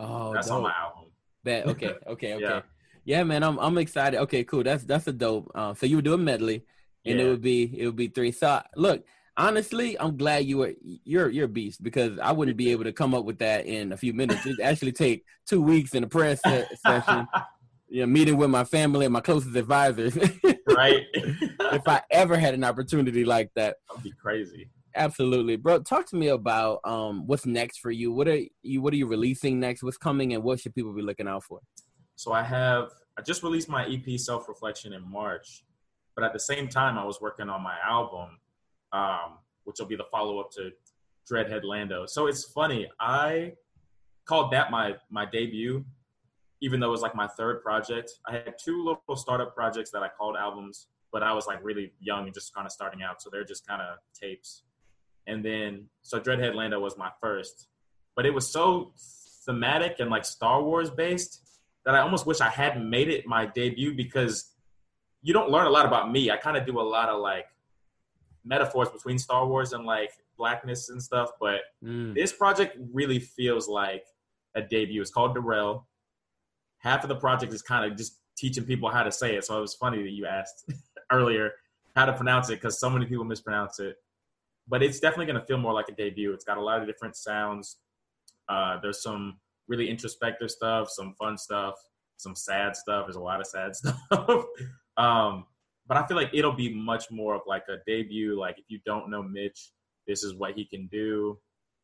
Oh, 0.00 0.32
That's 0.32 0.48
dope. 0.48 0.56
on 0.56 0.62
my 0.62 0.72
album. 0.72 1.04
Bet. 1.44 1.66
Okay. 1.66 1.86
Okay. 2.06 2.34
Okay. 2.34 2.42
Yeah. 2.42 2.62
yeah. 3.04 3.24
man. 3.24 3.42
I'm 3.42 3.58
I'm 3.58 3.78
excited. 3.78 4.18
Okay, 4.20 4.44
cool. 4.44 4.62
That's 4.62 4.84
that's 4.84 5.06
a 5.06 5.12
dope. 5.12 5.50
Uh, 5.54 5.74
so 5.74 5.86
you 5.86 5.96
would 5.96 6.04
do 6.04 6.14
a 6.14 6.18
medley, 6.18 6.64
and 7.04 7.20
it 7.20 7.28
would 7.28 7.42
be 7.42 7.78
it 7.78 7.86
would 7.86 7.96
be 7.96 8.08
three. 8.08 8.32
So 8.32 8.62
look, 8.76 9.04
honestly, 9.36 9.98
I'm 9.98 10.16
glad 10.16 10.44
you 10.44 10.58
were 10.58 10.74
you're 10.82 11.28
you're 11.28 11.46
a 11.46 11.48
beast 11.48 11.82
because 11.82 12.18
I 12.18 12.32
wouldn't 12.32 12.56
be 12.56 12.70
able 12.72 12.84
to 12.84 12.92
come 12.92 13.14
up 13.14 13.24
with 13.24 13.38
that 13.38 13.66
in 13.66 13.92
a 13.92 13.96
few 13.96 14.12
minutes. 14.12 14.46
It 14.46 14.60
actually 14.60 14.92
take 14.92 15.24
two 15.46 15.62
weeks 15.62 15.94
in 15.94 16.04
a 16.04 16.08
press 16.08 16.40
se- 16.44 16.68
session. 16.84 17.26
You 17.92 18.02
know, 18.02 18.06
meeting 18.06 18.36
with 18.36 18.50
my 18.50 18.62
family 18.62 19.04
and 19.04 19.12
my 19.12 19.20
closest 19.20 19.56
advisors. 19.56 20.16
right? 20.68 21.02
if 21.12 21.88
I 21.88 22.00
ever 22.12 22.36
had 22.36 22.54
an 22.54 22.62
opportunity 22.62 23.24
like 23.24 23.50
that, 23.56 23.78
That'd 23.88 24.04
be 24.04 24.12
crazy. 24.12 24.70
Absolutely, 24.94 25.56
bro. 25.56 25.80
Talk 25.80 26.06
to 26.10 26.16
me 26.16 26.28
about 26.28 26.80
um 26.84 27.26
what's 27.26 27.46
next 27.46 27.78
for 27.78 27.90
you. 27.90 28.12
What 28.12 28.28
are 28.28 28.40
you 28.62 28.82
What 28.82 28.92
are 28.92 28.96
you 28.96 29.06
releasing 29.06 29.60
next? 29.60 29.82
What's 29.82 29.96
coming, 29.96 30.34
and 30.34 30.42
what 30.42 30.60
should 30.60 30.74
people 30.74 30.92
be 30.92 31.02
looking 31.02 31.28
out 31.28 31.44
for? 31.44 31.60
So 32.16 32.32
I 32.32 32.42
have 32.42 32.90
I 33.18 33.22
just 33.22 33.42
released 33.42 33.68
my 33.68 33.86
EP 33.86 34.18
Self 34.18 34.48
Reflection 34.48 34.92
in 34.92 35.02
March, 35.10 35.64
but 36.14 36.24
at 36.24 36.32
the 36.32 36.40
same 36.40 36.68
time 36.68 36.98
I 36.98 37.04
was 37.04 37.20
working 37.20 37.48
on 37.48 37.62
my 37.62 37.76
album, 37.84 38.38
um, 38.92 39.38
which 39.64 39.76
will 39.78 39.86
be 39.86 39.96
the 39.96 40.06
follow 40.10 40.38
up 40.40 40.50
to 40.52 40.70
Dreadhead 41.30 41.64
Lando. 41.64 42.06
So 42.06 42.26
it's 42.26 42.44
funny. 42.44 42.88
I 42.98 43.54
called 44.24 44.52
that 44.52 44.70
my 44.70 44.94
my 45.10 45.26
debut, 45.26 45.84
even 46.60 46.80
though 46.80 46.88
it 46.88 46.92
was 46.92 47.02
like 47.02 47.14
my 47.14 47.26
third 47.26 47.62
project. 47.62 48.12
I 48.26 48.32
had 48.32 48.54
two 48.62 48.84
little 48.84 49.16
startup 49.16 49.54
projects 49.54 49.90
that 49.90 50.02
I 50.02 50.08
called 50.08 50.36
albums, 50.36 50.88
but 51.12 51.22
I 51.22 51.32
was 51.32 51.46
like 51.46 51.58
really 51.62 51.92
young 52.00 52.24
and 52.24 52.34
just 52.34 52.54
kind 52.54 52.66
of 52.66 52.72
starting 52.72 53.02
out, 53.02 53.22
so 53.22 53.30
they're 53.30 53.44
just 53.44 53.66
kind 53.66 53.82
of 53.82 53.98
tapes. 54.14 54.62
And 55.26 55.44
then 55.44 55.86
so 56.02 56.18
Dreadhead 56.20 56.54
Lando 56.54 56.80
was 56.80 56.96
my 56.96 57.10
first, 57.20 57.68
but 58.16 58.26
it 58.26 58.34
was 58.34 58.48
so 58.48 58.92
thematic 59.46 59.96
and 60.00 60.10
like 60.10 60.24
Star 60.24 60.62
Wars 60.62 60.90
based 60.90 61.42
that 61.84 61.94
I 61.94 62.00
almost 62.00 62.26
wish 62.26 62.40
I 62.40 62.48
hadn't 62.48 62.88
made 62.88 63.08
it 63.08 63.26
my 63.26 63.46
debut 63.46 63.94
because 63.94 64.52
you 65.22 65.32
don't 65.32 65.50
learn 65.50 65.66
a 65.66 65.70
lot 65.70 65.86
about 65.86 66.10
me. 66.10 66.30
I 66.30 66.36
kind 66.36 66.56
of 66.56 66.66
do 66.66 66.80
a 66.80 66.82
lot 66.82 67.08
of 67.08 67.20
like 67.20 67.46
metaphors 68.44 68.88
between 68.90 69.18
Star 69.18 69.46
Wars 69.46 69.72
and 69.72 69.84
like 69.84 70.10
blackness 70.36 70.88
and 70.88 71.02
stuff, 71.02 71.30
but 71.40 71.60
Mm. 71.84 72.14
this 72.14 72.32
project 72.32 72.76
really 72.92 73.18
feels 73.18 73.68
like 73.68 74.04
a 74.54 74.62
debut. 74.62 75.00
It's 75.00 75.10
called 75.10 75.34
Darrell. 75.34 75.86
Half 76.78 77.04
of 77.04 77.08
the 77.08 77.16
project 77.16 77.52
is 77.52 77.62
kind 77.62 77.90
of 77.90 77.96
just 77.96 78.18
teaching 78.36 78.64
people 78.64 78.88
how 78.90 79.02
to 79.02 79.12
say 79.12 79.36
it. 79.36 79.44
So 79.44 79.56
it 79.58 79.60
was 79.60 79.74
funny 79.74 80.02
that 80.02 80.10
you 80.10 80.26
asked 80.26 80.70
earlier 81.12 81.52
how 81.94 82.06
to 82.06 82.12
pronounce 82.14 82.48
it 82.48 82.54
because 82.56 82.78
so 82.80 82.88
many 82.88 83.04
people 83.06 83.24
mispronounce 83.24 83.78
it. 83.80 83.96
But 84.68 84.82
it's 84.82 85.00
definitely 85.00 85.26
going 85.26 85.40
to 85.40 85.46
feel 85.46 85.58
more 85.58 85.72
like 85.72 85.88
a 85.88 85.92
debut. 85.92 86.32
It's 86.32 86.44
got 86.44 86.58
a 86.58 86.62
lot 86.62 86.80
of 86.80 86.86
different 86.86 87.16
sounds. 87.16 87.78
Uh, 88.48 88.78
there's 88.80 89.02
some 89.02 89.38
really 89.68 89.88
introspective 89.88 90.50
stuff, 90.50 90.90
some 90.90 91.14
fun 91.18 91.38
stuff, 91.38 91.74
some 92.16 92.34
sad 92.34 92.76
stuff. 92.76 93.06
There's 93.06 93.16
a 93.16 93.20
lot 93.20 93.40
of 93.40 93.46
sad 93.46 93.74
stuff. 93.76 94.44
um, 94.96 95.44
but 95.86 95.96
I 95.96 96.06
feel 96.06 96.16
like 96.16 96.30
it'll 96.32 96.52
be 96.52 96.72
much 96.72 97.10
more 97.10 97.34
of 97.34 97.42
like 97.46 97.64
a 97.68 97.78
debut. 97.86 98.38
Like 98.38 98.58
if 98.58 98.66
you 98.68 98.78
don't 98.86 99.10
know 99.10 99.22
Mitch, 99.22 99.72
this 100.06 100.22
is 100.22 100.34
what 100.34 100.52
he 100.52 100.64
can 100.64 100.86
do. 100.88 101.38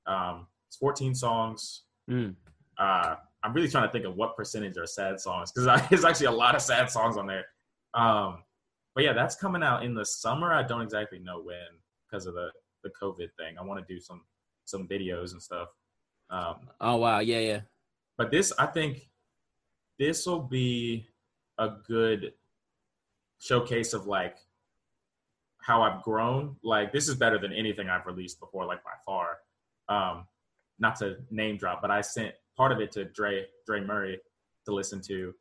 Um, 0.06 0.46
it's 0.68 0.76
14 0.76 1.14
songs. 1.14 1.82
Mm. 2.10 2.34
Uh, 2.78 3.16
I'm 3.42 3.52
really 3.52 3.68
trying 3.68 3.86
to 3.86 3.92
think 3.92 4.04
of 4.04 4.16
what 4.16 4.36
percentage 4.36 4.76
are 4.76 4.86
sad 4.86 5.20
songs 5.20 5.52
because 5.52 5.80
there's 5.90 6.04
actually 6.04 6.26
a 6.26 6.32
lot 6.32 6.54
of 6.54 6.62
sad 6.62 6.90
songs 6.90 7.16
on 7.16 7.26
there. 7.26 7.46
Um, 7.94 8.42
but 8.94 9.04
yeah, 9.04 9.12
that's 9.12 9.36
coming 9.36 9.62
out 9.62 9.84
in 9.84 9.94
the 9.94 10.04
summer. 10.04 10.52
I 10.52 10.62
don't 10.62 10.82
exactly 10.82 11.18
know 11.18 11.40
when 11.40 11.56
because 12.08 12.26
of 12.26 12.34
the 12.34 12.50
the 12.86 13.06
COVID 13.06 13.28
thing. 13.38 13.56
I 13.58 13.62
want 13.62 13.86
to 13.86 13.94
do 13.94 14.00
some 14.00 14.22
some 14.64 14.86
videos 14.86 15.32
and 15.32 15.42
stuff. 15.42 15.68
Um, 16.30 16.68
Oh 16.80 16.96
wow, 16.96 17.20
yeah, 17.20 17.38
yeah. 17.38 17.60
but 18.18 18.30
this, 18.30 18.52
I 18.58 18.66
think, 18.66 19.08
this 19.98 20.26
will 20.26 20.40
be 20.42 21.06
a 21.58 21.70
good 21.86 22.32
showcase 23.38 23.92
of 23.92 24.06
like 24.06 24.36
how 25.62 25.82
I've 25.82 26.02
grown. 26.02 26.56
Like 26.62 26.92
this 26.92 27.08
is 27.08 27.14
better 27.14 27.38
than 27.38 27.52
anything 27.52 27.88
I've 27.88 28.06
released 28.06 28.40
before, 28.40 28.64
like 28.66 28.82
by 28.84 28.90
far. 29.04 29.38
Um, 29.88 30.26
not 30.78 30.96
to 30.96 31.16
name 31.30 31.56
drop, 31.56 31.80
but 31.80 31.90
I 31.90 32.00
sent 32.00 32.34
part 32.56 32.72
of 32.72 32.80
it 32.80 32.92
to 32.92 33.04
Dre 33.04 33.46
Dre 33.66 33.80
Murray 33.80 34.18
to 34.66 34.74
listen 34.74 35.00
to. 35.02 35.32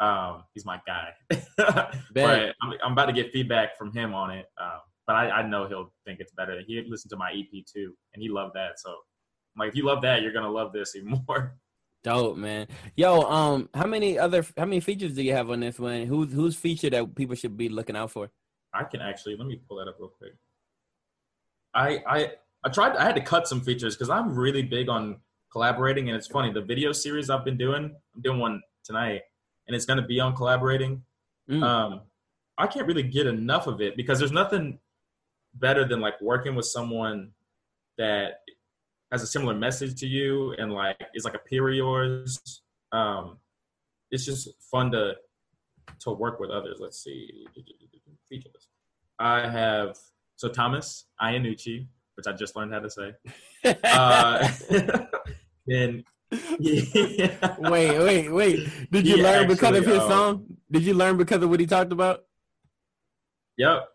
Um, 0.00 0.44
he's 0.52 0.64
my 0.64 0.80
guy, 0.84 1.10
but 1.56 2.54
I'm, 2.60 2.72
I'm 2.84 2.92
about 2.92 3.06
to 3.06 3.12
get 3.12 3.30
feedback 3.32 3.78
from 3.78 3.92
him 3.92 4.14
on 4.14 4.30
it. 4.32 4.46
Um, 4.60 4.80
but 5.06 5.16
I, 5.16 5.30
I 5.30 5.48
know 5.48 5.66
he'll 5.66 5.92
think 6.06 6.20
it's 6.20 6.32
better. 6.32 6.60
He 6.66 6.84
listened 6.88 7.10
to 7.10 7.16
my 7.16 7.32
EP 7.32 7.64
too, 7.66 7.94
and 8.14 8.22
he 8.22 8.28
loved 8.28 8.54
that. 8.54 8.78
So, 8.78 8.90
I'm 8.90 9.60
like, 9.60 9.68
if 9.70 9.76
you 9.76 9.84
love 9.84 10.02
that, 10.02 10.22
you're 10.22 10.32
gonna 10.32 10.50
love 10.50 10.72
this 10.72 10.94
even 10.96 11.22
more. 11.28 11.56
Dope, 12.02 12.36
man. 12.36 12.66
Yo, 12.96 13.22
um, 13.22 13.68
how 13.74 13.86
many 13.86 14.18
other 14.18 14.44
how 14.56 14.64
many 14.64 14.80
features 14.80 15.14
do 15.14 15.22
you 15.22 15.32
have 15.34 15.50
on 15.50 15.60
this 15.60 15.78
one? 15.78 16.06
Who's 16.06 16.32
who's 16.32 16.56
featured 16.56 16.92
that 16.94 17.14
people 17.14 17.36
should 17.36 17.56
be 17.56 17.68
looking 17.68 17.96
out 17.96 18.10
for? 18.10 18.30
I 18.74 18.84
can 18.84 19.00
actually 19.00 19.36
let 19.36 19.46
me 19.46 19.60
pull 19.68 19.76
that 19.78 19.88
up 19.88 19.96
real 20.00 20.12
quick. 20.18 20.32
I 21.74 22.02
I 22.06 22.32
I 22.64 22.70
tried 22.70 22.96
I 22.96 23.04
had 23.04 23.14
to 23.14 23.20
cut 23.20 23.46
some 23.46 23.60
features 23.60 23.94
because 23.94 24.10
I'm 24.10 24.34
really 24.34 24.62
big 24.62 24.88
on 24.88 25.18
collaborating, 25.52 26.08
and 26.08 26.16
it's 26.16 26.26
funny 26.26 26.52
the 26.52 26.62
video 26.62 26.90
series 26.90 27.30
I've 27.30 27.44
been 27.44 27.56
doing. 27.56 27.94
I'm 28.14 28.22
doing 28.22 28.40
one 28.40 28.60
tonight, 28.84 29.22
and 29.68 29.76
it's 29.76 29.86
gonna 29.86 30.06
be 30.06 30.18
on 30.18 30.34
collaborating. 30.34 31.02
Mm. 31.48 31.62
Um, 31.62 32.00
I 32.58 32.66
can't 32.66 32.86
really 32.86 33.04
get 33.04 33.26
enough 33.26 33.68
of 33.68 33.80
it 33.80 33.96
because 33.96 34.18
there's 34.18 34.32
nothing 34.32 34.78
better 35.54 35.86
than 35.86 36.00
like 36.00 36.20
working 36.20 36.54
with 36.54 36.66
someone 36.66 37.30
that 37.98 38.40
has 39.10 39.22
a 39.22 39.26
similar 39.26 39.54
message 39.54 39.98
to 40.00 40.06
you 40.06 40.54
and 40.58 40.72
like 40.72 40.96
is 41.14 41.24
like 41.24 41.34
a 41.34 41.38
peer 41.38 41.68
of 41.68 41.74
yours. 41.74 42.62
Um, 42.92 43.38
it's 44.10 44.24
just 44.24 44.48
fun 44.70 44.90
to 44.92 45.14
to 46.00 46.10
work 46.10 46.40
with 46.40 46.50
others. 46.50 46.78
Let's 46.80 47.02
see, 47.02 47.46
feature 48.28 48.48
list. 48.54 48.68
I 49.18 49.48
have 49.48 49.96
so 50.36 50.48
Thomas 50.48 51.06
Iannucci, 51.20 51.86
which 52.16 52.26
I 52.26 52.32
just 52.32 52.56
learned 52.56 52.72
how 52.72 52.80
to 52.80 52.90
say. 52.90 53.14
Uh, 53.84 54.48
then 55.66 56.02
yeah. 56.58 57.56
wait, 57.58 57.98
wait, 57.98 58.30
wait. 58.30 58.90
Did 58.90 59.06
you 59.06 59.18
learn 59.18 59.48
because 59.48 59.76
of 59.76 59.84
his 59.84 59.98
uh, 59.98 60.08
song? 60.08 60.46
Did 60.70 60.82
you 60.82 60.94
learn 60.94 61.16
because 61.16 61.42
of 61.42 61.50
what 61.50 61.60
he 61.60 61.66
talked 61.66 61.92
about? 61.92 62.24
Yep. 63.58 63.88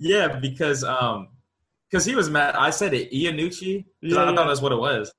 Yeah, 0.00 0.38
because 0.38 0.82
um, 0.82 1.28
because 1.90 2.04
he 2.04 2.14
was 2.14 2.30
mad. 2.30 2.56
I 2.56 2.70
said 2.70 2.94
it 2.94 3.12
Iannucci 3.12 3.84
Yeah, 4.00 4.18
I 4.18 4.30
yeah. 4.30 4.34
thought 4.34 4.46
that's 4.48 4.62
what 4.62 4.72
it 4.72 4.78
was, 4.78 5.12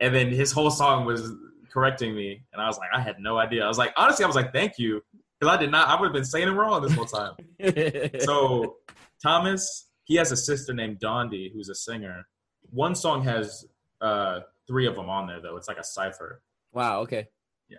and 0.00 0.14
then 0.14 0.28
his 0.28 0.52
whole 0.52 0.70
song 0.70 1.04
was 1.04 1.32
correcting 1.72 2.14
me, 2.14 2.42
and 2.52 2.60
I 2.60 2.66
was 2.66 2.78
like, 2.78 2.90
I 2.92 3.00
had 3.00 3.18
no 3.18 3.38
idea. 3.38 3.64
I 3.64 3.68
was 3.68 3.78
like, 3.78 3.92
honestly, 3.96 4.24
I 4.24 4.26
was 4.26 4.36
like, 4.36 4.52
thank 4.52 4.78
you, 4.78 5.02
because 5.38 5.56
I 5.56 5.60
did 5.60 5.70
not. 5.70 5.88
I 5.88 5.98
would 5.98 6.06
have 6.06 6.12
been 6.12 6.24
saying 6.24 6.48
it 6.48 6.52
wrong 6.52 6.82
this 6.82 6.94
whole 6.94 7.06
time. 7.06 7.32
so 8.20 8.76
Thomas, 9.22 9.88
he 10.04 10.16
has 10.16 10.32
a 10.32 10.36
sister 10.36 10.74
named 10.74 11.00
Dondi 11.00 11.52
who's 11.52 11.68
a 11.68 11.74
singer. 11.74 12.26
One 12.70 12.94
song 12.94 13.22
has 13.24 13.66
uh, 14.00 14.40
three 14.66 14.86
of 14.86 14.96
them 14.96 15.08
on 15.08 15.26
there 15.26 15.40
though. 15.40 15.56
It's 15.56 15.68
like 15.68 15.78
a 15.78 15.84
cipher. 15.84 16.42
Wow. 16.72 17.00
Okay. 17.00 17.28
Yeah. 17.68 17.78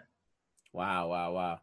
Wow. 0.73 1.09
Wow. 1.09 1.33
Wow. 1.33 1.59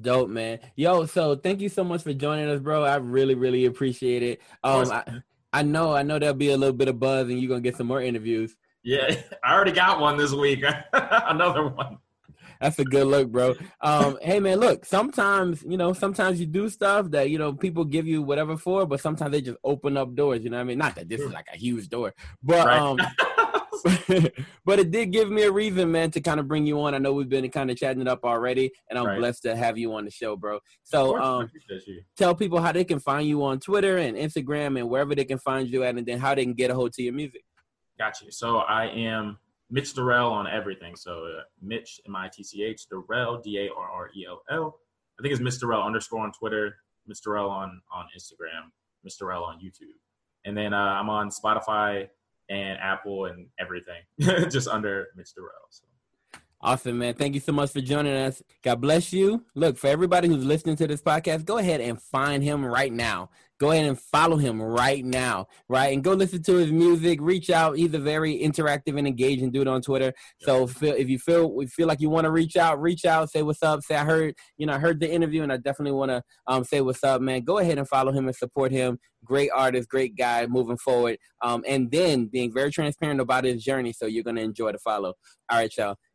Dope, 0.00 0.30
man. 0.30 0.58
Yo, 0.74 1.04
so 1.06 1.36
thank 1.36 1.60
you 1.60 1.68
so 1.68 1.84
much 1.84 2.02
for 2.02 2.14
joining 2.14 2.48
us, 2.48 2.60
bro. 2.60 2.82
I 2.82 2.96
really, 2.96 3.34
really 3.34 3.66
appreciate 3.66 4.22
it. 4.22 4.40
Um, 4.64 4.90
I, 4.90 5.04
I 5.52 5.62
know, 5.62 5.94
I 5.94 6.02
know 6.02 6.18
there'll 6.18 6.34
be 6.34 6.50
a 6.50 6.56
little 6.56 6.74
bit 6.74 6.88
of 6.88 6.98
buzz, 6.98 7.28
and 7.28 7.38
you're 7.38 7.48
gonna 7.48 7.60
get 7.60 7.76
some 7.76 7.88
more 7.88 8.00
interviews. 8.00 8.56
Yeah, 8.82 9.14
I 9.44 9.52
already 9.52 9.72
got 9.72 10.00
one 10.00 10.16
this 10.16 10.32
week. 10.32 10.64
Another 10.92 11.68
one. 11.68 11.98
That's 12.60 12.78
a 12.78 12.84
good 12.84 13.08
look, 13.08 13.28
bro. 13.30 13.54
Um, 13.80 14.18
hey 14.22 14.38
man, 14.38 14.60
look, 14.60 14.84
sometimes, 14.84 15.64
you 15.64 15.76
know, 15.76 15.92
sometimes 15.92 16.38
you 16.38 16.46
do 16.46 16.68
stuff 16.68 17.10
that, 17.10 17.28
you 17.28 17.36
know, 17.36 17.52
people 17.52 17.84
give 17.84 18.06
you 18.06 18.22
whatever 18.22 18.56
for, 18.56 18.86
but 18.86 19.00
sometimes 19.00 19.32
they 19.32 19.40
just 19.40 19.58
open 19.64 19.96
up 19.96 20.14
doors, 20.14 20.44
you 20.44 20.50
know 20.50 20.58
what 20.58 20.62
I 20.62 20.64
mean? 20.64 20.78
Not 20.78 20.94
that 20.94 21.08
this 21.08 21.20
is 21.20 21.32
like 21.32 21.48
a 21.52 21.56
huge 21.56 21.88
door, 21.88 22.14
but 22.40 22.66
Right. 22.66 22.78
um 22.78 22.98
but 24.64 24.78
it 24.78 24.90
did 24.90 25.12
give 25.12 25.30
me 25.30 25.42
a 25.42 25.52
reason, 25.52 25.90
man, 25.90 26.10
to 26.12 26.20
kind 26.20 26.38
of 26.38 26.46
bring 26.48 26.66
you 26.66 26.80
on. 26.82 26.94
I 26.94 26.98
know 26.98 27.12
we've 27.12 27.28
been 27.28 27.48
kind 27.50 27.70
of 27.70 27.76
chatting 27.76 28.02
it 28.02 28.08
up 28.08 28.24
already, 28.24 28.70
and 28.90 28.98
I'm 28.98 29.06
Right. 29.06 29.18
blessed 29.18 29.42
to 29.42 29.56
have 29.56 29.78
you 29.78 29.94
on 29.94 30.04
the 30.04 30.10
show, 30.10 30.36
bro. 30.36 30.60
So 30.82 31.20
um 31.20 31.50
tell 32.16 32.34
people 32.34 32.60
how 32.60 32.72
they 32.72 32.84
can 32.84 32.98
find 32.98 33.26
you 33.26 33.42
on 33.44 33.60
Twitter 33.60 33.98
and 33.98 34.16
Instagram 34.16 34.78
and 34.78 34.88
wherever 34.88 35.14
they 35.14 35.24
can 35.24 35.38
find 35.38 35.68
you 35.68 35.84
at, 35.84 35.96
and 35.96 36.06
then 36.06 36.18
how 36.18 36.34
they 36.34 36.44
can 36.44 36.54
get 36.54 36.70
a 36.70 36.74
hold 36.74 36.92
to 36.94 37.02
your 37.02 37.14
music. 37.14 37.44
Got 37.98 38.20
you. 38.22 38.30
So 38.30 38.58
I 38.58 38.86
am 38.86 39.38
Mitch 39.70 39.94
Darrell 39.94 40.30
on 40.30 40.46
everything. 40.46 40.96
So 40.96 41.24
uh, 41.26 41.42
Mitch 41.60 42.00
M 42.06 42.14
I 42.16 42.28
T 42.28 42.42
C 42.42 42.62
H 42.62 42.86
Darrell 42.88 43.40
D 43.40 43.58
A 43.66 43.70
R 43.74 43.90
R 43.90 44.10
E 44.16 44.26
L 44.28 44.42
L. 44.50 44.78
I 45.18 45.22
think 45.22 45.32
it's 45.34 45.42
Mr. 45.42 45.60
Darrell 45.62 45.82
underscore 45.82 46.20
on 46.20 46.32
Twitter, 46.32 46.76
Mr. 47.10 47.24
Darrell 47.26 47.50
on 47.50 47.80
on 47.92 48.06
Instagram, 48.16 48.70
Mr. 49.06 49.20
Darrell 49.20 49.44
on 49.44 49.56
YouTube, 49.60 49.96
and 50.44 50.56
then 50.56 50.72
uh, 50.74 50.76
I'm 50.76 51.08
on 51.10 51.30
Spotify 51.30 52.08
and 52.52 52.78
Apple 52.80 53.24
and 53.26 53.46
everything, 53.58 54.02
just 54.50 54.68
under 54.68 55.08
Mitch 55.16 55.34
Darrell. 55.34 55.50
So. 55.70 55.84
Awesome, 56.64 56.98
man. 56.98 57.14
Thank 57.14 57.34
you 57.34 57.40
so 57.40 57.50
much 57.50 57.72
for 57.72 57.80
joining 57.80 58.14
us. 58.14 58.40
God 58.62 58.80
bless 58.80 59.12
you. 59.12 59.44
Look, 59.56 59.76
for 59.76 59.88
everybody 59.88 60.28
who's 60.28 60.44
listening 60.44 60.76
to 60.76 60.86
this 60.86 61.02
podcast, 61.02 61.44
go 61.44 61.58
ahead 61.58 61.80
and 61.80 62.00
find 62.00 62.40
him 62.40 62.64
right 62.64 62.92
now. 62.92 63.30
Go 63.58 63.72
ahead 63.72 63.86
and 63.86 63.98
follow 63.98 64.36
him 64.36 64.62
right 64.62 65.04
now, 65.04 65.48
right? 65.68 65.92
And 65.92 66.04
go 66.04 66.12
listen 66.12 66.40
to 66.44 66.54
his 66.54 66.70
music. 66.70 67.18
Reach 67.20 67.50
out. 67.50 67.76
He's 67.78 67.92
a 67.94 67.98
very 67.98 68.38
interactive 68.38 68.96
and 68.96 69.08
engaging 69.08 69.50
dude 69.50 69.66
on 69.66 69.82
Twitter. 69.82 70.12
So 70.40 70.68
feel, 70.68 70.94
if 70.94 71.08
you 71.08 71.18
feel 71.18 71.52
we 71.52 71.66
feel 71.66 71.88
like 71.88 72.00
you 72.00 72.10
want 72.10 72.26
to 72.26 72.30
reach 72.30 72.56
out, 72.56 72.80
reach 72.80 73.04
out. 73.04 73.30
Say 73.30 73.42
what's 73.42 73.62
up. 73.64 73.82
Say 73.82 73.96
I 73.96 74.04
heard, 74.04 74.36
you 74.56 74.66
know, 74.66 74.74
I 74.74 74.78
heard 74.78 75.00
the 75.00 75.10
interview, 75.10 75.42
and 75.42 75.52
I 75.52 75.56
definitely 75.56 75.92
want 75.92 76.10
to 76.12 76.22
um, 76.46 76.62
say 76.62 76.80
what's 76.80 77.02
up, 77.02 77.20
man. 77.20 77.42
Go 77.42 77.58
ahead 77.58 77.78
and 77.78 77.88
follow 77.88 78.12
him 78.12 78.28
and 78.28 78.36
support 78.36 78.70
him. 78.70 78.98
Great 79.24 79.50
artist, 79.52 79.88
great 79.88 80.16
guy, 80.16 80.46
moving 80.46 80.78
forward. 80.78 81.18
Um, 81.40 81.64
and 81.66 81.90
then 81.90 82.26
being 82.26 82.52
very 82.52 82.70
transparent 82.70 83.20
about 83.20 83.44
his 83.44 83.64
journey, 83.64 83.92
so 83.92 84.06
you're 84.06 84.24
gonna 84.24 84.42
enjoy 84.42 84.70
the 84.70 84.78
follow. 84.78 85.14
All 85.50 85.58
right, 85.58 85.76
y'all. 85.76 85.96